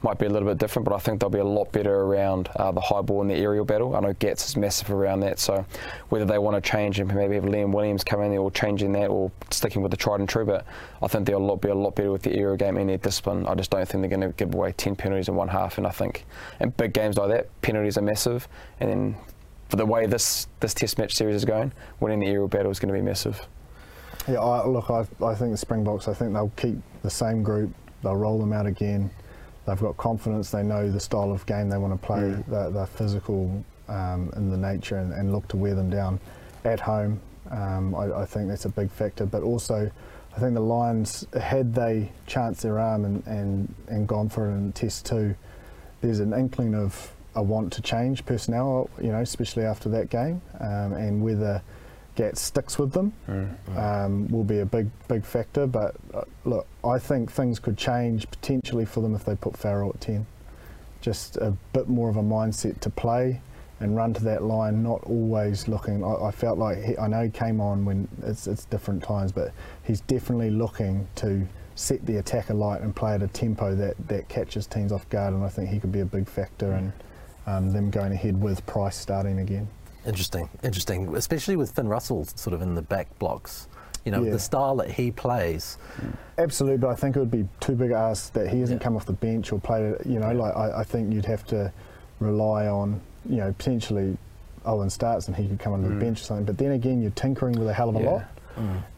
might 0.02 0.18
be 0.18 0.26
a 0.26 0.28
little 0.28 0.48
bit 0.48 0.58
different, 0.58 0.84
but 0.84 0.94
I 0.94 0.98
think 0.98 1.20
they'll 1.20 1.30
be 1.30 1.38
a 1.38 1.44
lot 1.44 1.70
better 1.72 2.02
around 2.02 2.48
uh, 2.56 2.72
the 2.72 2.80
high 2.80 3.02
ball 3.02 3.20
and 3.22 3.30
the 3.30 3.34
aerial 3.34 3.64
battle. 3.64 3.94
I 3.94 4.00
know 4.00 4.12
Gats 4.14 4.48
is 4.48 4.56
massive 4.56 4.90
around 4.90 5.20
that, 5.20 5.38
so 5.38 5.64
whether 6.08 6.24
they 6.24 6.38
want 6.38 6.62
to 6.62 6.70
change 6.70 6.98
and 6.98 7.12
maybe 7.14 7.34
have 7.36 7.44
Liam 7.44 7.72
Williams 7.72 8.02
come 8.04 8.20
in 8.22 8.30
there 8.30 8.40
or 8.40 8.50
changing 8.50 8.92
that 8.92 9.08
or 9.08 9.30
sticking 9.50 9.82
with 9.82 9.90
the 9.90 9.96
tried 9.96 10.20
and 10.20 10.28
true, 10.28 10.44
but 10.44 10.64
I 11.02 11.08
think 11.08 11.26
they'll 11.26 11.56
be 11.56 11.68
a 11.68 11.74
lot 11.74 11.94
better 11.94 12.10
with 12.10 12.22
the 12.22 12.32
aerial 12.32 12.56
game 12.56 12.76
and 12.76 12.88
their 12.88 12.98
discipline. 12.98 13.46
I 13.46 13.54
just 13.54 13.70
don't 13.70 13.86
think 13.86 14.02
they're 14.02 14.18
going 14.18 14.32
to 14.32 14.36
give 14.36 14.54
away 14.54 14.72
10 14.72 14.96
penalties 14.96 15.28
in 15.28 15.34
one 15.34 15.48
half, 15.48 15.78
and 15.78 15.86
I 15.86 15.90
think 15.90 16.24
in 16.60 16.70
big 16.70 16.92
games 16.92 17.16
like 17.16 17.28
that, 17.30 17.62
penalties 17.62 17.96
are 17.98 18.02
massive, 18.02 18.48
and 18.80 18.90
then 18.90 19.16
for 19.68 19.76
the 19.76 19.86
way 19.86 20.06
this, 20.06 20.48
this 20.60 20.74
test 20.74 20.98
match 20.98 21.14
series 21.14 21.34
is 21.36 21.44
going, 21.44 21.72
winning 22.00 22.20
the 22.20 22.26
aerial 22.26 22.48
battle 22.48 22.70
is 22.70 22.78
going 22.78 22.92
to 22.92 22.98
be 22.98 23.04
massive. 23.04 23.46
Yeah, 24.28 24.40
I, 24.40 24.66
look, 24.66 24.90
I, 24.90 25.00
I 25.24 25.34
think 25.34 25.50
the 25.50 25.56
Springboks, 25.56 26.08
I 26.08 26.14
think 26.14 26.32
they'll 26.32 26.52
keep 26.56 26.76
the 27.02 27.10
same 27.10 27.42
group, 27.42 27.72
they'll 28.02 28.16
roll 28.16 28.38
them 28.38 28.52
out 28.52 28.66
again. 28.66 29.10
They've 29.66 29.78
got 29.80 29.96
confidence, 29.96 30.50
they 30.50 30.62
know 30.62 30.90
the 30.90 31.00
style 31.00 31.30
of 31.30 31.46
game 31.46 31.68
they 31.68 31.78
want 31.78 32.00
to 32.00 32.06
play, 32.06 32.20
Mm. 32.20 32.46
they're, 32.46 32.70
they're 32.70 32.86
physical 32.86 33.64
um, 33.88 34.32
in 34.36 34.50
the 34.50 34.56
nature 34.56 34.96
and, 34.96 35.12
and 35.12 35.32
look 35.32 35.46
to 35.48 35.56
wear 35.56 35.74
them 35.74 35.90
down 35.90 36.18
at 36.64 36.80
home. 36.80 37.20
Um, 37.50 37.94
I, 37.94 38.22
I 38.22 38.24
think 38.24 38.48
that's 38.48 38.64
a 38.64 38.68
big 38.70 38.90
factor, 38.90 39.26
but 39.26 39.42
also 39.42 39.90
I 40.34 40.40
think 40.40 40.54
the 40.54 40.60
Lions, 40.60 41.26
had 41.38 41.74
they 41.74 42.10
chanced 42.26 42.62
their 42.62 42.78
arm 42.78 43.04
and, 43.04 43.26
and, 43.26 43.74
and 43.88 44.08
gone 44.08 44.28
for 44.30 44.48
it 44.48 44.54
in 44.54 44.72
Test 44.72 45.04
2, 45.06 45.34
there's 46.00 46.20
an 46.20 46.32
inkling 46.32 46.74
of 46.74 47.12
a 47.34 47.42
want 47.42 47.72
to 47.74 47.82
change 47.82 48.24
personnel, 48.24 48.88
you 49.00 49.12
know, 49.12 49.20
especially 49.20 49.64
after 49.64 49.88
that 49.90 50.10
game, 50.10 50.40
um, 50.60 50.92
and 50.94 51.22
whether 51.22 51.62
Gats 52.14 52.40
sticks 52.40 52.78
with 52.78 52.92
them 52.92 53.12
um, 53.76 54.28
will 54.28 54.44
be 54.44 54.58
a 54.58 54.66
big, 54.66 54.90
big 55.08 55.24
factor. 55.24 55.66
But 55.66 55.96
uh, 56.12 56.22
look, 56.44 56.66
I 56.84 56.98
think 56.98 57.30
things 57.30 57.58
could 57.58 57.78
change 57.78 58.30
potentially 58.30 58.84
for 58.84 59.00
them 59.00 59.14
if 59.14 59.24
they 59.24 59.34
put 59.34 59.56
Farrell 59.56 59.90
at 59.94 60.00
10. 60.00 60.26
Just 61.00 61.36
a 61.38 61.54
bit 61.72 61.88
more 61.88 62.08
of 62.08 62.16
a 62.16 62.22
mindset 62.22 62.80
to 62.80 62.90
play 62.90 63.40
and 63.80 63.96
run 63.96 64.14
to 64.14 64.22
that 64.24 64.42
line, 64.42 64.82
not 64.82 65.02
always 65.04 65.66
looking. 65.66 66.04
I, 66.04 66.26
I 66.26 66.30
felt 66.30 66.58
like 66.58 66.82
he, 66.82 66.96
I 66.98 67.08
know 67.08 67.24
he 67.24 67.30
came 67.30 67.60
on 67.60 67.84
when 67.84 68.06
it's, 68.22 68.46
it's 68.46 68.64
different 68.66 69.02
times, 69.02 69.32
but 69.32 69.52
he's 69.82 70.00
definitely 70.02 70.50
looking 70.50 71.08
to 71.16 71.46
set 71.74 72.04
the 72.06 72.18
attack 72.18 72.50
alight 72.50 72.82
and 72.82 72.94
play 72.94 73.14
at 73.14 73.22
a 73.22 73.28
tempo 73.28 73.74
that, 73.74 73.96
that 74.08 74.28
catches 74.28 74.66
teams 74.66 74.92
off 74.92 75.08
guard. 75.08 75.34
And 75.34 75.42
I 75.42 75.48
think 75.48 75.70
he 75.70 75.80
could 75.80 75.92
be 75.92 76.00
a 76.00 76.04
big 76.04 76.28
factor 76.28 76.74
in 76.74 76.92
um, 77.46 77.72
them 77.72 77.90
going 77.90 78.12
ahead 78.12 78.40
with 78.40 78.64
Price 78.66 78.96
starting 78.96 79.40
again. 79.40 79.68
Interesting, 80.06 80.48
interesting, 80.62 81.14
especially 81.16 81.56
with 81.56 81.70
Finn 81.72 81.88
Russell 81.88 82.24
sort 82.24 82.54
of 82.54 82.62
in 82.62 82.74
the 82.74 82.82
back 82.82 83.06
blocks. 83.18 83.68
You 84.04 84.10
know, 84.10 84.22
Yeah. 84.24 84.32
the 84.32 84.38
style 84.40 84.74
that 84.76 84.90
he 84.90 85.12
plays. 85.12 85.78
Absolutely, 86.38 86.78
but 86.78 86.88
I 86.90 86.94
think 86.96 87.14
it 87.14 87.20
would 87.20 87.30
be 87.30 87.46
too 87.60 87.76
big 87.76 87.92
a 87.92 87.96
ask 87.96 88.32
that 88.32 88.48
he 88.48 88.58
hasn't 88.60 88.80
Yeah. 88.80 88.84
come 88.84 88.96
off 88.96 89.06
the 89.06 89.12
bench 89.12 89.52
or 89.52 89.60
played. 89.60 89.94
You 90.04 90.18
know, 90.18 90.32
like 90.32 90.56
I, 90.56 90.80
I 90.80 90.84
think 90.84 91.12
you'd 91.12 91.26
have 91.26 91.46
to 91.48 91.70
rely 92.18 92.66
on, 92.66 93.00
you 93.28 93.36
know, 93.36 93.52
potentially 93.56 94.16
Owen 94.66 94.90
starts 94.90 95.28
and 95.28 95.36
he 95.36 95.46
could 95.46 95.60
come 95.60 95.72
onto 95.72 95.88
the 95.88 96.00
bench 96.00 96.20
or 96.20 96.24
something. 96.24 96.44
But 96.46 96.58
then 96.58 96.72
again, 96.72 97.00
you're 97.00 97.12
tinkering 97.12 97.56
with 97.58 97.68
a 97.68 97.72
hell 97.72 97.88
of 97.90 97.96
a 97.96 98.00
Yeah. 98.00 98.10
lot, 98.10 98.24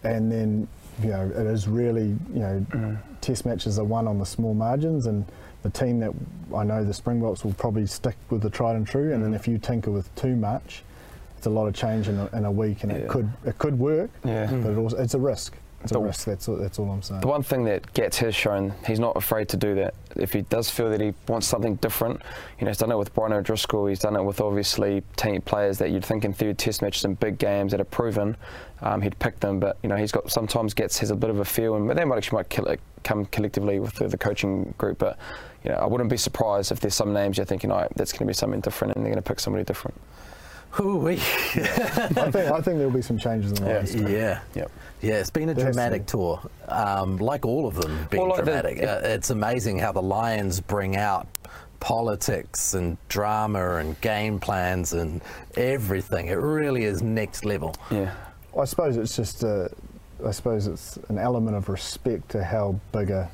and 0.05 0.33
then 0.33 0.69
you 1.03 1.09
know, 1.11 1.25
it 1.27 1.47
is 1.49 1.67
really, 1.67 2.17
you 2.33 2.39
know, 2.41 2.65
Mm. 2.71 2.97
test 3.21 3.45
matches 3.45 3.81
are 3.81 3.85
won 3.85 4.07
on 4.07 4.19
the 4.21 4.25
small 4.27 4.55
margins, 4.55 5.07
and 5.07 5.25
the 5.63 5.71
team 5.71 5.99
that 5.99 6.13
I 6.55 6.63
know 6.63 6.85
the 6.85 6.95
Springboks 6.95 7.45
will 7.45 7.53
probably 7.55 7.87
stick 7.87 8.17
with 8.31 8.43
the 8.43 8.49
tried 8.51 8.77
and 8.77 8.87
true. 8.87 9.13
And 9.13 9.21
Mm. 9.21 9.25
then 9.25 9.35
if 9.35 9.49
you 9.49 9.59
tinker 9.59 9.91
with 9.91 10.15
too 10.15 10.37
much, 10.37 10.85
it's 10.93 10.94
a 11.47 11.51
lot 11.51 11.67
of 11.67 11.75
change 11.75 12.09
in 12.09 12.19
a, 12.19 12.27
in 12.37 12.45
a 12.45 12.51
week, 12.51 12.83
and 12.83 12.93
Yeah. 12.93 12.99
it 12.99 13.09
could 13.09 13.29
it 13.45 13.59
could 13.59 13.79
work, 13.79 14.11
Yeah. 14.25 14.47
but 14.51 14.71
it 14.73 14.77
also, 14.79 14.97
it's 14.97 15.15
a 15.15 15.19
risk. 15.21 15.55
It's 15.83 15.93
a 15.93 15.99
risk. 15.99 16.25
That's 16.25 16.49
all, 16.49 16.57
that's 16.57 16.79
all 16.79 16.91
I'm 16.91 17.03
saying. 17.03 17.21
The 17.21 17.27
one 17.27 17.43
thing 17.43 17.65
that 17.65 17.93
Gats 17.93 18.17
has 18.21 18.35
shown, 18.35 18.73
he's 18.87 18.99
not 18.99 19.19
afraid 19.19 19.51
to 19.51 19.59
do 19.59 19.75
that. 19.75 19.93
If 20.17 20.33
he 20.33 20.41
does 20.41 20.71
feel 20.71 20.89
that 20.89 20.99
he 20.99 21.13
wants 21.29 21.47
something 21.47 21.75
different, 21.75 22.23
you 22.59 22.65
know, 22.65 22.71
he's 22.71 22.79
done 22.79 22.91
it 22.91 22.97
with 22.97 23.13
Brian 23.15 23.35
O'Driscoll, 23.35 23.85
he's 23.85 23.99
done 23.99 24.17
it 24.17 24.23
with 24.25 24.41
obviously 24.41 25.03
team 25.17 25.43
players 25.43 25.77
that 25.79 25.91
you'd 25.91 26.03
think 26.03 26.25
in 26.25 26.33
third 26.33 26.57
test 26.57 26.81
matches 26.81 27.05
and 27.05 27.21
big 27.21 27.37
games 27.37 27.73
that 27.73 27.83
are 27.83 27.85
proven, 27.85 28.35
um, 28.81 29.03
he'd 29.03 29.19
pick 29.19 29.39
them. 29.41 29.61
But, 29.61 29.77
you 29.83 29.91
know, 29.91 29.97
he's 29.97 30.11
got 30.11 30.31
sometimes 30.31 30.73
Gats 30.73 30.99
has 31.01 31.11
a 31.11 31.17
bit 31.17 31.29
of 31.29 31.39
a 31.41 31.45
feel, 31.45 31.75
and 31.75 31.91
they 31.91 32.05
might 32.07 32.17
actually 32.17 32.37
might 32.39 32.49
kill 32.49 32.65
it, 32.69 32.81
come 33.03 33.27
collectively 33.27 33.79
with 33.79 33.93
the, 33.97 34.09
the 34.09 34.17
coaching 34.17 34.73
group. 34.79 34.97
But, 34.97 35.19
you 35.65 35.71
know, 35.71 35.77
I 35.77 35.85
wouldn't 35.85 36.09
be 36.09 36.17
surprised 36.17 36.73
if 36.73 36.81
there's 36.81 36.95
some 36.95 37.13
names 37.13 37.37
you're 37.37 37.45
thinking, 37.45 37.71
oh, 37.71 37.87
that's 37.95 38.13
going 38.13 38.21
to 38.21 38.25
be 38.27 38.33
something 38.33 38.61
different, 38.61 38.97
and 38.97 39.05
they're 39.05 39.13
going 39.13 39.23
to 39.23 39.29
pick 39.29 39.39
somebody 39.39 39.65
different. 39.65 40.01
Hoo-wee. 40.75 41.14
I 41.14 41.18
think 41.18 42.37
I 42.37 42.61
think 42.61 42.79
there'll 42.79 42.91
be 42.91 43.01
some 43.03 43.18
changes 43.18 43.53
in 43.53 43.57
the 43.64 43.66
Yeah. 43.70 43.75
Lions. 43.77 43.93
team. 43.93 44.09
yeah. 44.09 44.41
Yep. 44.55 44.70
Yeah, 45.03 45.14
it's 45.14 45.31
been 45.31 45.49
a 45.49 45.53
Yes, 45.53 45.62
dramatic 45.62 46.03
yeah. 46.03 46.07
tour, 46.07 46.41
um, 46.68 47.18
like 47.18 47.45
all 47.47 47.66
of 47.66 47.75
them 47.77 48.07
being 48.11 48.22
Well, 48.22 48.31
like 48.31 48.45
the- 48.45 48.51
dramatic. 48.51 48.83
uh, 48.83 49.01
it's 49.05 49.31
amazing 49.31 49.79
how 49.79 49.93
the 49.93 50.03
Lions 50.03 50.61
bring 50.61 50.97
out 50.97 51.27
politics 51.81 52.75
and 52.75 52.97
drama 53.09 53.77
and 53.77 54.01
game 54.01 54.41
plans 54.41 54.93
and 54.95 55.20
everything. 55.57 56.27
It 56.29 56.39
really 56.39 56.85
is 56.85 57.03
next 57.03 57.45
level. 57.45 57.75
Yeah. 57.91 58.11
I 58.59 58.64
suppose 58.64 58.97
it's 58.97 59.14
just 59.14 59.43
a, 59.43 59.70
I 60.27 60.31
suppose 60.31 60.66
it's 60.66 60.97
an 61.09 61.18
element 61.18 61.57
of 61.57 61.68
respect 61.68 62.31
to 62.31 62.43
how 62.43 62.81
big 62.93 63.11
a 63.11 63.31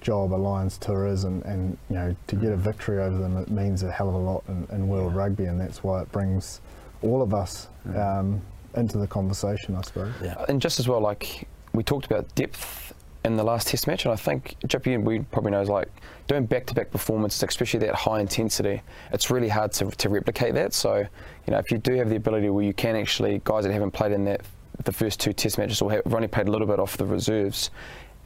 job 0.00 0.32
Alliance 0.32 0.44
Lions 0.44 0.78
tour 0.78 1.06
is, 1.06 1.24
and, 1.24 1.44
and 1.44 1.76
you 1.88 1.96
know 1.96 2.16
to 2.26 2.36
get 2.36 2.52
a 2.52 2.56
victory 2.56 2.98
over 2.98 3.18
them 3.18 3.36
it 3.36 3.50
means 3.50 3.82
a 3.82 3.90
hell 3.90 4.08
of 4.08 4.14
a 4.14 4.18
lot 4.18 4.44
in, 4.48 4.66
in 4.72 4.88
world 4.88 5.14
rugby, 5.14 5.44
and 5.44 5.60
that's 5.60 5.82
why 5.82 6.02
it 6.02 6.10
brings 6.12 6.60
all 7.02 7.22
of 7.22 7.32
us 7.34 7.68
um, 7.94 8.40
into 8.74 8.98
the 8.98 9.06
conversation, 9.06 9.74
I 9.76 9.82
suppose. 9.82 10.12
Yeah. 10.22 10.44
And 10.48 10.60
just 10.60 10.78
as 10.80 10.88
well, 10.88 11.00
like 11.00 11.46
we 11.72 11.82
talked 11.82 12.06
about 12.06 12.32
depth 12.34 12.92
in 13.24 13.36
the 13.36 13.44
last 13.44 13.68
Test 13.68 13.86
match, 13.86 14.04
and 14.04 14.12
I 14.12 14.16
think 14.16 14.56
Jippy, 14.66 15.02
we 15.02 15.20
probably 15.20 15.50
knows 15.50 15.68
like 15.68 15.88
doing 16.26 16.46
back-to-back 16.46 16.90
performances, 16.90 17.42
especially 17.42 17.80
that 17.80 17.94
high 17.94 18.20
intensity, 18.20 18.82
it's 19.12 19.30
really 19.30 19.48
hard 19.48 19.72
to, 19.72 19.90
to 19.90 20.08
replicate 20.08 20.54
that. 20.54 20.72
So, 20.72 20.98
you 20.98 21.52
know, 21.52 21.58
if 21.58 21.70
you 21.70 21.78
do 21.78 21.94
have 21.94 22.10
the 22.10 22.16
ability 22.16 22.50
where 22.50 22.64
you 22.64 22.74
can 22.74 22.96
actually 22.96 23.40
guys 23.44 23.64
that 23.64 23.72
haven't 23.72 23.92
played 23.92 24.12
in 24.12 24.24
that 24.26 24.42
the 24.84 24.92
first 24.92 25.20
two 25.20 25.32
Test 25.32 25.58
matches 25.58 25.82
or 25.82 25.90
have 25.90 26.14
only 26.14 26.28
played 26.28 26.48
a 26.48 26.50
little 26.50 26.66
bit 26.66 26.78
off 26.78 26.96
the 26.96 27.06
reserves. 27.06 27.70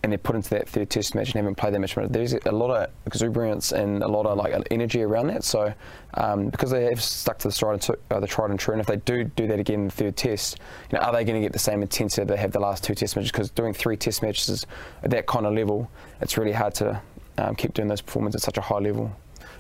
And 0.02 0.10
they're 0.10 0.18
put 0.18 0.34
into 0.34 0.50
that 0.50 0.68
third 0.68 0.90
test 0.90 1.14
match 1.14 1.28
and 1.28 1.36
haven't 1.36 1.54
played 1.54 1.74
that 1.74 1.80
much. 1.80 1.94
There's 1.94 2.32
a 2.32 2.50
lot 2.50 2.70
of 2.70 2.90
exuberance 3.06 3.70
and 3.70 4.02
a 4.02 4.08
lot 4.08 4.26
of 4.26 4.36
like 4.36 4.66
energy 4.72 5.00
around 5.02 5.28
that. 5.28 5.44
So 5.44 5.72
um, 6.14 6.48
because 6.48 6.72
they 6.72 6.84
have 6.86 7.00
stuck 7.00 7.38
to 7.38 7.48
the 7.48 7.54
tried 7.54 7.74
and, 7.74 7.96
uh, 8.10 8.18
the 8.18 8.26
tried 8.26 8.50
and 8.50 8.58
true, 8.58 8.72
and 8.72 8.80
if 8.80 8.88
they 8.88 8.96
do 8.96 9.24
do 9.24 9.46
that 9.46 9.60
again 9.60 9.80
in 9.80 9.84
the 9.86 9.92
third 9.92 10.16
test, 10.16 10.58
you 10.90 10.98
know, 10.98 11.04
are 11.04 11.12
they 11.12 11.22
going 11.22 11.40
to 11.40 11.44
get 11.44 11.52
the 11.52 11.58
same 11.58 11.82
intensity 11.82 12.24
they 12.24 12.36
have 12.36 12.50
the 12.50 12.60
last 12.60 12.82
two 12.82 12.94
test 12.96 13.14
matches? 13.14 13.30
Because 13.30 13.50
doing 13.50 13.72
three 13.72 13.96
test 13.96 14.22
matches 14.22 14.66
at 15.04 15.10
that 15.10 15.26
kind 15.26 15.46
of 15.46 15.54
level, 15.54 15.88
it's 16.20 16.36
really 16.36 16.52
hard 16.52 16.74
to 16.74 17.00
um, 17.38 17.54
keep 17.54 17.72
doing 17.72 17.86
those 17.88 18.00
performances 18.00 18.42
at 18.42 18.44
such 18.44 18.58
a 18.58 18.60
high 18.60 18.78
level. 18.78 19.14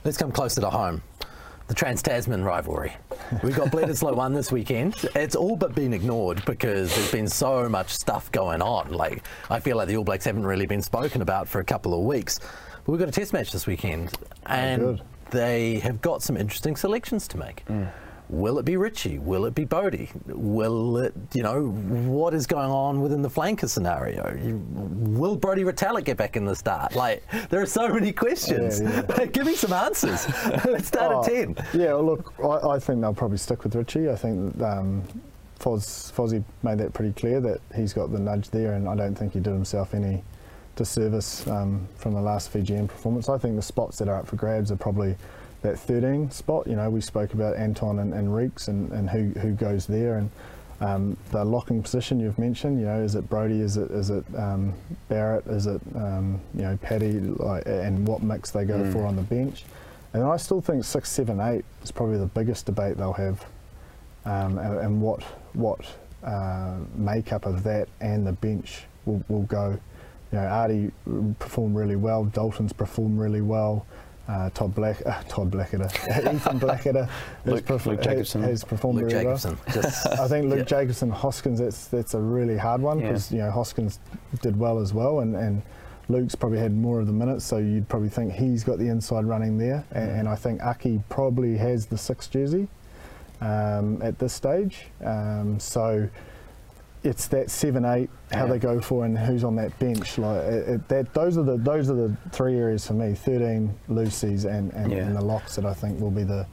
Let's 0.04 0.16
come 0.16 0.32
closer 0.32 0.60
to 0.60 0.70
home. 0.70 1.02
The 1.72 1.76
Trans 1.76 2.02
Tasman 2.02 2.44
rivalry. 2.44 2.92
We've 3.42 3.56
got 3.56 3.68
Bledisloe 3.68 4.14
1 4.14 4.34
this 4.34 4.52
weekend. 4.52 4.94
It's 5.14 5.34
all 5.34 5.56
but 5.56 5.74
been 5.74 5.94
ignored 5.94 6.44
because 6.44 6.94
there's 6.94 7.10
been 7.10 7.26
so 7.26 7.66
much 7.66 7.88
stuff 7.88 8.30
going 8.30 8.60
on. 8.60 8.92
Like, 8.92 9.24
I 9.48 9.58
feel 9.58 9.78
like 9.78 9.88
the 9.88 9.96
All 9.96 10.04
Blacks 10.04 10.26
haven't 10.26 10.44
really 10.44 10.66
been 10.66 10.82
spoken 10.82 11.22
about 11.22 11.48
for 11.48 11.60
a 11.60 11.64
couple 11.64 11.94
of 11.94 12.00
weeks. 12.04 12.40
But 12.84 12.92
we've 12.92 12.98
got 12.98 13.08
a 13.08 13.10
test 13.10 13.32
match 13.32 13.52
this 13.52 13.66
weekend, 13.66 14.12
and 14.44 15.00
they 15.30 15.78
have 15.78 16.02
got 16.02 16.22
some 16.22 16.36
interesting 16.36 16.76
selections 16.76 17.26
to 17.28 17.38
make. 17.38 17.64
Mm. 17.64 17.90
Will 18.28 18.58
it 18.58 18.64
be 18.64 18.76
Richie? 18.78 19.18
Will 19.18 19.44
it 19.44 19.54
be 19.54 19.64
Bodie? 19.64 20.10
Will 20.26 20.96
it, 20.96 21.12
you 21.34 21.42
know, 21.42 21.66
what 21.68 22.32
is 22.32 22.46
going 22.46 22.70
on 22.70 23.02
within 23.02 23.20
the 23.20 23.28
flanker 23.28 23.68
scenario? 23.68 24.34
You- 24.42 24.56
Will 25.18 25.36
Brodie 25.36 25.64
Retallick 25.64 26.04
get 26.04 26.16
back 26.16 26.36
in 26.36 26.44
the 26.46 26.56
start? 26.56 26.94
Like, 26.96 27.22
there 27.50 27.60
are 27.60 27.66
so 27.66 27.88
many 27.88 28.10
questions. 28.12 28.80
Yeah, 28.80 29.02
Give 29.32 29.44
me 29.46 29.54
some 29.54 29.72
answers. 29.74 30.26
Let's 30.64 30.88
start 30.88 31.12
Oh, 31.14 31.20
at 31.24 31.26
10. 31.30 31.56
Yeah, 31.74 31.94
well, 31.94 32.04
look, 32.04 32.32
I, 32.42 32.70
I 32.74 32.78
think 32.78 33.00
they'll 33.02 33.12
probably 33.12 33.36
stick 33.38 33.64
with 33.64 33.74
Richie. 33.74 34.08
I 34.08 34.16
think 34.16 34.58
um, 34.62 35.02
Foz, 35.60 36.10
Fozzie 36.12 36.42
made 36.62 36.78
that 36.78 36.94
pretty 36.94 37.12
clear 37.12 37.40
that 37.40 37.60
he's 37.74 37.92
got 37.92 38.12
the 38.12 38.18
nudge 38.18 38.48
there, 38.50 38.72
and 38.74 38.88
I 38.88 38.94
don't 38.94 39.14
think 39.14 39.34
he 39.34 39.40
did 39.40 39.52
himself 39.52 39.92
any 39.94 40.22
disservice 40.76 41.46
um, 41.48 41.86
from 41.96 42.14
the 42.14 42.20
last 42.20 42.48
Fijian 42.50 42.88
performance. 42.88 43.28
I 43.28 43.36
think 43.36 43.56
the 43.56 43.62
spots 43.62 43.98
that 43.98 44.08
are 44.08 44.16
up 44.16 44.26
for 44.26 44.36
grabs 44.36 44.72
are 44.72 44.76
probably 44.76 45.16
that 45.62 45.78
13 45.78 46.30
spot. 46.30 46.66
You 46.66 46.76
know, 46.76 46.90
we 46.90 47.00
spoke 47.00 47.34
about 47.34 47.56
Anton 47.56 47.98
and, 48.00 48.12
and 48.12 48.34
Reeks 48.34 48.68
and, 48.68 48.90
and 48.92 49.08
who, 49.08 49.30
who 49.40 49.52
goes 49.52 49.86
there, 49.86 50.18
and 50.18 50.30
um, 50.80 51.16
the 51.30 51.44
locking 51.44 51.82
position 51.82 52.20
you've 52.20 52.38
mentioned. 52.38 52.80
You 52.80 52.86
know, 52.86 53.00
is 53.02 53.14
it 53.14 53.28
Brodie? 53.28 53.60
Is 53.60 53.76
it 53.76 53.90
is 53.90 54.10
it 54.10 54.24
um, 54.36 54.74
Barrett? 55.08 55.46
Is 55.46 55.66
it 55.66 55.80
um, 55.94 56.40
you 56.54 56.62
know 56.62 56.76
Paddy? 56.82 57.20
Like, 57.20 57.64
and 57.66 58.06
what 58.06 58.22
mix 58.22 58.50
they 58.50 58.64
go 58.64 58.90
for 58.90 59.06
on 59.06 59.16
the 59.16 59.22
bench? 59.22 59.64
And 60.12 60.22
I 60.22 60.36
still 60.36 60.60
think 60.60 60.84
six, 60.84 61.10
seven, 61.10 61.40
eight 61.40 61.64
is 61.82 61.90
probably 61.90 62.18
the 62.18 62.26
biggest 62.26 62.66
debate 62.66 62.98
they'll 62.98 63.14
have, 63.14 63.46
um, 64.24 64.58
and, 64.58 64.78
and 64.78 65.00
what 65.00 65.22
what 65.54 65.86
uh, 66.24 66.76
makeup 66.94 67.46
of 67.46 67.62
that 67.62 67.88
and 68.00 68.26
the 68.26 68.32
bench 68.32 68.82
will, 69.06 69.22
will 69.28 69.42
go. 69.42 69.78
You 70.32 70.38
know, 70.38 70.44
Ardie 70.44 70.92
performed 71.38 71.76
really 71.76 71.96
well. 71.96 72.24
Dalton's 72.24 72.72
performed 72.72 73.18
really 73.18 73.42
well. 73.42 73.86
Uh, 74.28 74.48
Todd 74.50 74.72
Black, 74.74 75.04
uh, 75.04 75.20
Todd 75.28 75.50
Blackadder, 75.50 75.88
Ethan 76.32 76.58
Blackadder 76.58 77.08
Luke- 77.44 77.64
perf- 77.66 77.86
Luke 77.86 78.00
Jacobson. 78.02 78.40
has 78.42 78.62
performed 78.62 79.00
Luke 79.00 79.10
Jacobson. 79.10 79.58
well. 79.74 79.86
I 80.20 80.28
think 80.28 80.46
Luke 80.48 80.60
Yeah. 80.60 80.64
Jacobson, 80.64 81.10
Hoskins, 81.10 81.58
that's 81.58 81.88
that's 81.88 82.14
a 82.14 82.20
really 82.20 82.56
hard 82.56 82.80
one 82.80 83.00
Yeah. 83.00 83.08
because 83.08 83.32
you 83.32 83.38
know 83.38 83.50
Hoskins 83.50 83.98
did 84.40 84.56
well 84.56 84.78
as 84.78 84.94
well, 84.94 85.20
and, 85.20 85.34
and 85.34 85.60
Luke's 86.08 86.36
probably 86.36 86.60
had 86.60 86.72
more 86.72 87.00
of 87.00 87.08
the 87.08 87.12
minutes, 87.12 87.44
so 87.44 87.56
you'd 87.58 87.88
probably 87.88 88.08
think 88.10 88.32
he's 88.32 88.62
got 88.62 88.78
the 88.78 88.88
inside 88.88 89.24
running 89.24 89.58
there, 89.58 89.84
and, 89.90 90.10
and 90.10 90.28
I 90.28 90.36
think 90.36 90.62
Aki 90.62 91.00
probably 91.08 91.56
has 91.56 91.86
the 91.86 91.98
sixth 91.98 92.30
jersey 92.30 92.68
um, 93.40 94.00
at 94.02 94.18
this 94.20 94.32
stage. 94.32 94.86
Um, 95.04 95.58
so 95.58 96.08
it's 97.04 97.26
that 97.28 97.50
seven, 97.50 97.84
eight, 97.84 98.10
how 98.30 98.44
Yeah. 98.46 98.52
they 98.52 98.58
go 98.58 98.80
for, 98.80 99.04
and 99.04 99.18
who's 99.18 99.44
on 99.44 99.56
that 99.56 99.76
bench. 99.78 100.18
Like 100.18 100.42
it, 100.42 100.68
it, 100.68 100.88
that, 100.88 101.14
those 101.14 101.36
are 101.36 101.42
the 101.42 101.56
those 101.56 101.90
are 101.90 101.94
the 101.94 102.16
three 102.30 102.56
areas 102.58 102.86
for 102.86 102.94
me: 102.94 103.14
thirteen, 103.14 103.74
loosies, 103.88 104.44
and 104.44 104.72
and, 104.72 104.92
Yeah. 104.92 104.98
and 104.98 105.16
the 105.16 105.20
locks 105.24 105.56
that 105.56 105.66
I 105.66 105.74
think 105.74 106.00
will 106.00 106.10
be 106.10 106.22
the 106.24 106.46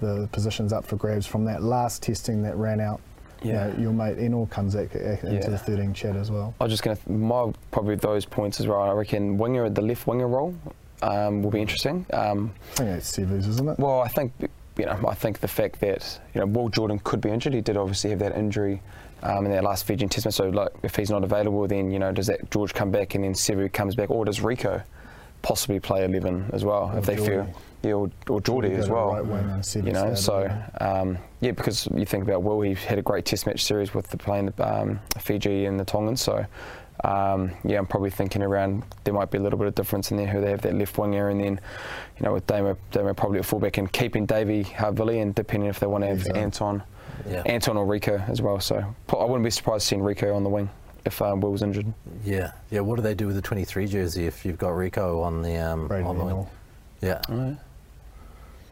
the 0.00 0.28
positions 0.32 0.72
up 0.72 0.84
for 0.86 0.96
grabs 0.96 1.26
from 1.26 1.44
that 1.44 1.62
last 1.62 2.02
testing 2.02 2.42
that 2.42 2.56
ran 2.56 2.80
out. 2.80 3.00
You 3.42 3.50
Yeah. 3.52 3.66
know, 3.68 3.74
your 3.78 3.92
mate 3.92 4.16
Enor 4.16 4.48
comes 4.48 4.74
at, 4.74 4.94
at- 4.96 5.22
into 5.22 5.34
Yeah. 5.34 5.48
the 5.50 5.58
13 5.58 5.92
chat 5.92 6.16
as 6.16 6.30
well. 6.30 6.54
I 6.58 6.64
was 6.64 6.72
just 6.72 6.82
going 6.82 6.96
to, 6.96 7.12
my 7.12 7.52
probably 7.70 7.94
those 7.96 8.24
points 8.24 8.58
as 8.60 8.66
well. 8.66 8.80
I 8.80 8.92
reckon 8.92 9.36
winger, 9.36 9.68
the 9.68 9.82
left 9.82 10.06
winger 10.06 10.26
role 10.26 10.54
um, 11.02 11.42
will 11.42 11.50
be 11.50 11.60
interesting. 11.60 12.06
Um, 12.14 12.52
I 12.72 12.76
think 12.76 12.88
that's 12.90 13.18
isn't 13.18 13.68
it? 13.68 13.78
Well, 13.78 14.00
I 14.00 14.08
think 14.08 14.32
you 14.78 14.86
know, 14.86 14.98
I 15.08 15.14
think 15.14 15.40
the 15.40 15.48
fact 15.48 15.80
that 15.80 16.20
you 16.34 16.40
know 16.40 16.46
Will 16.46 16.70
Jordan 16.70 16.98
could 17.04 17.20
be 17.20 17.28
injured. 17.30 17.52
He 17.52 17.60
did 17.60 17.76
obviously 17.76 18.10
have 18.10 18.18
that 18.20 18.36
injury 18.36 18.80
um, 19.22 19.44
in 19.46 19.52
that 19.52 19.64
last 19.64 19.86
Fijian 19.86 20.08
Test 20.08 20.26
match. 20.26 20.34
So 20.34 20.48
like, 20.48 20.70
if 20.82 20.96
he's 20.96 21.10
not 21.10 21.24
available, 21.24 21.66
then 21.66 21.90
you 21.90 21.98
know, 21.98 22.12
does 22.12 22.26
that 22.26 22.50
George 22.50 22.74
come 22.74 22.90
back 22.90 23.14
and 23.14 23.24
then 23.24 23.34
Sevu 23.34 23.72
comes 23.72 23.94
back, 23.94 24.10
or 24.10 24.24
does 24.24 24.40
Rieko 24.40 24.82
possibly 25.42 25.78
play 25.78 26.04
11 26.04 26.50
as 26.52 26.64
well 26.64 26.90
Or 26.92 26.98
if 26.98 27.06
they 27.06 27.14
Jordie. 27.16 27.30
feel, 27.30 27.60
yeah, 27.82 27.92
or, 27.92 28.10
or 28.28 28.40
Jordie 28.40 28.72
as 28.72 28.88
well. 28.88 29.12
Right 29.12 29.24
wing 29.24 29.62
You 29.86 29.92
know, 29.92 30.14
so 30.14 30.50
um, 30.80 31.18
yeah, 31.40 31.52
because 31.52 31.86
you 31.94 32.04
think 32.04 32.24
about 32.24 32.42
Will, 32.42 32.60
he 32.62 32.74
had 32.74 32.98
a 32.98 33.02
great 33.02 33.24
Test 33.26 33.46
match 33.46 33.62
series 33.64 33.94
with 33.94 34.08
the 34.08 34.16
playing 34.16 34.46
the 34.46 34.80
um, 34.80 35.00
Fiji 35.20 35.66
and 35.66 35.78
the 35.78 35.84
Tongans. 35.84 36.20
So 36.20 36.44
um, 37.04 37.52
yeah, 37.64 37.78
I'm 37.78 37.86
probably 37.86 38.10
thinking 38.10 38.42
around 38.42 38.82
there 39.04 39.14
might 39.14 39.30
be 39.30 39.38
a 39.38 39.40
little 39.40 39.58
bit 39.58 39.68
of 39.68 39.74
difference 39.74 40.10
in 40.10 40.16
there 40.16 40.26
who 40.26 40.40
they 40.40 40.50
have 40.50 40.62
that 40.62 40.74
left 40.74 40.96
winger, 40.98 41.28
and 41.28 41.40
then 41.40 41.60
you 42.18 42.24
know 42.24 42.32
with 42.32 42.46
Damo, 42.46 42.76
Damo 42.90 43.12
probably 43.14 43.38
at 43.38 43.44
fullback 43.44 43.76
and 43.76 43.92
keeping 43.92 44.26
Davey 44.26 44.64
Havili, 44.64 45.20
and 45.22 45.34
depending 45.34 45.68
if 45.68 45.78
they 45.78 45.86
want 45.86 46.02
to 46.02 46.08
have 46.08 46.18
Exactly. 46.18 46.40
Anton, 46.42 46.82
Yeah. 47.28 47.42
Anton 47.46 47.76
or 47.76 47.86
Rieko 47.86 48.28
as 48.28 48.40
well. 48.42 48.60
So 48.60 48.76
I 49.08 49.24
wouldn't 49.24 49.44
be 49.44 49.50
surprised 49.50 49.86
seeing 49.86 50.02
Rieko 50.02 50.34
on 50.34 50.42
the 50.44 50.50
wing 50.50 50.68
if 51.04 51.20
um, 51.22 51.40
Will 51.40 51.52
was 51.52 51.62
injured. 51.62 51.86
Yeah, 52.24 52.52
yeah. 52.70 52.80
What 52.80 52.96
do 52.96 53.02
they 53.02 53.14
do 53.14 53.26
with 53.26 53.36
the 53.36 53.42
23 53.42 53.86
jersey 53.86 54.26
if 54.26 54.44
you've 54.44 54.58
got 54.58 54.70
Rieko 54.70 55.22
on 55.22 55.42
the 55.42 55.56
um, 55.56 55.90
on 55.90 56.18
the 56.18 56.24
wing? 56.24 56.46
Yeah, 57.00 57.20
Right. 57.28 57.56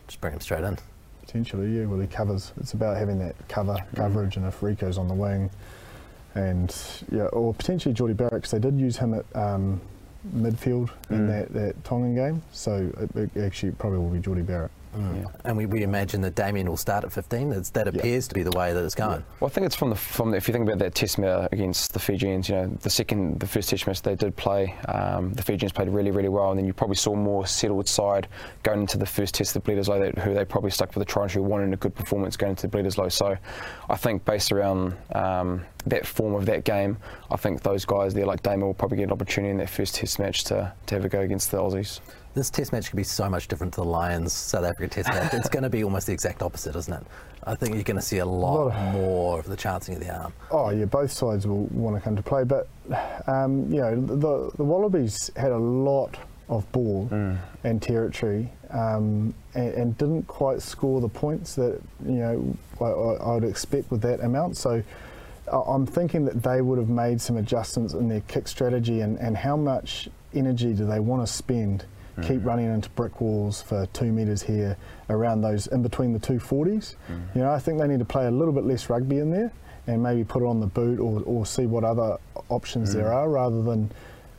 just 0.09 0.21
bring 0.21 0.33
him 0.35 0.41
straight 0.41 0.65
in. 0.65 0.79
Potentially, 1.25 1.79
yeah. 1.79 1.87
Well, 1.87 2.01
he 2.01 2.07
covers. 2.07 2.53
It's 2.61 2.73
about 2.73 2.97
having 2.97 3.19
that 3.21 3.35
cover 3.49 3.77
coverage, 3.95 4.37
and 4.37 4.47
if 4.47 4.61
Rieko's 4.61 4.99
on 4.99 5.09
the 5.09 5.15
wing, 5.15 5.51
and 6.35 6.75
yeah, 7.11 7.25
or 7.27 7.55
potentially 7.55 7.95
Jordie 7.95 8.15
Barrett, 8.15 8.43
'cause 8.43 8.51
they 8.51 8.59
did 8.59 8.79
use 8.79 8.97
him 8.97 9.15
at 9.15 9.25
um, 9.37 9.81
midfield 10.37 10.91
in 11.11 11.21
Mm. 11.21 11.29
that, 11.29 11.53
that 11.53 11.85
Tongan 11.85 12.15
game. 12.15 12.43
So 12.53 12.91
it, 13.17 13.31
it 13.37 13.45
actually 13.45 13.73
probably 13.73 13.99
will 13.99 14.11
be 14.11 14.21
Jordie 14.21 14.43
Barrett. 14.43 14.71
Yeah. 14.97 15.27
And 15.45 15.57
we, 15.57 15.67
we 15.67 15.83
imagine 15.83 16.21
that 16.23 16.35
Damian 16.35 16.69
will 16.69 16.77
start 16.77 17.05
at 17.05 17.13
15. 17.13 17.53
It's, 17.53 17.71
that 17.71 17.89
appears 17.89 18.29
to 18.29 18.35
be 18.35 18.43
the 18.43 18.57
way 18.57 18.73
that 18.73 18.85
it's 18.85 18.95
going. 18.95 19.25
Well, 19.41 19.49
I 19.49 19.53
think 19.53 19.67
it's 19.67 19.77
from 19.77 19.91
the 19.91 19.97
from 19.97 20.31
the, 20.31 20.37
if 20.37 20.49
you 20.49 20.53
think 20.53 20.67
about 20.67 20.79
that 20.79 20.95
test 20.95 21.19
match 21.19 21.49
against 21.53 21.93
the 21.93 21.99
Fijians, 21.99 22.49
you 22.49 22.55
know, 22.55 22.67
the 22.83 22.91
second, 22.91 23.41
the 23.41 23.47
first 23.47 23.71
test 23.71 23.87
match 23.87 24.03
they 24.03 24.15
did 24.15 24.37
play, 24.37 24.75
um, 24.89 25.33
the 25.35 25.43
Fijians 25.43 25.73
played 25.73 25.89
really, 25.89 26.11
really 26.11 26.29
well, 26.29 26.51
and 26.51 26.59
then 26.59 26.67
you 26.67 26.73
probably 26.73 26.97
saw 26.97 27.15
more 27.15 27.47
settled 27.47 27.89
side 27.89 28.29
going 28.63 28.81
into 28.81 28.99
the 28.99 29.07
first 29.07 29.35
test, 29.35 29.55
the 29.55 29.61
Bledisloe, 29.61 29.99
that, 30.01 30.23
who 30.23 30.35
they 30.35 30.45
probably 30.45 30.71
stuck 30.71 30.95
with 30.95 31.07
the 31.07 31.13
try 31.13 31.25
and 31.25 31.33
who 31.33 31.43
wanted 31.43 31.73
a 31.73 31.77
good 31.77 31.95
performance 31.95 32.37
going 32.37 32.51
into 32.51 32.67
the 32.67 32.79
Bledisloe. 32.79 33.11
So, 33.11 33.37
I 33.89 33.97
think 33.97 34.25
based 34.25 34.53
around 34.53 34.95
um, 35.15 35.65
that 35.87 36.07
form 36.07 36.35
of 36.35 36.47
that 36.47 36.65
game, 36.65 36.97
I 37.31 37.37
think 37.37 37.63
those 37.63 37.85
guys 37.85 38.15
there, 38.15 38.27
like 38.27 38.43
Damian 38.43 38.67
will 38.67 38.75
probably 38.75 38.99
get 38.99 39.05
an 39.05 39.13
opportunity 39.13 39.51
in 39.51 39.59
that 39.59 39.71
first 39.71 39.95
test 39.95 40.19
match 40.19 40.45
to, 40.45 40.73
to 40.87 40.95
have 40.95 41.05
a 41.05 41.09
go 41.09 41.21
against 41.21 41.51
the 41.51 41.59
Aussies. 41.59 42.01
This 42.35 42.51
test 42.51 42.73
match 42.73 42.91
could 42.91 42.97
be 42.97 43.05
so 43.05 43.31
much 43.31 43.47
different 43.47 43.73
to 43.75 43.81
the 43.83 43.87
Lions 43.87 44.33
South 44.33 44.65
Africa 44.65 44.89
test 44.89 45.09
match. 45.09 45.35
it's 45.35 45.49
going 45.49 45.63
to 45.63 45.71
be 45.71 45.85
almost 45.85 46.09
the 46.09 46.13
exact 46.13 46.43
opposite, 46.43 46.75
isn't 46.75 46.93
it? 46.93 47.07
I 47.45 47.55
think 47.55 47.75
you're 47.75 47.85
going 47.85 47.97
to 47.97 48.03
see 48.03 48.19
a 48.19 48.27
lot, 48.27 48.75
more 48.93 49.39
of 49.39 49.47
the 49.47 49.57
chancing 49.57 49.95
of 49.95 50.01
the 50.01 50.13
arm. 50.13 50.33
Oh 50.51 50.71
yeah, 50.71 50.87
both 50.87 51.13
sides 51.13 51.47
will 51.47 51.67
want 51.67 51.97
to 51.97 52.03
come 52.03 52.17
to 52.17 52.23
play, 52.23 52.43
but 52.43 52.69
um, 53.27 53.71
you 53.73 53.81
know 53.81 53.95
the 53.95 54.51
the 54.57 54.65
Wallabies 54.65 55.31
had 55.37 55.53
a 55.53 55.59
lot 55.59 56.17
of 56.49 56.71
ball 56.73 57.09
and 57.63 57.81
territory, 57.81 58.51
um, 58.71 59.33
and, 59.55 59.75
and 59.75 59.99
didn't 59.99 60.27
quite 60.27 60.61
score 60.61 61.01
the 61.01 61.09
points 61.09 61.55
that 61.55 61.81
you 62.05 62.15
know 62.15 62.57
I, 62.81 62.85
I 62.85 63.35
would 63.35 63.45
expect 63.45 63.91
with 63.91 64.01
that 64.03 64.21
amount. 64.21 64.57
So 64.57 64.83
I'm 65.53 65.87
thinking 65.87 66.25
that 66.25 66.43
they 66.43 66.63
would 66.63 66.79
have 66.79 66.89
made 66.89 67.21
some 67.21 67.37
adjustments 67.37 67.95
in 67.95 68.09
their 68.09 68.23
kick 68.23 68.49
strategy 68.49 69.01
and, 69.01 69.19
and 69.19 69.37
how 69.37 69.57
much 69.57 70.09
energy 70.35 70.73
do 70.73 70.87
they 70.87 71.01
want 71.01 71.27
to 71.27 71.33
spend. 71.33 71.85
Keep 72.23 72.39
mm-hmm. 72.39 72.47
running 72.49 72.73
into 72.73 72.89
brick 72.91 73.21
walls 73.21 73.61
for 73.61 73.87
two 73.93 74.13
metres 74.13 74.43
here 74.43 74.77
around 75.11 75.41
those 75.43 75.67
in 75.69 75.83
between 75.83 76.13
the 76.13 76.19
two 76.19 76.35
40s. 76.35 76.95
Mm-hmm. 77.11 77.39
You 77.39 77.45
know, 77.45 77.51
I 77.53 77.59
think 77.59 77.79
they 77.81 77.89
need 77.89 77.99
to 77.99 78.05
play 78.05 78.27
a 78.27 78.31
little 78.31 78.53
bit 78.55 78.65
less 78.65 78.89
rugby 78.89 79.19
in 79.19 79.31
there 79.31 79.53
and 79.87 80.03
maybe 80.03 80.25
put 80.25 80.43
it 80.43 80.47
on 80.47 80.61
the 80.61 80.67
boot 80.67 81.01
or, 81.01 81.23
or 81.23 81.45
see 81.45 81.67
what 81.67 81.83
other 81.85 82.17
options 82.49 82.95
there 82.95 83.07
mm-hmm. 83.07 83.15
are 83.15 83.29
rather 83.29 83.63
than, 83.63 83.91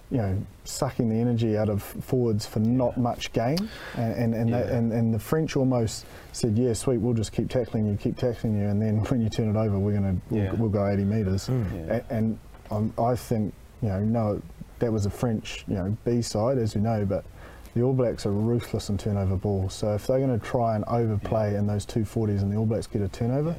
you 0.10 0.18
know, 0.18 0.46
sucking 0.64 1.10
the 1.10 1.16
energy 1.16 1.58
out 1.58 1.70
of 1.70 1.84
forwards 1.84 2.46
for 2.46 2.60
not 2.60 2.98
much 2.98 3.32
gain. 3.34 3.58
And 3.96 4.14
and 4.16 4.34
and, 4.34 4.54
they- 4.54 4.72
and 4.78 4.92
and 4.94 5.14
the 5.14 5.20
French 5.20 5.56
almost 5.56 6.06
said, 6.32 6.58
"Yeah, 6.58 6.74
sweet, 6.74 6.98
we'll 6.98 7.14
just 7.14 7.32
keep 7.32 7.50
tackling 7.50 7.86
you, 7.86 7.96
keep 7.98 8.18
tackling 8.18 8.58
you, 8.58 8.68
and 8.68 8.82
then 8.82 9.00
when 9.10 9.22
you 9.22 9.30
turn 9.30 9.54
it 9.54 9.60
over, 9.60 9.78
we're 9.78 9.94
gonna 9.94 10.16
we'll, 10.30 10.44
Yeah. 10.44 10.54
we'll 10.54 10.70
go 10.70 10.88
80 10.88 11.04
metres." 11.04 11.48
Mm. 11.48 11.88
Yeah. 11.88 11.96
A- 11.96 12.14
And 12.14 12.40
um, 12.72 12.94
I 12.98 13.16
think 13.16 13.54
you 13.82 13.90
know, 13.90 14.00
no, 14.00 14.42
that 14.80 14.92
was 14.92 15.06
a 15.06 15.10
French 15.12 15.66
you 15.68 15.76
know 15.76 15.96
B 16.06 16.22
side, 16.22 16.58
as 16.58 16.74
we 16.76 16.82
know, 16.82 17.06
but. 17.06 17.26
The 17.76 17.82
All 17.82 17.94
Blacks 17.94 18.26
are 18.26 18.32
ruthless 18.32 18.90
in 18.90 18.98
turnover 18.98 19.36
ball, 19.36 19.68
so 19.68 19.96
if 19.96 20.08
they're 20.08 20.20
going 20.20 20.40
to 20.40 20.44
try 20.44 20.78
and 20.78 20.86
overplay 20.86 21.56
in 21.56 21.68
those 21.68 21.86
240s 21.86 22.42
and 22.42 22.50
the 22.50 22.56
All 22.56 22.66
Blacks 22.66 22.88
get 22.88 23.02
a 23.02 23.10
turnover, 23.10 23.54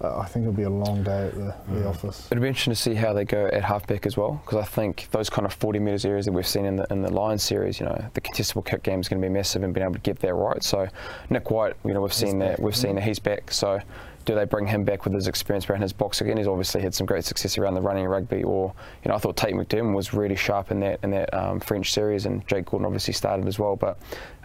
uh, 0.00 0.18
I 0.18 0.26
think 0.26 0.44
it'll 0.44 0.54
be 0.54 0.62
a 0.62 0.70
long 0.70 1.02
day 1.02 1.26
at 1.26 1.34
the, 1.34 1.52
the 1.70 1.88
office. 1.88 2.28
It'll 2.30 2.42
be 2.42 2.46
interesting 2.46 2.74
to 2.74 2.80
see 2.80 2.94
how 2.94 3.12
they 3.12 3.24
go 3.24 3.46
at 3.46 3.64
halfback 3.64 4.06
as 4.06 4.16
well, 4.16 4.40
because 4.44 4.58
I 4.58 4.64
think 4.64 5.08
those 5.10 5.28
kind 5.28 5.44
of 5.44 5.52
40 5.52 5.80
metres 5.80 6.04
areas 6.04 6.26
that 6.26 6.32
we've 6.32 6.46
seen 6.46 6.64
in 6.64 6.76
the 6.76 6.86
in 6.92 7.02
the 7.02 7.12
Lions 7.12 7.42
series, 7.42 7.80
you 7.80 7.86
know, 7.86 8.04
the 8.14 8.20
contestable 8.20 8.64
kick 8.64 8.84
game 8.84 9.00
is 9.00 9.08
going 9.08 9.20
to 9.20 9.26
be 9.26 9.32
massive 9.32 9.64
and 9.64 9.74
being 9.74 9.84
able 9.84 9.94
to 9.94 10.00
get 10.00 10.20
that 10.20 10.34
right. 10.34 10.62
So 10.62 10.86
Nick 11.28 11.50
White, 11.50 11.74
you 11.84 11.92
know, 11.92 12.02
we've 12.02 12.12
seen 12.12 12.38
that, 12.38 12.60
we've 12.60 12.76
seen 12.76 12.94
that 12.94 13.02
he's 13.02 13.18
back. 13.18 13.50
So 13.50 13.80
do 14.26 14.34
they 14.34 14.44
bring 14.44 14.66
him 14.66 14.84
back 14.84 15.04
with 15.04 15.14
his 15.14 15.28
experience 15.28 15.70
around 15.70 15.80
his 15.80 15.92
box 15.92 16.20
again? 16.20 16.36
He's 16.36 16.48
obviously 16.48 16.82
had 16.82 16.94
some 16.94 17.06
great 17.06 17.24
success 17.24 17.56
around 17.56 17.74
the 17.74 17.80
running 17.80 18.04
rugby. 18.04 18.42
Or 18.42 18.74
you 19.02 19.08
know, 19.08 19.14
I 19.14 19.18
thought 19.18 19.36
Tate 19.36 19.54
McDermott 19.54 19.94
was 19.94 20.12
really 20.12 20.36
sharp 20.36 20.70
in 20.70 20.80
that 20.80 21.00
in 21.02 21.10
that 21.12 21.32
um, 21.32 21.60
French 21.60 21.92
series, 21.92 22.26
and 22.26 22.46
Jake 22.46 22.66
Gordon 22.66 22.84
obviously 22.84 23.14
started 23.14 23.46
as 23.46 23.58
well. 23.58 23.76
But 23.76 23.98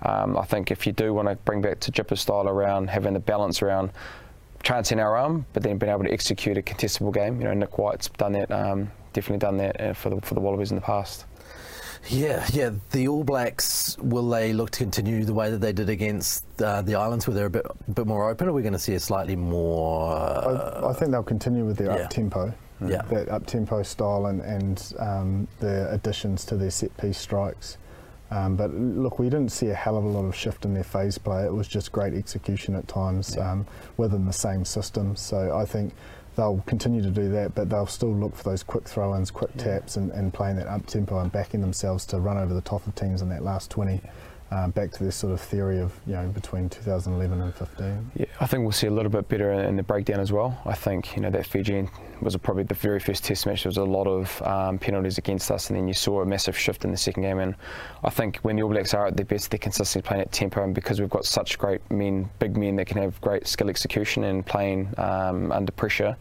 um, 0.03 0.37
I 0.37 0.45
think 0.45 0.71
if 0.71 0.87
you 0.87 0.93
do 0.93 1.13
want 1.13 1.27
to 1.27 1.35
bring 1.35 1.61
back 1.61 1.79
to 1.81 1.91
Jipper's 1.91 2.21
style 2.21 2.47
around 2.47 2.89
having 2.89 3.13
the 3.13 3.19
balance 3.19 3.61
around 3.61 3.91
chancing 4.63 4.99
our 4.99 5.17
arm, 5.17 5.45
but 5.53 5.63
then 5.63 5.77
being 5.77 5.91
able 5.91 6.03
to 6.03 6.11
execute 6.11 6.57
a 6.57 6.61
contestable 6.61 7.13
game. 7.13 7.39
You 7.41 7.47
know, 7.47 7.53
Nick 7.53 7.77
White's 7.77 8.09
done 8.09 8.33
that, 8.33 8.51
um, 8.51 8.91
definitely 9.13 9.39
done 9.39 9.57
that 9.57 9.81
uh, 9.81 9.93
for 9.93 10.09
the 10.09 10.21
for 10.21 10.35
the 10.35 10.41
Wallabies 10.41 10.71
in 10.71 10.75
the 10.75 10.81
past. 10.81 11.25
Yeah, 12.09 12.45
yeah. 12.51 12.71
The 12.91 13.07
All 13.07 13.23
Blacks 13.23 13.97
will 13.99 14.27
they 14.29 14.53
look 14.53 14.71
to 14.71 14.79
continue 14.79 15.23
the 15.23 15.33
way 15.33 15.49
that 15.51 15.59
they 15.61 15.71
did 15.71 15.89
against 15.89 16.43
uh, 16.61 16.81
the 16.81 16.95
islands, 16.95 17.27
where 17.27 17.35
they're 17.35 17.45
a 17.45 17.49
bit, 17.49 17.65
bit 17.93 18.07
more 18.07 18.29
open? 18.29 18.47
Or 18.47 18.51
are 18.51 18.53
we 18.53 18.61
going 18.63 18.73
to 18.73 18.79
see 18.79 18.95
a 18.95 18.99
slightly 18.99 19.35
more? 19.35 20.11
Uh, 20.13 20.81
I, 20.83 20.89
I 20.89 20.93
think 20.93 21.11
they'll 21.11 21.23
continue 21.23 21.65
with 21.65 21.77
their 21.77 21.95
yeah. 21.95 22.03
up 22.05 22.09
tempo, 22.09 22.53
Yeah. 22.85 23.03
that 23.03 23.29
up 23.29 23.45
tempo 23.45 23.83
style, 23.83 24.25
and 24.25 24.41
and 24.41 24.93
um, 24.99 25.47
the 25.59 25.91
additions 25.91 26.43
to 26.45 26.57
their 26.57 26.71
set 26.71 26.95
piece 26.97 27.17
strikes. 27.17 27.77
Um, 28.31 28.55
but 28.55 28.73
look, 28.73 29.19
we 29.19 29.25
didn't 29.29 29.51
see 29.51 29.67
a 29.67 29.75
hell 29.75 29.97
of 29.97 30.05
a 30.05 30.07
lot 30.07 30.23
of 30.23 30.33
shift 30.33 30.63
in 30.63 30.73
their 30.73 30.85
phase 30.85 31.17
play. 31.17 31.43
It 31.45 31.53
was 31.53 31.67
just 31.67 31.91
great 31.91 32.13
execution 32.13 32.75
at 32.75 32.87
times 32.87 33.37
um, 33.37 33.67
within 33.97 34.25
the 34.25 34.31
same 34.33 34.63
system. 34.63 35.17
So 35.17 35.55
I 35.55 35.65
think 35.65 35.93
they'll 36.35 36.63
continue 36.65 37.01
to 37.01 37.09
do 37.09 37.29
that, 37.29 37.55
but 37.55 37.69
they'll 37.69 37.85
still 37.85 38.13
look 38.13 38.35
for 38.35 38.43
those 38.43 38.63
quick 38.63 38.87
throw-ins, 38.87 39.31
quick 39.31 39.55
taps, 39.57 39.97
and, 39.97 40.11
and 40.11 40.33
playing 40.33 40.57
that 40.57 40.67
up 40.67 40.85
tempo 40.85 41.19
and 41.19 41.31
backing 41.31 41.61
themselves 41.61 42.05
to 42.07 42.19
run 42.19 42.37
over 42.37 42.53
the 42.53 42.61
top 42.61 42.85
of 42.87 42.95
teams 42.95 43.21
in 43.21 43.29
that 43.29 43.43
last 43.43 43.69
20. 43.71 44.01
Um, 44.53 44.71
back 44.71 44.91
to 44.91 45.03
this 45.05 45.15
sort 45.15 45.31
of 45.31 45.39
theory 45.39 45.79
of 45.79 45.97
you 46.05 46.11
know 46.11 46.27
between 46.27 46.67
2011 46.67 47.41
and 47.41 47.55
15. 47.55 48.11
Yeah, 48.15 48.25
I 48.41 48.47
think 48.47 48.63
we'll 48.63 48.73
see 48.73 48.87
a 48.87 48.91
little 48.91 49.09
bit 49.09 49.29
better 49.29 49.53
in 49.53 49.77
the 49.77 49.83
breakdown 49.83 50.19
as 50.19 50.33
well. 50.33 50.61
I 50.65 50.73
think 50.73 51.15
you 51.15 51.21
know 51.21 51.29
that 51.29 51.45
Fijian 51.45 51.89
was 52.21 52.35
probably 52.35 52.63
the 52.63 52.73
very 52.73 52.99
first 52.99 53.23
Test 53.23 53.45
match. 53.45 53.63
There 53.63 53.69
was 53.69 53.77
a 53.77 53.83
lot 53.85 54.07
of 54.07 54.41
um, 54.41 54.77
penalties 54.77 55.17
against 55.17 55.49
us, 55.51 55.69
and 55.69 55.77
then 55.77 55.87
you 55.87 55.93
saw 55.93 56.21
a 56.21 56.25
massive 56.25 56.57
shift 56.57 56.83
in 56.83 56.91
the 56.91 56.97
second 56.97 57.23
game. 57.23 57.39
And 57.39 57.55
I 58.03 58.09
think 58.09 58.37
when 58.39 58.57
the 58.57 58.63
All 58.63 58.69
Blacks 58.69 58.93
are 58.93 59.07
at 59.07 59.15
their 59.15 59.25
best, 59.25 59.51
they're 59.51 59.57
consistently 59.57 60.05
playing 60.05 60.21
at 60.23 60.33
tempo, 60.33 60.63
and 60.63 60.75
because 60.75 60.99
we've 60.99 61.09
got 61.09 61.23
such 61.23 61.57
great 61.57 61.81
men, 61.89 62.29
big 62.39 62.57
men 62.57 62.75
that 62.75 62.87
can 62.87 63.01
have 63.01 63.21
great 63.21 63.47
skill 63.47 63.69
execution 63.69 64.25
and 64.25 64.45
playing 64.45 64.93
um, 64.97 65.53
under 65.53 65.71
pressure, 65.71 66.17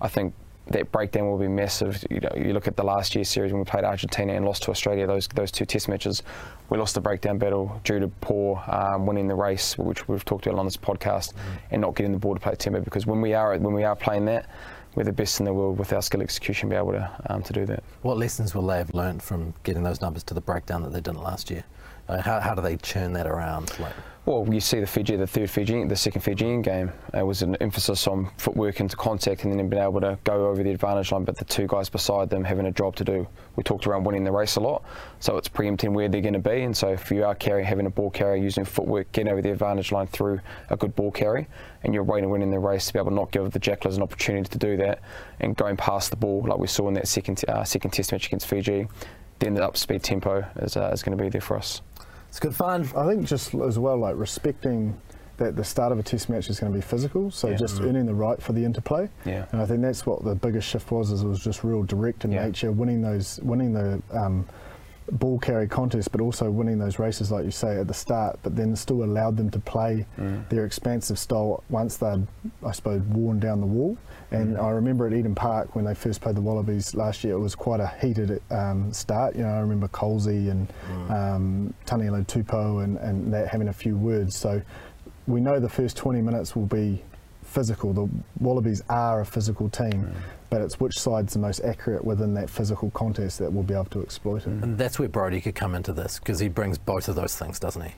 I 0.00 0.08
think 0.08 0.32
that 0.68 0.90
breakdown 0.92 1.26
will 1.26 1.38
be 1.38 1.48
massive. 1.48 2.04
You 2.10 2.20
know, 2.20 2.32
you 2.36 2.52
look 2.52 2.66
at 2.66 2.76
the 2.76 2.82
last 2.82 3.14
year's 3.14 3.28
series 3.28 3.52
when 3.52 3.60
we 3.60 3.64
played 3.64 3.84
Argentina 3.84 4.32
and 4.32 4.44
lost 4.44 4.62
to 4.64 4.70
Australia. 4.70 5.06
Those 5.06 5.28
those 5.28 5.50
two 5.50 5.64
Test 5.64 5.88
matches, 5.88 6.22
we 6.70 6.78
lost 6.78 6.94
the 6.94 7.00
breakdown 7.00 7.38
battle 7.38 7.80
due 7.84 8.00
to 8.00 8.08
poor 8.08 8.62
um, 8.68 9.06
winning 9.06 9.28
the 9.28 9.34
race, 9.34 9.76
which 9.76 10.08
we've 10.08 10.24
talked 10.24 10.46
about 10.46 10.58
on 10.58 10.64
this 10.64 10.76
podcast, 10.76 11.34
and 11.70 11.82
not 11.82 11.94
getting 11.94 12.12
the 12.12 12.18
ball 12.18 12.34
to 12.34 12.40
play 12.40 12.54
timber. 12.54 12.80
Because 12.80 13.06
when 13.06 13.20
we 13.20 13.34
are 13.34 13.56
when 13.58 13.74
we 13.74 13.84
are 13.84 13.96
playing 13.96 14.24
that, 14.26 14.48
we're 14.94 15.04
the 15.04 15.12
best 15.12 15.38
in 15.38 15.44
the 15.44 15.52
world 15.52 15.78
with 15.78 15.92
our 15.92 16.02
skill 16.02 16.22
execution, 16.22 16.68
be 16.68 16.76
able 16.76 16.92
to 16.92 17.10
um, 17.28 17.42
to 17.42 17.52
do 17.52 17.66
that. 17.66 17.82
what 18.02 18.16
lessons 18.16 18.54
will 18.54 18.66
they 18.66 18.78
have 18.78 18.94
learned 18.94 19.22
from 19.22 19.52
getting 19.64 19.82
those 19.82 20.00
numbers 20.00 20.22
to 20.24 20.34
the 20.34 20.40
breakdown 20.40 20.82
that 20.82 20.92
they 20.92 21.00
didn't 21.00 21.22
last 21.22 21.50
year? 21.50 21.64
Uh, 22.08 22.20
how, 22.20 22.38
how 22.40 22.54
do 22.54 22.60
they 22.60 22.76
churn 22.76 23.14
that 23.14 23.26
around? 23.26 23.78
Like, 23.78 23.94
Well, 24.26 24.48
you 24.50 24.60
see 24.60 24.80
the 24.80 24.86
Fiji, 24.86 25.16
the 25.16 25.26
third 25.26 25.50
Fijian, 25.50 25.86
the 25.86 25.96
second 25.96 26.22
Fijian 26.22 26.62
game, 26.62 26.90
it 27.12 27.26
was 27.26 27.42
an 27.42 27.56
emphasis 27.56 28.06
on 28.06 28.30
footwork 28.38 28.80
into 28.80 28.96
contact 28.96 29.44
and 29.44 29.52
then 29.52 29.68
being 29.68 29.82
able 29.82 30.00
to 30.00 30.18
go 30.24 30.48
over 30.48 30.62
the 30.62 30.70
advantage 30.70 31.12
line, 31.12 31.24
but 31.24 31.36
the 31.36 31.44
two 31.44 31.66
guys 31.66 31.90
beside 31.90 32.30
them 32.30 32.42
having 32.42 32.64
a 32.64 32.72
job 32.72 32.96
to 32.96 33.04
do. 33.04 33.28
We 33.56 33.62
talked 33.62 33.86
around 33.86 34.04
winning 34.04 34.24
the 34.24 34.32
race 34.32 34.56
a 34.56 34.60
lot, 34.60 34.82
so 35.20 35.36
it's 35.36 35.48
preempting 35.48 35.92
where 35.92 36.08
they're 36.08 36.22
going 36.22 36.32
to 36.32 36.38
be. 36.38 36.62
And 36.62 36.74
so 36.74 36.88
if 36.88 37.10
you 37.10 37.22
are 37.22 37.34
carry, 37.34 37.64
having 37.64 37.84
a 37.84 37.90
ball 37.90 38.10
carrier, 38.10 38.42
using 38.42 38.64
footwork, 38.64 39.12
getting 39.12 39.30
over 39.30 39.42
the 39.42 39.50
advantage 39.50 39.92
line 39.92 40.06
through 40.06 40.40
a 40.70 40.76
good 40.78 40.96
ball 40.96 41.10
carry, 41.10 41.46
and 41.82 41.92
you're 41.92 42.02
waiting 42.02 42.24
to 42.24 42.30
win 42.30 42.40
in 42.40 42.50
the 42.50 42.58
race 42.58 42.86
to 42.86 42.94
be 42.94 42.98
able 42.98 43.10
to 43.10 43.16
not 43.16 43.30
give 43.30 43.50
the 43.50 43.58
Jacklers 43.58 43.98
an 43.98 44.02
opportunity 44.02 44.48
to 44.48 44.56
do 44.56 44.78
that, 44.78 45.00
and 45.40 45.54
going 45.54 45.76
past 45.76 46.08
the 46.08 46.16
ball 46.16 46.42
like 46.48 46.56
we 46.56 46.66
saw 46.66 46.88
in 46.88 46.94
that 46.94 47.08
second 47.08 47.44
uh, 47.46 47.62
second 47.62 47.90
Test 47.90 48.10
match 48.10 48.28
against 48.28 48.46
Fiji, 48.46 48.88
then 49.40 49.52
the 49.52 49.62
up 49.62 49.76
speed 49.76 50.02
tempo 50.02 50.46
is, 50.62 50.78
uh, 50.78 50.88
is 50.94 51.02
going 51.02 51.14
to 51.14 51.22
be 51.22 51.28
there 51.28 51.42
for 51.42 51.58
us. 51.58 51.82
It's 52.34 52.40
good 52.40 52.52
fun. 52.56 52.80
I 52.96 53.06
think 53.06 53.28
just 53.28 53.54
as 53.54 53.78
well, 53.78 53.96
like 53.96 54.16
respecting 54.16 55.00
that 55.36 55.54
the 55.54 55.62
start 55.62 55.92
of 55.92 56.00
a 56.00 56.02
test 56.02 56.28
match 56.28 56.50
is 56.50 56.58
going 56.58 56.72
to 56.72 56.76
be 56.76 56.82
physical, 56.82 57.30
so 57.30 57.48
Yeah. 57.50 57.56
just 57.56 57.80
earning 57.80 58.06
the 58.06 58.14
right 58.14 58.42
for 58.42 58.52
the 58.52 58.64
interplay. 58.64 59.08
Yeah. 59.24 59.44
And 59.52 59.62
I 59.62 59.66
think 59.66 59.82
that's 59.82 60.04
what 60.04 60.24
the 60.24 60.34
biggest 60.34 60.66
shift 60.68 60.90
was. 60.90 61.12
Is 61.12 61.22
it 61.22 61.28
was 61.28 61.38
just 61.38 61.62
real 61.62 61.84
direct 61.84 62.24
in 62.24 62.32
Yeah. 62.32 62.44
nature, 62.46 62.72
winning 62.72 63.02
those, 63.02 63.38
winning 63.44 63.72
the 63.72 64.02
um, 64.10 64.46
ball 65.12 65.38
carry 65.38 65.68
contest, 65.68 66.10
but 66.12 66.20
also 66.20 66.50
winning 66.50 66.78
those 66.78 66.98
races, 66.98 67.30
like 67.30 67.44
you 67.44 67.50
say 67.50 67.78
at 67.78 67.86
the 67.88 67.94
start. 67.94 68.38
But 68.42 68.56
then 68.56 68.74
still 68.76 69.04
allowed 69.04 69.36
them 69.36 69.50
to 69.50 69.58
play 69.58 70.06
their 70.48 70.64
expansive 70.64 71.18
style 71.18 71.62
once 71.68 71.96
they'd, 71.96 72.26
I 72.64 72.72
suppose, 72.72 73.02
worn 73.02 73.38
down 73.38 73.60
the 73.60 73.66
wall. 73.66 73.96
And 74.30 74.58
I 74.58 74.70
remember 74.70 75.06
at 75.06 75.12
Eden 75.12 75.34
Park 75.34 75.76
when 75.76 75.84
they 75.84 75.94
first 75.94 76.20
played 76.20 76.34
the 76.34 76.40
Wallabies 76.40 76.94
last 76.94 77.22
year, 77.22 77.34
it 77.34 77.38
was 77.38 77.54
quite 77.54 77.80
a 77.80 77.92
heated 78.00 78.42
um, 78.50 78.92
start. 78.92 79.36
You 79.36 79.42
know, 79.42 79.50
I 79.50 79.60
remember 79.60 79.88
Colesy 79.88 80.50
and 80.50 80.72
um, 81.10 81.74
Taniela 81.86 82.26
Tupou 82.26 82.82
and, 82.82 82.96
and 82.98 83.32
that 83.32 83.48
having 83.48 83.68
a 83.68 83.72
few 83.72 83.96
words. 83.96 84.34
So 84.36 84.60
we 85.26 85.40
know 85.40 85.60
the 85.60 85.68
first 85.68 85.96
20 85.96 86.20
minutes 86.20 86.56
will 86.56 86.66
be 86.66 87.02
physical. 87.42 87.92
The 87.92 88.08
Wallabies 88.40 88.82
are 88.88 89.20
a 89.20 89.26
physical 89.26 89.68
team, 89.68 90.12
but 90.54 90.62
it's 90.62 90.78
which 90.78 90.96
side's 90.96 91.32
the 91.32 91.38
most 91.40 91.58
accurate 91.64 92.04
within 92.04 92.32
that 92.32 92.48
physical 92.48 92.88
contest 92.92 93.40
that 93.40 93.52
we'll 93.52 93.64
be 93.64 93.74
able 93.74 93.86
to 93.86 94.00
exploit 94.00 94.42
it. 94.42 94.46
And 94.46 94.78
that's 94.78 95.00
where 95.00 95.08
Brodie 95.08 95.40
could 95.40 95.56
come 95.56 95.74
into 95.74 95.92
this 95.92 96.20
because 96.20 96.38
he 96.38 96.48
brings 96.48 96.78
both 96.78 97.08
of 97.08 97.16
those 97.16 97.36
things, 97.36 97.58
doesn't 97.58 97.82
he? 97.82 97.92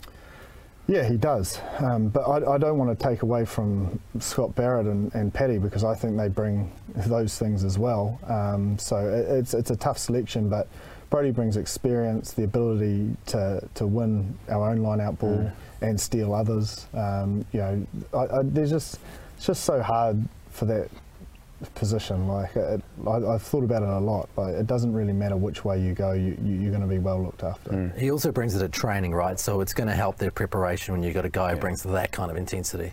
Yeah, 0.88 1.06
he 1.06 1.18
does. 1.18 1.60
Um, 1.80 2.08
but 2.08 2.22
I, 2.22 2.54
I 2.54 2.56
don't 2.56 2.78
want 2.78 2.98
to 2.98 3.04
take 3.08 3.20
away 3.20 3.44
from 3.44 4.00
Scott 4.20 4.54
Barrett 4.54 4.86
and, 4.86 5.14
and 5.14 5.34
Paddy 5.34 5.58
because 5.58 5.84
I 5.84 5.94
think 5.94 6.16
they 6.16 6.28
bring 6.28 6.72
those 6.94 7.38
things 7.38 7.62
as 7.62 7.78
well. 7.78 8.18
Um, 8.26 8.78
so 8.78 9.06
it, 9.06 9.38
it's, 9.38 9.52
it's 9.52 9.70
a 9.70 9.76
tough 9.76 9.98
selection, 9.98 10.48
but 10.48 10.66
Brodie 11.10 11.32
brings 11.32 11.58
experience, 11.58 12.32
the 12.32 12.44
ability 12.44 13.14
to, 13.26 13.68
to 13.74 13.86
win 13.86 14.34
our 14.48 14.70
own 14.70 14.78
line 14.78 15.02
out 15.02 15.18
ball 15.18 15.52
and 15.82 16.00
steal 16.00 16.32
others. 16.32 16.86
Um, 16.94 17.44
you 17.52 17.60
know, 17.60 17.86
I, 18.14 18.38
I, 18.38 18.42
there's 18.44 18.70
just 18.70 18.98
it's 19.36 19.44
just 19.44 19.64
so 19.64 19.82
hard 19.82 20.26
for 20.52 20.64
that 20.64 20.88
position. 21.74 22.28
Like 22.28 22.54
it, 22.56 22.82
I, 23.06 23.16
I've 23.16 23.42
thought 23.42 23.64
about 23.64 23.82
it 23.82 23.88
a 23.88 23.98
lot. 23.98 24.28
Like 24.36 24.54
it 24.54 24.66
doesn't 24.66 24.92
really 24.92 25.12
matter 25.12 25.36
which 25.36 25.64
way 25.64 25.80
you 25.80 25.94
go, 25.94 26.12
you, 26.12 26.36
you, 26.42 26.56
you're 26.56 26.70
going 26.70 26.82
to 26.82 26.88
be 26.88 26.98
well 26.98 27.22
looked 27.22 27.42
after. 27.42 27.92
He 27.96 28.10
also 28.10 28.32
brings 28.32 28.54
it 28.54 28.62
at 28.62 28.72
training, 28.72 29.14
right? 29.14 29.38
So 29.38 29.60
it's 29.60 29.74
going 29.74 29.88
to 29.88 29.94
help 29.94 30.18
their 30.18 30.30
preparation 30.30 30.92
when 30.92 31.02
you've 31.02 31.14
got 31.14 31.24
a 31.24 31.30
guy 31.30 31.54
who 31.54 31.60
brings 31.60 31.82
that 31.82 32.12
kind 32.12 32.30
of 32.30 32.36
intensity. 32.36 32.92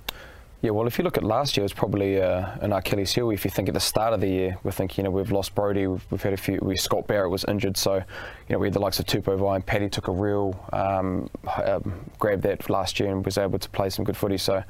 Yeah, 0.63 0.69
well, 0.69 0.87
if 0.87 0.97
you 0.97 1.03
look 1.03 1.17
at 1.17 1.25
last 1.25 1.57
year, 1.57 1.65
it's 1.65 1.73
probably 1.73 2.21
uh, 2.21 2.55
an 2.61 2.71
Achilles 2.71 3.13
heel. 3.13 3.31
If 3.31 3.43
you 3.43 3.51
think 3.51 3.67
at 3.67 3.73
the 3.73 3.81
start 3.81 4.13
of 4.13 4.21
the 4.21 4.29
year, 4.29 4.57
we 4.63 4.71
think 4.71 4.97
you 4.97 5.03
know 5.03 5.11
we've 5.11 5.29
lost 5.29 5.53
Brodie, 5.55 5.87
we've, 5.87 6.05
we've 6.09 6.23
had 6.23 6.31
a 6.31 6.37
few. 6.37 6.57
We, 6.61 6.77
Scott 6.77 7.05
Barrett 7.05 7.29
was 7.29 7.43
injured, 7.49 7.75
so 7.75 7.95
you 7.95 8.03
know 8.49 8.59
we 8.59 8.67
had 8.67 8.73
the 8.73 8.79
likes 8.79 8.97
of 8.97 9.05
Tupou 9.05 9.37
Vaa'i 9.37 9.55
and 9.55 9.65
Paddy 9.65 9.89
took 9.89 10.07
a 10.07 10.13
real 10.13 10.57
um, 10.71 11.29
um, 11.65 12.09
grab 12.17 12.41
that 12.43 12.69
last 12.69 12.97
year 12.97 13.11
and 13.11 13.25
was 13.25 13.37
able 13.37 13.59
to 13.59 13.69
play 13.71 13.89
some 13.89 14.05
good 14.05 14.15
footy. 14.15 14.37
So 14.37 14.63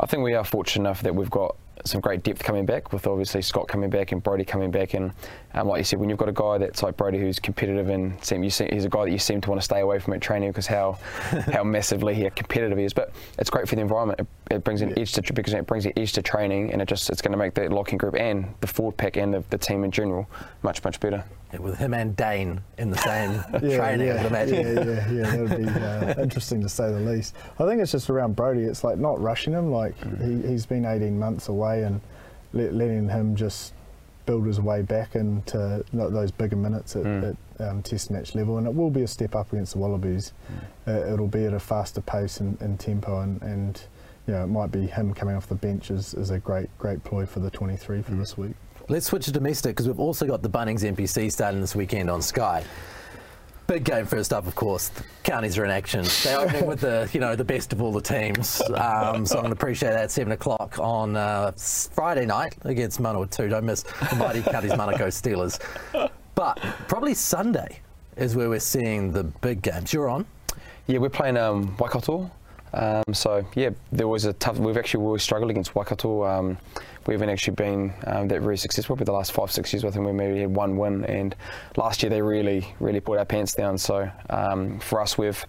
I 0.00 0.06
think 0.06 0.24
we 0.24 0.34
are 0.34 0.42
fortunate 0.42 0.82
enough 0.82 1.02
that 1.02 1.14
we've 1.14 1.30
got 1.30 1.54
some 1.84 2.00
great 2.00 2.22
depth 2.22 2.42
coming 2.42 2.66
back 2.66 2.92
with 2.92 3.06
obviously 3.06 3.42
Scott 3.42 3.68
coming 3.68 3.90
back 3.90 4.12
and 4.12 4.22
Brodie 4.22 4.44
coming 4.44 4.70
back. 4.70 4.94
And 4.94 5.12
um, 5.54 5.68
like 5.68 5.78
you 5.78 5.84
said 5.84 5.98
when 5.98 6.08
you've 6.08 6.18
got 6.18 6.28
a 6.28 6.32
guy 6.32 6.58
that's 6.58 6.82
like 6.82 6.96
Brodie 6.96 7.18
who's 7.18 7.38
competitive 7.38 7.88
and 7.88 8.22
seem, 8.24 8.42
you 8.42 8.50
see, 8.50 8.68
he's 8.72 8.84
a 8.84 8.88
guy 8.88 9.04
that 9.04 9.10
you 9.10 9.18
seem 9.18 9.40
to 9.42 9.50
want 9.50 9.60
to 9.60 9.64
stay 9.64 9.80
away 9.80 9.98
from 9.98 10.14
at 10.14 10.20
training 10.20 10.50
because 10.50 10.66
how 10.66 10.92
how 11.52 11.62
massively 11.64 12.14
he, 12.14 12.28
competitive 12.30 12.78
he 12.78 12.84
is. 12.84 12.92
But 12.92 13.12
it's 13.38 13.50
great 13.50 13.68
for 13.68 13.76
the 13.76 13.82
environment. 13.82 14.20
it, 14.20 14.26
it 14.50 14.62
brings 14.64 14.80
an 14.80 14.96
edge 14.98 15.12
to 15.12 15.32
because 15.32 15.52
it 15.54 15.66
brings 15.66 15.86
an 15.86 15.92
edge 15.96 16.12
to 16.12 16.22
training 16.22 16.72
and 16.72 16.80
it 16.80 16.86
just 16.88 17.10
it's 17.10 17.20
going 17.20 17.32
to 17.32 17.38
make 17.38 17.54
the 17.54 17.68
locking 17.68 17.98
group 17.98 18.14
and 18.16 18.46
the 18.60 18.66
forward 18.66 18.96
pack 18.96 19.16
and 19.16 19.34
the, 19.34 19.42
the 19.50 19.58
team 19.58 19.82
in 19.84 19.90
general 19.90 20.28
much 20.62 20.82
much 20.84 21.00
better 21.00 21.24
Yeah, 21.52 21.58
with 21.60 21.78
him 21.78 21.92
and 21.94 22.14
Dane 22.16 22.60
in 22.78 22.90
the 22.90 22.98
same 22.98 23.32
Yeah, 23.68 23.76
training, 23.76 24.06
yeah, 24.06 24.14
I 24.14 24.16
would 24.18 24.26
imagine. 24.26 24.54
Yeah, 24.54 24.84
yeah, 24.84 25.10
yeah. 25.10 25.36
That 25.36 25.40
would 25.40 25.56
be 25.56 25.68
uh, 25.68 26.22
interesting 26.22 26.60
to 26.62 26.68
say 26.68 26.92
the 26.92 27.00
least. 27.00 27.34
I 27.58 27.64
think 27.66 27.80
it's 27.82 27.92
just 27.92 28.08
around 28.10 28.36
Brodie. 28.36 28.62
It's 28.64 28.84
like 28.84 28.98
not 28.98 29.20
rushing 29.20 29.52
him. 29.52 29.72
Like 29.72 29.94
he, 30.22 30.42
he's 30.46 30.64
been 30.66 30.84
18 30.84 31.18
months 31.18 31.48
away 31.48 31.82
and 31.82 32.00
let, 32.52 32.72
letting 32.72 33.08
him 33.08 33.34
just 33.36 33.72
build 34.26 34.46
his 34.46 34.60
way 34.60 34.82
back 34.82 35.14
into 35.14 35.84
tho- 35.92 36.10
those 36.10 36.30
bigger 36.32 36.56
minutes 36.56 36.96
at, 36.96 37.06
at 37.06 37.36
um, 37.60 37.82
Test 37.82 38.10
match 38.10 38.34
level. 38.34 38.58
And 38.58 38.66
it 38.66 38.74
will 38.74 38.90
be 38.90 39.02
a 39.02 39.08
step 39.08 39.34
up 39.34 39.52
against 39.52 39.72
the 39.74 39.78
Wallabies. 39.78 40.32
Uh, 40.86 41.12
it'll 41.12 41.28
be 41.28 41.44
at 41.46 41.52
a 41.54 41.60
faster 41.60 42.00
pace 42.00 42.38
and, 42.40 42.60
and 42.60 42.78
tempo, 42.78 43.20
and, 43.20 43.40
and 43.42 43.82
you 44.26 44.34
know 44.34 44.44
it 44.44 44.48
might 44.48 44.72
be 44.72 44.86
him 44.86 45.14
coming 45.14 45.36
off 45.36 45.46
the 45.46 45.54
bench 45.54 45.90
is, 45.90 46.14
is 46.14 46.30
a 46.30 46.38
great 46.38 46.68
great 46.78 47.02
ploy 47.04 47.26
for 47.26 47.40
the 47.40 47.50
23 47.50 48.02
for 48.02 48.12
this 48.12 48.36
week. 48.36 48.54
Let's 48.88 49.06
switch 49.06 49.24
to 49.24 49.32
domestic 49.32 49.74
because 49.74 49.88
we've 49.88 49.98
also 49.98 50.26
got 50.26 50.42
the 50.42 50.50
Bunnings 50.50 50.82
NPC 50.82 51.32
starting 51.32 51.60
this 51.60 51.74
weekend 51.74 52.08
on 52.08 52.22
Sky. 52.22 52.64
Big 53.66 53.82
game 53.82 54.06
first 54.06 54.32
up, 54.32 54.46
of 54.46 54.54
course. 54.54 54.88
The 54.90 55.02
counties 55.24 55.58
are 55.58 55.64
in 55.64 55.72
action. 55.72 56.04
They're 56.22 56.38
opening 56.38 56.66
with 56.66 56.82
the, 56.82 57.10
you 57.12 57.18
know, 57.18 57.34
the 57.34 57.44
best 57.44 57.72
of 57.72 57.82
all 57.82 57.90
the 57.90 58.00
teams. 58.00 58.62
Um, 58.62 59.26
so 59.26 59.38
I'm 59.38 59.42
going 59.42 59.46
to 59.46 59.52
appreciate 59.52 59.90
that. 59.90 60.12
Seven 60.12 60.32
o'clock 60.32 60.78
on 60.78 61.16
uh, 61.16 61.50
Friday 61.56 62.26
night 62.26 62.54
against 62.62 63.02
Manawatu. 63.02 63.50
Don't 63.50 63.64
miss 63.64 63.82
the 63.82 64.14
mighty 64.14 64.42
counties 64.42 64.70
Manukau 64.70 65.08
Steelers. 65.08 65.58
But 66.36 66.60
probably 66.86 67.14
Sunday 67.14 67.80
is 68.16 68.36
where 68.36 68.48
we're 68.48 68.60
seeing 68.60 69.10
the 69.10 69.24
big 69.24 69.62
games. 69.62 69.92
You're 69.92 70.10
on. 70.10 70.26
Yeah, 70.86 70.98
we're 70.98 71.08
playing 71.08 71.36
um, 71.36 71.76
Waikato. 71.76 72.30
Um, 72.76 73.14
so 73.14 73.46
yeah, 73.54 73.70
there 73.90 74.08
was 74.08 74.24
a 74.26 74.32
tough. 74.34 74.58
We've 74.58 74.76
actually 74.76 75.04
always 75.04 75.22
struggled 75.22 75.50
against 75.50 75.74
Waikato. 75.74 76.24
Um, 76.24 76.58
we 77.06 77.14
haven't 77.14 77.30
actually 77.30 77.54
been 77.54 77.94
um, 78.06 78.28
that 78.28 78.40
very 78.40 78.58
successful. 78.58 78.96
But 78.96 79.06
the 79.06 79.12
last 79.12 79.32
five, 79.32 79.50
six 79.50 79.72
years, 79.72 79.84
I 79.84 79.90
think 79.90 80.04
we 80.06 80.12
maybe 80.12 80.40
had 80.40 80.54
one 80.54 80.76
win. 80.76 81.04
And 81.04 81.34
last 81.76 82.02
year 82.02 82.10
they 82.10 82.20
really, 82.20 82.74
really 82.80 83.00
put 83.00 83.18
our 83.18 83.24
pants 83.24 83.54
down. 83.54 83.78
So 83.78 84.10
um, 84.30 84.80
for 84.80 85.00
us, 85.00 85.16
we've 85.16 85.44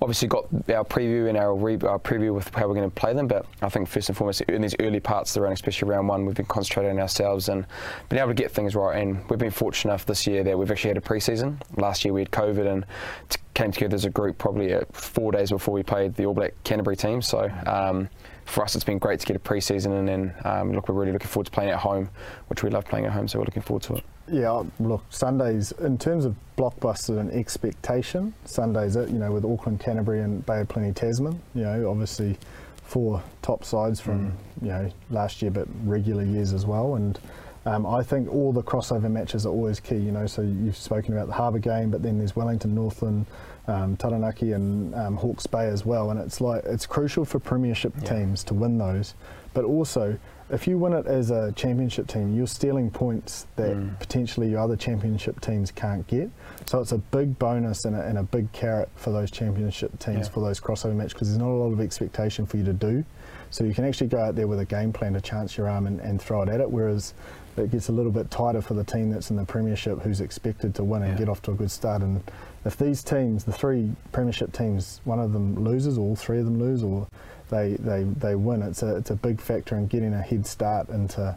obviously 0.00 0.28
got 0.28 0.46
our 0.68 0.84
preview 0.84 1.28
and 1.28 1.36
our, 1.36 1.54
re- 1.54 1.78
our 1.82 1.98
preview 1.98 2.34
with 2.34 2.54
how 2.54 2.68
we're 2.68 2.74
going 2.74 2.88
to 2.88 2.94
play 2.94 3.12
them. 3.14 3.26
But 3.26 3.46
I 3.62 3.68
think 3.68 3.88
first 3.88 4.08
and 4.08 4.16
foremost, 4.16 4.42
in 4.42 4.62
these 4.62 4.76
early 4.80 5.00
parts 5.00 5.30
of 5.30 5.34
the 5.34 5.40
run, 5.42 5.52
especially 5.52 5.88
round 5.88 6.08
one, 6.08 6.24
we've 6.24 6.36
been 6.36 6.46
concentrating 6.46 6.92
on 6.92 7.00
ourselves 7.00 7.48
and 7.48 7.66
been 8.08 8.18
able 8.18 8.28
to 8.28 8.34
get 8.34 8.52
things 8.52 8.74
right. 8.74 9.00
And 9.00 9.28
we've 9.28 9.38
been 9.38 9.50
fortunate 9.50 9.92
enough 9.92 10.06
this 10.06 10.26
year 10.26 10.44
that 10.44 10.56
we've 10.56 10.70
actually 10.70 10.90
had 10.90 10.98
a 10.98 11.02
pre-season. 11.02 11.60
Last 11.76 12.04
year 12.04 12.14
we 12.14 12.20
had 12.20 12.30
COVID 12.30 12.66
and 12.66 12.86
t- 13.28 13.40
came 13.54 13.70
together 13.70 13.94
as 13.94 14.04
a 14.04 14.10
group 14.10 14.38
probably 14.38 14.74
uh, 14.74 14.82
four 14.92 15.32
days 15.32 15.50
before 15.50 15.74
we 15.74 15.82
played 15.82 16.14
the 16.14 16.26
All 16.26 16.34
Black 16.34 16.54
Canterbury 16.64 16.96
team. 16.96 17.20
So 17.22 17.50
um, 17.66 18.08
for 18.44 18.64
us, 18.64 18.74
it's 18.74 18.84
been 18.84 18.98
great 18.98 19.20
to 19.20 19.26
get 19.26 19.36
a 19.36 19.38
pre-season 19.38 19.92
and 19.92 20.08
then 20.08 20.34
um, 20.44 20.72
look, 20.72 20.88
we're 20.88 20.94
really 20.94 21.12
looking 21.12 21.28
forward 21.28 21.46
to 21.46 21.52
playing 21.52 21.70
at 21.70 21.78
home, 21.78 22.08
which 22.48 22.62
we 22.62 22.70
love 22.70 22.84
playing 22.84 23.06
at 23.06 23.12
home. 23.12 23.28
So 23.28 23.38
we're 23.38 23.44
looking 23.44 23.62
forward 23.62 23.82
to 23.84 23.94
it. 23.94 24.04
Yeah, 24.28 24.62
look, 24.78 25.04
Sundays 25.10 25.72
in 25.72 25.98
terms 25.98 26.24
of 26.24 26.36
blockbuster 26.56 27.18
and 27.18 27.30
expectation, 27.32 28.32
Sundays 28.44 28.96
it. 28.96 29.10
You 29.10 29.18
know, 29.18 29.32
with 29.32 29.44
Auckland, 29.44 29.80
Canterbury, 29.80 30.20
and 30.22 30.46
Bay 30.46 30.60
of 30.60 30.68
Plenty, 30.68 30.92
Tasman. 30.92 31.40
You 31.54 31.62
know, 31.64 31.90
obviously 31.90 32.38
four 32.84 33.22
top 33.42 33.64
sides 33.64 34.00
from 34.00 34.32
you 34.60 34.68
know 34.68 34.90
last 35.10 35.42
year, 35.42 35.50
but 35.50 35.66
regular 35.84 36.24
years 36.24 36.52
as 36.52 36.64
well. 36.64 36.94
And 36.94 37.18
um, 37.64 37.86
I 37.86 38.02
think 38.02 38.32
all 38.32 38.52
the 38.52 38.62
crossover 38.62 39.10
matches 39.10 39.46
are 39.46 39.50
always 39.50 39.80
key. 39.80 39.96
You 39.96 40.12
know, 40.12 40.26
so 40.26 40.42
you've 40.42 40.76
spoken 40.76 41.14
about 41.14 41.28
the 41.28 41.34
Harbour 41.34 41.58
game, 41.58 41.90
but 41.90 42.02
then 42.02 42.18
there's 42.18 42.34
Wellington, 42.34 42.74
Northland, 42.74 43.26
um, 43.68 43.96
Taranaki, 43.96 44.52
and 44.52 44.94
um, 44.94 45.16
Hawke's 45.16 45.46
Bay 45.46 45.66
as 45.66 45.84
well. 45.86 46.10
And 46.10 46.18
it's 46.20 46.40
like 46.40 46.64
it's 46.64 46.86
crucial 46.86 47.24
for 47.24 47.38
Premiership 47.38 47.94
teams 48.04 48.42
to 48.44 48.54
win 48.54 48.78
those, 48.78 49.14
but 49.54 49.64
also 49.64 50.18
if 50.50 50.66
you 50.66 50.76
win 50.76 50.92
it 50.92 51.06
as 51.06 51.30
a 51.30 51.50
championship 51.52 52.06
team, 52.08 52.36
you're 52.36 52.46
stealing 52.46 52.90
points 52.90 53.46
that 53.56 53.98
potentially 54.00 54.50
your 54.50 54.60
other 54.60 54.76
championship 54.76 55.40
teams 55.40 55.70
can't 55.70 56.06
get. 56.08 56.28
So 56.66 56.78
it's 56.80 56.92
a 56.92 56.98
big 56.98 57.38
bonus 57.38 57.86
and 57.86 57.96
a, 57.96 58.02
and 58.02 58.18
a 58.18 58.22
big 58.22 58.52
carrot 58.52 58.90
for 58.94 59.12
those 59.12 59.30
championship 59.30 59.98
teams 59.98 60.26
Yeah. 60.26 60.32
for 60.34 60.40
those 60.40 60.60
crossover 60.60 60.94
matches 60.94 61.14
because 61.14 61.28
there's 61.28 61.38
not 61.38 61.48
a 61.48 61.56
lot 61.56 61.72
of 61.72 61.80
expectation 61.80 62.44
for 62.44 62.58
you 62.58 62.64
to 62.64 62.74
do. 62.74 63.02
So 63.48 63.64
you 63.64 63.72
can 63.72 63.86
actually 63.86 64.08
go 64.08 64.18
out 64.18 64.34
there 64.34 64.46
with 64.46 64.60
a 64.60 64.66
game 64.66 64.92
plan 64.92 65.14
to 65.14 65.22
chance 65.22 65.56
your 65.56 65.70
arm 65.70 65.86
and, 65.86 66.00
and 66.00 66.20
throw 66.20 66.42
it 66.42 66.50
at 66.50 66.60
it. 66.60 66.70
Whereas 66.70 67.14
it 67.56 67.70
gets 67.70 67.88
a 67.88 67.92
little 67.92 68.12
bit 68.12 68.30
tighter 68.30 68.62
for 68.62 68.74
the 68.74 68.84
team 68.84 69.10
that's 69.10 69.30
in 69.30 69.36
the 69.36 69.44
premiership 69.44 70.00
who's 70.00 70.20
expected 70.20 70.74
to 70.76 70.84
win 70.84 71.02
and 71.02 71.12
Yeah. 71.12 71.18
get 71.18 71.28
off 71.28 71.42
to 71.42 71.50
a 71.52 71.54
good 71.54 71.70
start. 71.70 72.02
And 72.02 72.22
if 72.64 72.76
these 72.76 73.02
teams, 73.02 73.44
the 73.44 73.52
three 73.52 73.92
premiership 74.12 74.52
teams, 74.52 75.00
one 75.04 75.18
of 75.20 75.32
them 75.32 75.62
loses, 75.62 75.98
or 75.98 76.02
all 76.02 76.16
three 76.16 76.38
of 76.38 76.44
them 76.46 76.58
lose, 76.58 76.82
or 76.82 77.06
they, 77.50 77.74
they, 77.74 78.04
they 78.04 78.34
win, 78.34 78.62
it's 78.62 78.82
a, 78.82 78.96
it's 78.96 79.10
a 79.10 79.16
big 79.16 79.40
factor 79.40 79.76
in 79.76 79.86
getting 79.86 80.14
a 80.14 80.22
head 80.22 80.46
start 80.46 80.88
into 80.88 81.36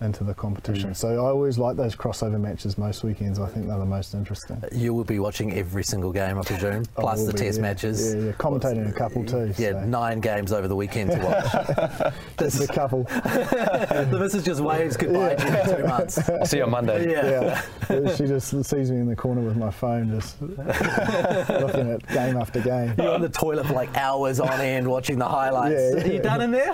into 0.00 0.24
the 0.24 0.34
competition. 0.34 0.94
So 0.94 1.08
I 1.08 1.28
always 1.28 1.58
like 1.58 1.76
those 1.76 1.96
crossover 1.96 2.40
matches 2.40 2.76
most 2.76 3.02
weekends. 3.02 3.38
I 3.38 3.48
think 3.48 3.66
they're 3.66 3.78
the 3.78 3.84
most 3.84 4.14
interesting. 4.14 4.62
You 4.72 4.92
will 4.92 5.04
be 5.04 5.18
watching 5.18 5.54
every 5.54 5.84
single 5.84 6.12
game, 6.12 6.38
I 6.38 6.42
presume, 6.42 6.84
I 6.96 7.00
plus 7.00 7.20
will 7.20 7.26
the 7.28 7.32
be, 7.32 7.38
test 7.38 7.56
yeah. 7.56 7.62
matches. 7.62 8.14
Yeah, 8.14 8.20
yeah, 8.20 8.32
commentating 8.32 8.88
a 8.88 8.92
couple 8.92 9.24
too. 9.24 9.52
Yeah, 9.56 9.72
so. 9.72 9.84
nine 9.84 10.20
games 10.20 10.52
over 10.52 10.68
the 10.68 10.76
weekend 10.76 11.12
to 11.12 11.18
watch. 11.18 12.14
Just 12.38 12.60
a 12.60 12.66
couple. 12.66 13.04
the 13.04 14.18
missus 14.20 14.44
just 14.44 14.60
waves 14.60 14.96
goodbye 14.96 15.34
to 15.34 15.46
you 15.50 15.56
in 15.56 15.76
two 15.76 15.86
months. 15.86 16.28
I'll 16.28 16.44
see 16.44 16.58
you 16.58 16.64
on 16.64 16.70
Monday. 16.70 17.10
Yeah. 17.10 17.62
Yeah, 17.88 18.14
she 18.14 18.26
just 18.26 18.48
sees 18.64 18.90
me 18.90 18.98
in 18.98 19.06
the 19.06 19.16
corner 19.16 19.40
with 19.40 19.56
my 19.56 19.70
phone, 19.70 20.10
just 20.10 20.40
looking 20.42 21.90
at 21.90 22.06
game 22.08 22.36
after 22.36 22.60
game. 22.60 22.94
You're 22.98 23.14
on 23.14 23.20
the 23.22 23.28
toilet 23.28 23.66
for 23.66 23.72
like 23.74 23.94
hours 23.96 24.40
on 24.40 24.60
end 24.60 24.88
watching 24.88 25.18
the 25.18 25.28
highlights. 25.28 25.74
Yeah, 25.74 26.02
Are 26.02 26.06
you 26.06 26.14
yeah. 26.14 26.20
done 26.22 26.40
in 26.42 26.50
there? 26.50 26.72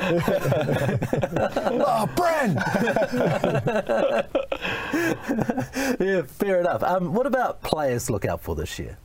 oh, 1.86 2.08
Bryn! 2.16 2.56
yeah, 6.00 6.22
fair 6.26 6.60
enough. 6.60 6.82
Um, 6.82 7.12
what 7.14 7.26
about 7.26 7.62
players 7.62 8.06
to 8.06 8.12
look 8.12 8.24
out 8.24 8.40
for 8.40 8.54
this 8.54 8.78
year? 8.78 8.96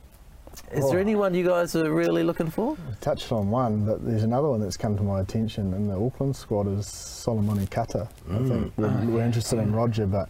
Is 0.72 0.84
there 0.90 0.98
Oh. 0.98 1.00
anyone 1.02 1.34
you 1.34 1.46
guys 1.46 1.76
are 1.76 1.90
really 1.92 2.22
looking 2.24 2.50
for? 2.50 2.76
touched 3.00 3.30
on 3.32 3.48
one, 3.48 3.84
but 3.86 4.04
there's 4.04 4.24
another 4.24 4.48
one 4.48 4.60
that's 4.60 4.76
come 4.76 4.96
to 4.96 5.02
my 5.02 5.20
attention 5.20 5.72
in 5.72 5.86
the 5.86 5.94
Auckland 5.98 6.34
squad 6.34 6.66
is 6.66 6.84
Solomoni 6.86 7.70
Kata. 7.70 8.08
I 8.30 8.38
think 8.38 8.72
we're, 8.76 8.90
we're 9.06 9.22
interested 9.24 9.60
in 9.60 9.72
Roger, 9.74 10.04
but 10.06 10.28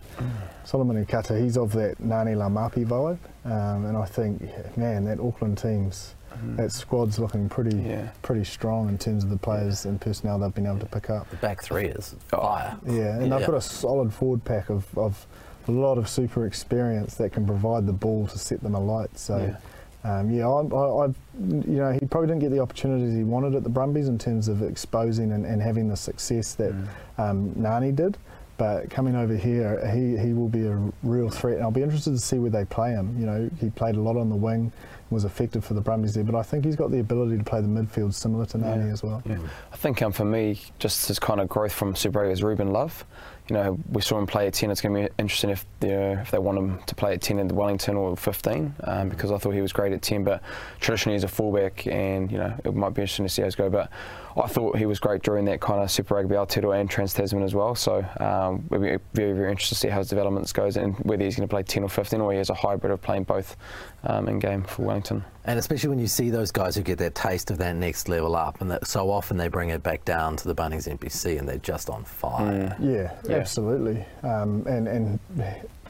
Solomoni 0.67 1.09
Kata, 1.09 1.39
he's 1.39 1.57
of 1.57 1.73
that 1.73 1.99
Ngani 1.99 2.37
Laumape 2.37 2.85
vibe, 2.87 3.19
um, 3.47 3.87
and 3.87 3.97
I 3.97 4.05
think, 4.05 4.43
man, 4.77 5.05
that 5.07 5.19
Auckland 5.19 5.57
team's 5.59 6.15
that 6.57 6.73
squad's 6.73 7.19
looking 7.19 7.49
pretty 7.49 7.77
Yeah. 7.77 8.09
pretty 8.23 8.45
strong 8.45 8.89
in 8.89 8.99
terms 8.99 9.25
of 9.25 9.31
the 9.31 9.37
players 9.37 9.85
and 9.85 10.01
personnel 10.01 10.39
they've 10.39 10.55
been 10.55 10.67
able 10.67 10.79
to 10.79 10.87
pick 10.87 11.11
up. 11.11 11.29
The 11.31 11.37
back 11.37 11.63
three 11.63 11.87
is 11.87 12.15
Oh. 12.33 12.39
fire. 12.41 12.77
Yeah, 12.87 13.17
and 13.17 13.27
Yeah. 13.29 13.39
they've 13.39 13.47
got 13.47 13.57
a 13.57 13.61
solid 13.61 14.13
forward 14.13 14.45
pack 14.45 14.71
of, 14.71 14.87
of 14.97 15.27
a 15.67 15.71
lot 15.73 15.99
of 15.99 16.09
super 16.09 16.47
experience 16.47 17.15
that 17.17 17.33
can 17.33 17.47
provide 17.47 17.87
the 17.87 17.93
ball 17.93 18.27
to 18.29 18.39
set 18.39 18.63
them 18.63 18.75
alight. 18.75 19.17
So. 19.19 19.39
Yeah. 19.39 19.57
Um, 20.05 20.31
yeah, 20.31 20.47
I, 20.49 20.63
I, 20.63 21.05
I, 21.07 21.07
you 21.41 21.77
know, 21.79 21.91
he 21.91 22.07
probably 22.07 22.29
didn't 22.29 22.41
get 22.41 22.53
the 22.53 22.61
opportunities 22.61 23.15
he 23.17 23.25
wanted 23.25 23.57
at 23.57 23.65
the 23.65 23.69
Brumbies 23.69 24.07
in 24.07 24.17
terms 24.17 24.47
of 24.47 24.63
exposing 24.63 25.33
and, 25.33 25.45
and 25.45 25.61
having 25.61 25.89
the 25.89 25.97
success 25.97 26.55
that 26.55 26.73
um, 27.19 27.51
Ngani 27.59 27.95
did. 27.97 28.17
But 28.59 28.91
coming 28.91 29.17
over 29.17 29.35
here, 29.37 29.85
he, 29.93 30.17
he 30.17 30.33
will 30.33 30.49
be 30.49 30.67
a 30.67 30.79
real 31.03 31.29
threat, 31.31 31.55
and 31.57 31.65
I'll 31.65 31.73
be 31.73 31.83
interested 31.83 32.11
to 32.13 32.19
see 32.19 32.39
where 32.39 32.49
they 32.51 32.65
play 32.65 32.91
him. 32.93 33.15
You 33.19 33.27
know, 33.27 33.51
he 33.61 33.71
played 33.71 33.97
a 33.97 34.01
lot 34.01 34.17
on 34.17 34.29
the 34.29 34.37
wing 34.37 34.73
was 35.11 35.25
effective 35.25 35.65
for 35.65 35.75
the 35.75 35.81
Brumbies 35.81 36.15
there. 36.15 36.25
But 36.25 36.35
I 36.35 36.43
think 36.43 36.65
he's 36.65 36.77
got 36.77 36.91
the 36.91 37.01
ability 37.01 37.39
to 37.39 37.45
play 37.45 37.61
the 37.61 37.69
midfield 37.69 38.15
similar 38.15 38.45
to 38.47 38.59
Ngani 38.59 38.87
Yeah. 38.87 38.93
as 38.93 39.03
well. 39.03 39.23
Yeah. 39.27 39.39
I 39.73 39.77
think 39.77 40.03
um, 40.03 40.13
for 40.13 40.25
me, 40.25 40.61
just 40.79 41.09
his 41.09 41.19
kind 41.19 41.41
of 41.41 41.49
growth 41.49 41.73
from 41.73 41.95
Super 41.97 42.21
Rugby 42.21 42.33
is 42.33 42.43
Ruben 42.43 42.73
Love. 42.73 43.05
You 43.49 43.55
know, 43.57 43.79
we 43.91 44.03
saw 44.03 44.19
him 44.19 44.27
play 44.27 44.47
at 44.47 44.53
10. 44.53 44.71
It's 44.71 44.83
going 44.83 44.95
to 44.95 45.09
be 45.09 45.15
interesting 45.19 45.49
if 45.49 45.65
you 45.81 45.89
if 45.89 46.31
they 46.31 46.39
want 46.39 46.59
him 46.59 46.79
to 46.85 46.95
play 46.95 47.15
at 47.15 47.23
10 47.23 47.39
in 47.39 47.49
Wellington 47.49 47.97
or 47.97 48.15
15, 48.15 48.75
um, 48.85 49.09
because 49.09 49.33
I 49.33 49.39
thought 49.39 49.53
he 49.55 49.63
was 49.63 49.73
great 49.73 49.93
at 49.95 50.03
10. 50.03 50.23
But 50.25 50.43
traditionally, 50.81 51.15
he's 51.15 51.25
a 51.25 51.29
fullback, 51.29 51.87
and 51.87 52.31
you 52.31 52.37
know, 52.37 52.53
it 52.65 52.75
might 52.75 52.93
be 52.93 53.01
interesting 53.01 53.25
to 53.25 53.31
see 53.31 53.41
how 53.41 53.49
it 53.49 53.57
go. 53.57 53.71
But 53.71 53.91
I 54.39 54.47
thought 54.47 54.77
he 54.77 54.87
was 54.87 54.99
great 55.01 55.23
during 55.23 55.45
that 55.47 55.61
kind 55.61 55.83
of 55.83 55.91
Super 55.91 56.15
Rugby 56.15 56.35
Aotearoa 56.35 56.81
and 56.81 56.89
Trans 56.89 57.13
Tasman 57.15 57.43
as 57.43 57.55
well. 57.55 57.75
So 57.75 58.05
um, 58.21 58.67
we'll 58.69 58.81
be 58.81 58.97
very, 59.15 59.33
very 59.33 59.51
interested 59.51 59.75
to 59.75 59.81
see 59.81 59.89
how 59.89 59.99
his 59.99 60.09
developments 60.09 60.53
goes 60.53 60.77
and 60.77 60.97
whether 61.01 61.25
he's 61.25 61.37
going 61.37 61.49
to 61.49 61.53
play 61.53 61.63
10 61.63 61.83
or 61.83 61.89
15 61.89 62.21
or 62.21 62.33
he 62.33 62.39
has 62.39 62.51
a 62.51 62.55
hybrid 62.55 62.93
of 62.93 63.01
playing 63.03 63.25
both 63.25 63.57
um, 64.05 64.29
in 64.29 64.39
game 64.39 64.63
for 64.65 64.83
Wellington. 64.83 65.25
And 65.45 65.59
especially 65.59 65.89
when 65.89 65.99
you 65.99 66.07
see 66.07 66.31
those 66.31 66.51
guys 66.53 66.77
who 66.77 66.83
get 66.83 66.99
that 66.99 67.15
taste 67.15 67.51
of 67.51 67.59
that 67.59 67.75
next 67.75 68.09
level 68.09 68.37
up, 68.37 68.61
and 68.61 68.71
that 68.71 68.87
so 68.87 69.11
often 69.11 69.37
they 69.37 69.49
bring 69.49 69.71
it 69.71 69.83
back 69.83 70.05
down 70.05 70.37
to 70.37 70.47
the 70.47 70.55
Bunnings 70.55 70.87
NPC 70.87 71.39
and 71.39 71.49
they're 71.49 71.59
just 71.59 71.89
on 71.89 72.05
fire. 72.05 72.77
Yeah, 72.79 73.15
Yeah. 73.25 73.37
absolutely. 73.37 74.05
Um, 74.23 74.65
and 74.67 74.87
and 74.87 75.19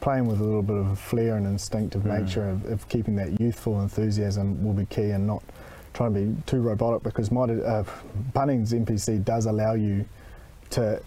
playing 0.00 0.26
with 0.26 0.40
a 0.40 0.44
little 0.44 0.62
bit 0.62 0.76
of 0.76 0.98
flair 0.98 1.36
and 1.36 1.46
instinctive 1.46 2.04
nature 2.06 2.48
of, 2.48 2.64
of 2.66 2.88
keeping 2.88 3.16
that 3.16 3.40
youthful 3.40 3.80
enthusiasm 3.82 4.64
will 4.64 4.72
be 4.74 4.86
key, 4.86 5.10
and 5.10 5.26
not 5.26 5.42
trying 5.98 6.14
to 6.14 6.20
be 6.20 6.42
too 6.46 6.60
robotic 6.60 7.02
because 7.02 7.32
my, 7.32 7.42
uh, 7.42 7.84
Bunnings 8.32 8.72
NPC 8.72 9.24
does 9.24 9.46
allow 9.46 9.74
you 9.74 10.04
to 10.70 11.02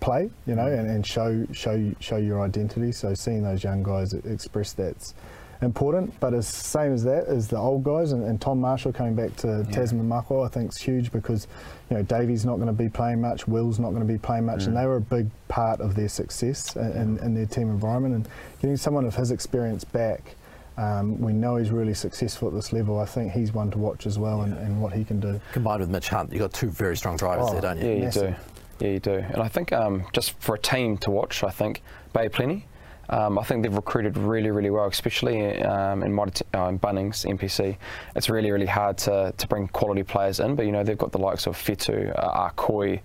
play, 0.00 0.30
you 0.46 0.54
know, 0.54 0.66
and, 0.66 0.86
and 0.88 1.06
show 1.06 1.46
show 1.52 1.92
show 1.98 2.18
your 2.18 2.42
identity. 2.42 2.92
So 2.92 3.14
seeing 3.14 3.42
those 3.42 3.64
young 3.64 3.82
guys 3.82 4.12
express 4.12 4.74
that's 4.74 5.14
important. 5.62 6.12
But 6.20 6.34
as 6.34 6.46
same 6.46 6.92
as 6.92 7.04
that 7.04 7.24
is 7.28 7.48
the 7.48 7.56
old 7.56 7.84
guys, 7.84 8.12
and, 8.12 8.22
and 8.22 8.38
Tom 8.38 8.60
Marshall 8.60 8.92
coming 8.92 9.14
back 9.14 9.34
to 9.36 9.64
Tasman 9.72 10.06
Mako, 10.06 10.42
I 10.42 10.48
think 10.48 10.72
is 10.72 10.76
huge 10.76 11.10
because 11.10 11.46
you 11.88 11.96
know 11.96 12.02
Davey's 12.02 12.44
not 12.44 12.56
going 12.56 12.66
to 12.66 12.72
be 12.74 12.90
playing 12.90 13.22
much, 13.22 13.48
Will's 13.48 13.78
not 13.78 13.90
going 13.90 14.06
to 14.06 14.12
be 14.12 14.18
playing 14.18 14.44
much, 14.44 14.64
and 14.64 14.76
they 14.76 14.84
were 14.84 14.96
a 14.96 15.00
big 15.00 15.30
part 15.48 15.80
of 15.80 15.94
their 15.94 16.10
success 16.10 16.76
in, 16.76 16.92
in, 16.92 17.18
in 17.20 17.34
their 17.34 17.46
team 17.46 17.70
environment. 17.70 18.14
And 18.14 18.28
getting 18.60 18.76
someone 18.76 19.06
of 19.06 19.14
his 19.14 19.30
experience 19.30 19.84
back. 19.84 20.34
Um, 20.76 21.20
we 21.20 21.32
know 21.32 21.56
he's 21.56 21.70
really 21.70 21.94
successful 21.94 22.48
at 22.48 22.54
this 22.54 22.72
level. 22.72 22.98
I 22.98 23.04
think 23.06 23.32
he's 23.32 23.52
one 23.52 23.70
to 23.72 23.78
watch 23.78 24.06
as 24.06 24.18
well, 24.18 24.42
and, 24.42 24.54
and 24.58 24.80
what 24.80 24.92
he 24.92 25.04
can 25.04 25.20
do. 25.20 25.40
Combined 25.52 25.80
with 25.80 25.90
Mitch 25.90 26.08
Hunt, 26.08 26.32
you've 26.32 26.40
got 26.40 26.52
two 26.52 26.70
very 26.70 26.96
strong 26.96 27.16
drivers 27.16 27.46
Oh, 27.48 27.52
there, 27.52 27.60
don't 27.60 27.78
you? 27.80 27.88
Yeah, 27.88 27.94
you 27.94 28.02
Massive. 28.04 28.36
do. 28.78 28.86
Yeah, 28.86 28.92
you 28.92 29.00
do. 29.00 29.14
And 29.14 29.42
I 29.42 29.48
think 29.48 29.72
um, 29.72 30.04
just 30.12 30.32
for 30.40 30.54
a 30.54 30.58
team 30.58 30.96
to 30.98 31.10
watch, 31.10 31.44
I 31.44 31.50
think 31.50 31.82
Bay 32.12 32.28
Plenty. 32.28 32.66
Um, 33.10 33.38
I 33.38 33.42
think 33.42 33.62
they've 33.62 33.74
recruited 33.74 34.16
really, 34.16 34.50
really 34.50 34.70
well, 34.70 34.86
especially 34.86 35.60
um, 35.62 36.02
in, 36.02 36.14
Mitre- 36.14 36.44
uh, 36.54 36.68
in 36.68 36.78
Bunnings 36.78 37.26
NPC. 37.26 37.76
It's 38.16 38.30
really, 38.30 38.50
really 38.50 38.64
hard 38.66 38.96
to, 38.98 39.34
to 39.36 39.46
bring 39.48 39.68
quality 39.68 40.02
players 40.02 40.40
in, 40.40 40.54
but 40.54 40.64
you 40.64 40.72
know 40.72 40.82
they've 40.82 40.96
got 40.96 41.12
the 41.12 41.18
likes 41.18 41.46
of 41.46 41.54
Fetu, 41.56 42.10
uh, 42.18 42.48
Arkoi, 42.50 43.00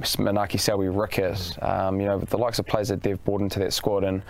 Manaaki 0.00 0.58
Selby, 0.58 0.88
Rickers. 0.88 1.56
Um, 1.62 2.00
you 2.00 2.06
know 2.06 2.18
the 2.18 2.38
likes 2.38 2.58
of 2.58 2.66
players 2.66 2.88
that 2.88 3.02
they've 3.02 3.22
brought 3.24 3.40
into 3.42 3.60
that 3.60 3.72
squad, 3.72 4.02
and 4.04 4.22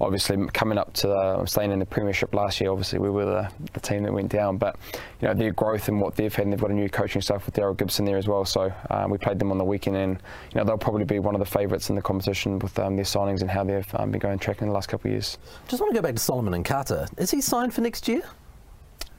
obviously 0.00 0.36
coming 0.48 0.78
up 0.78 0.92
to 0.94 1.06
the, 1.06 1.46
staying 1.46 1.72
in 1.72 1.78
the 1.78 1.86
Premiership 1.86 2.34
last 2.34 2.60
year. 2.60 2.70
Obviously 2.70 2.98
we 2.98 3.10
were 3.10 3.24
the, 3.24 3.50
the 3.72 3.80
team 3.80 4.02
that 4.02 4.12
went 4.12 4.30
down, 4.30 4.56
but 4.56 4.76
you 5.20 5.28
know 5.28 5.34
their 5.34 5.52
growth 5.52 5.88
and 5.88 6.00
what 6.00 6.16
they've 6.16 6.34
had, 6.34 6.44
and 6.44 6.52
they've 6.52 6.60
got 6.60 6.70
a 6.70 6.74
new 6.74 6.88
coaching 6.88 7.22
staff 7.22 7.46
with 7.46 7.54
Daryl 7.54 7.76
Gibson 7.76 8.04
there 8.04 8.18
as 8.18 8.28
well. 8.28 8.44
So 8.44 8.72
um, 8.90 9.10
we 9.10 9.18
played 9.18 9.38
them 9.38 9.50
on 9.50 9.58
the 9.58 9.64
weekend, 9.64 9.96
and 9.96 10.18
you 10.52 10.58
know 10.58 10.64
they'll 10.64 10.78
probably 10.78 11.04
be 11.04 11.18
one 11.18 11.34
of 11.34 11.38
the 11.38 11.46
favourites 11.46 11.90
in 11.90 11.96
the 11.96 12.02
competition 12.02 12.58
with 12.58 12.78
um, 12.78 12.96
their 12.96 13.04
signings 13.04 13.40
and 13.40 13.50
how 13.50 13.64
they've 13.64 13.86
um, 13.94 14.10
been 14.10 14.20
going 14.20 14.38
tracking 14.38 14.68
the 14.68 14.74
last 14.74 14.88
couple 14.88 15.08
of 15.08 15.12
years. 15.12 15.38
Just 15.68 15.80
want 15.80 15.94
to 15.94 15.98
go 16.00 16.02
back 16.02 16.14
to 16.14 16.20
Solomoni 16.20 16.64
Kata. 16.64 17.08
Is 17.16 17.30
he 17.30 17.40
signed 17.40 17.74
for 17.74 17.80
next 17.80 18.08
year? 18.08 18.22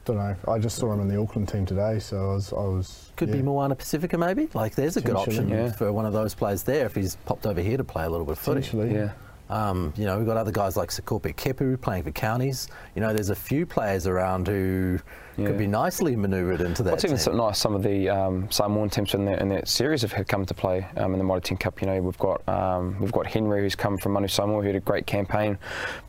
Don't 0.05 0.15
know. 0.15 0.36
I 0.47 0.57
just 0.57 0.78
saw 0.78 0.93
him 0.93 1.01
in 1.01 1.09
the 1.09 1.19
Auckland 1.19 1.49
team 1.49 1.65
today, 1.65 1.99
so 1.99 2.32
I 2.32 2.34
was. 2.34 2.53
I 2.53 2.55
was 2.55 3.11
Could 3.17 3.30
be 3.30 3.39
yeah. 3.39 3.43
Moana 3.43 3.75
Pacifica 3.75 4.17
maybe. 4.17 4.47
Like 4.53 4.73
there's 4.73 4.95
a 4.95 5.01
good 5.01 5.17
option 5.17 5.49
yeah. 5.49 5.69
for 5.73 5.91
one 5.91 6.05
of 6.05 6.13
those 6.13 6.34
players 6.34 6.63
there 6.63 6.86
if 6.86 6.95
he's 6.95 7.17
popped 7.25 7.45
over 7.45 7.59
here 7.59 7.75
to 7.75 7.84
play 7.84 8.05
a 8.05 8.09
little 8.09 8.25
bit 8.25 8.34
of 8.34 8.39
footy. 8.39 8.65
Yeah. 8.89 9.11
Um, 9.49 9.93
you 9.95 10.05
know, 10.05 10.17
we've 10.17 10.27
got 10.27 10.37
other 10.37 10.51
guys 10.51 10.75
like 10.75 10.89
Sekope 10.89 11.33
Kepu 11.35 11.79
playing 11.79 12.03
for 12.03 12.11
counties. 12.11 12.67
You 12.95 13.01
know, 13.01 13.13
there's 13.13 13.29
a 13.29 13.35
few 13.35 13.65
players 13.65 14.05
around 14.05 14.47
who 14.47 14.99
Yeah. 15.37 15.47
could 15.47 15.57
be 15.57 15.67
nicely 15.67 16.15
manoeuvred 16.15 16.61
into 16.61 16.83
that. 16.83 16.91
What's 16.91 17.05
even 17.05 17.17
team. 17.17 17.23
so 17.23 17.31
nice, 17.31 17.57
some 17.57 17.73
of 17.75 17.83
the 17.83 18.09
um, 18.09 18.49
Samoan 18.51 18.89
teams 18.89 19.13
in, 19.13 19.23
the, 19.25 19.39
in 19.41 19.49
that 19.49 19.67
series 19.69 20.01
have 20.01 20.27
come 20.27 20.45
to 20.45 20.53
play 20.53 20.85
um, 20.97 21.13
in 21.13 21.19
the 21.19 21.23
Mitre 21.23 21.39
10 21.41 21.57
Cup. 21.59 21.79
You 21.81 21.87
know, 21.87 22.01
we've 22.01 22.17
got 22.17 22.47
um, 22.49 22.99
we've 22.99 23.11
got 23.11 23.27
Henry 23.27 23.61
who's 23.61 23.75
come 23.75 23.97
from 23.97 24.13
Manu 24.13 24.27
Samoa 24.27 24.61
who 24.61 24.67
had 24.67 24.75
a 24.75 24.79
great 24.81 25.05
campaign, 25.07 25.57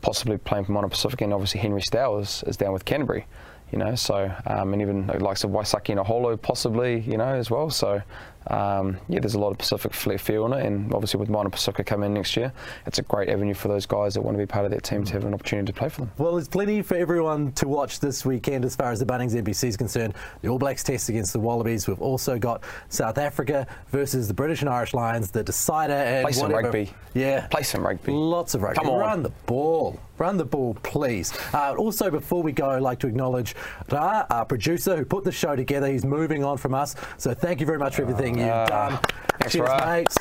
possibly 0.01 0.37
playing 0.37 0.65
for 0.65 0.73
Moana 0.73 0.89
Pacific, 0.89 1.21
and 1.21 1.31
obviously 1.33 1.61
Henry 1.61 1.81
Stow 1.81 2.17
is, 2.19 2.43
is 2.47 2.57
down 2.57 2.73
with 2.73 2.83
Canterbury. 2.85 3.25
You 3.71 3.77
know, 3.77 3.93
so 3.93 4.31
um, 4.47 4.73
and 4.73 4.81
even 4.81 5.05
the 5.05 5.23
likes 5.23 5.43
of 5.43 5.51
Waisake 5.51 5.95
Naholo 5.95 6.41
possibly, 6.41 7.01
you 7.01 7.17
know, 7.17 7.35
as 7.35 7.51
well. 7.51 7.69
So 7.69 8.01
um, 8.49 8.97
yeah, 9.07 9.19
there's 9.19 9.35
a 9.35 9.39
lot 9.39 9.51
of 9.51 9.57
Pacific 9.57 9.93
feel 9.93 10.45
in 10.47 10.53
it, 10.53 10.65
and 10.65 10.93
obviously 10.93 11.19
with 11.19 11.29
Moana 11.29 11.49
Pacific 11.49 11.85
coming 11.85 12.07
in 12.07 12.13
next 12.15 12.35
year, 12.35 12.51
it's 12.85 12.97
a 12.99 13.03
great 13.03 13.29
avenue 13.29 13.53
for 13.53 13.67
those 13.67 13.85
guys 13.85 14.13
that 14.15 14.21
want 14.21 14.35
to 14.35 14.39
be 14.39 14.45
part 14.47 14.65
of 14.65 14.71
that 14.71 14.83
team 14.83 15.03
to 15.03 15.13
have 15.13 15.23
an 15.25 15.33
opportunity 15.33 15.71
to 15.71 15.77
play 15.77 15.89
for 15.89 16.01
them. 16.01 16.11
Well, 16.17 16.33
there's 16.33 16.47
plenty 16.47 16.81
for 16.81 16.95
everyone 16.95 17.51
to 17.53 17.67
watch 17.67 17.99
this 17.99 18.25
weekend 18.25 18.65
as 18.65 18.75
far 18.75 18.91
as 18.91 18.99
the 18.99 19.05
Bunnings 19.05 19.33
NPC 19.39 19.65
is 19.67 19.77
concerned. 19.77 20.13
The 20.41 20.49
All 20.49 20.57
Blacks 20.59 20.83
test 20.83 21.09
against 21.09 21.33
the 21.33 21.39
Wallabies. 21.39 21.87
We've 21.87 22.01
also 22.01 22.39
got 22.39 22.63
South 22.89 23.17
Africa 23.17 23.67
versus 23.89 24.27
the 24.27 24.33
British 24.33 24.61
and 24.61 24.69
Irish 24.69 24.93
Lions, 24.93 25.31
the 25.31 25.43
decider. 25.43 25.93
And 25.93 26.23
Play 26.25 26.31
some 26.33 26.51
whatever- 26.51 26.63
rugby. 26.77 26.91
Yeah. 27.13 27.47
Play 27.47 27.63
some 27.63 27.85
rugby. 27.85 28.11
Lots 28.11 28.55
of 28.55 28.61
rugby. 28.63 28.79
Come 28.81 28.89
on. 28.89 28.99
Run 28.99 29.23
the 29.23 29.29
ball. 29.45 29.99
Run 30.17 30.35
the 30.35 30.43
ball, 30.45 30.75
please. 30.83 31.31
Uh, 31.53 31.73
also, 31.75 32.11
before 32.11 32.43
we 32.43 32.51
go, 32.51 32.71
I'd 32.71 32.81
like 32.81 32.99
to 32.99 33.07
acknowledge 33.07 33.55
Ra, 33.89 34.25
our 34.29 34.43
producer, 34.43 34.97
who 34.97 35.05
put 35.05 35.23
the 35.23 35.31
show 35.31 35.55
together. 35.55 35.87
He's 35.87 36.03
moving 36.03 36.43
on 36.43 36.57
from 36.57 36.73
us. 36.73 36.95
So 37.17 37.33
thank 37.33 37.61
you 37.61 37.65
very 37.65 37.77
much 37.79 37.95
for 37.95 38.01
everything 38.01 38.38
you've 38.39 38.49
Ah, 38.49 38.65
done. 38.65 38.99
thanks, 39.39 39.53
Cheers, 39.53 39.69
Ra. 39.69 39.85
mates. 39.85 40.17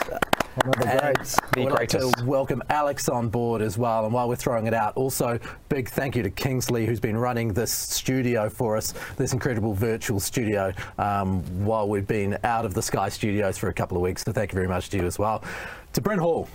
One 0.64 0.74
of 0.74 0.80
the 0.80 0.88
And 0.88 1.14
greats. 1.14 1.36
The 1.54 1.60
we'd 1.60 1.70
like 1.70 1.88
to 1.90 2.12
welcome 2.24 2.62
Alex 2.68 3.08
on 3.08 3.28
board 3.28 3.62
as 3.62 3.78
well. 3.78 4.04
And 4.04 4.12
while 4.12 4.28
we're 4.28 4.34
throwing 4.34 4.66
it 4.66 4.74
out, 4.74 4.96
also 4.96 5.38
big 5.68 5.88
thank 5.88 6.16
you 6.16 6.22
to 6.24 6.30
Kingsley, 6.30 6.84
who's 6.84 6.98
been 6.98 7.16
running 7.16 7.52
this 7.52 7.70
studio 7.70 8.48
for 8.48 8.76
us, 8.76 8.92
this 9.16 9.32
incredible 9.32 9.72
virtual 9.72 10.18
studio, 10.18 10.72
um, 10.98 11.42
while 11.64 11.88
we've 11.88 12.08
been 12.08 12.36
out 12.42 12.64
of 12.64 12.74
the 12.74 12.82
Sky 12.82 13.08
Studios 13.08 13.56
for 13.56 13.68
a 13.68 13.72
couple 13.72 13.96
of 13.96 14.02
weeks. 14.02 14.24
So 14.24 14.32
thank 14.32 14.50
you 14.50 14.56
very 14.56 14.66
much 14.68 14.90
to 14.90 14.96
you 14.96 15.06
as 15.06 15.16
well. 15.16 15.44
To 15.92 16.00
Bryn 16.00 16.18
Hall, 16.18 16.48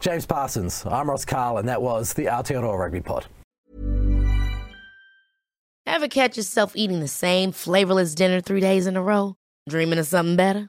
James 0.00 0.26
Parsons, 0.26 0.84
I'm 0.84 1.08
Ross 1.08 1.24
Karl, 1.24 1.56
and 1.58 1.66
that 1.68 1.80
was 1.80 2.12
the 2.12 2.26
Aotearoa 2.26 2.78
Rugby 2.78 3.00
Pod. 3.00 3.24
Ever 5.86 6.08
catch 6.08 6.36
yourself 6.36 6.72
eating 6.76 7.00
the 7.00 7.08
same 7.08 7.52
flavorless 7.52 8.14
dinner 8.14 8.40
three 8.40 8.60
days 8.60 8.86
in 8.86 8.96
a 8.96 9.02
row? 9.02 9.36
Dreaming 9.68 9.98
of 9.98 10.06
something 10.06 10.36
better? 10.36 10.68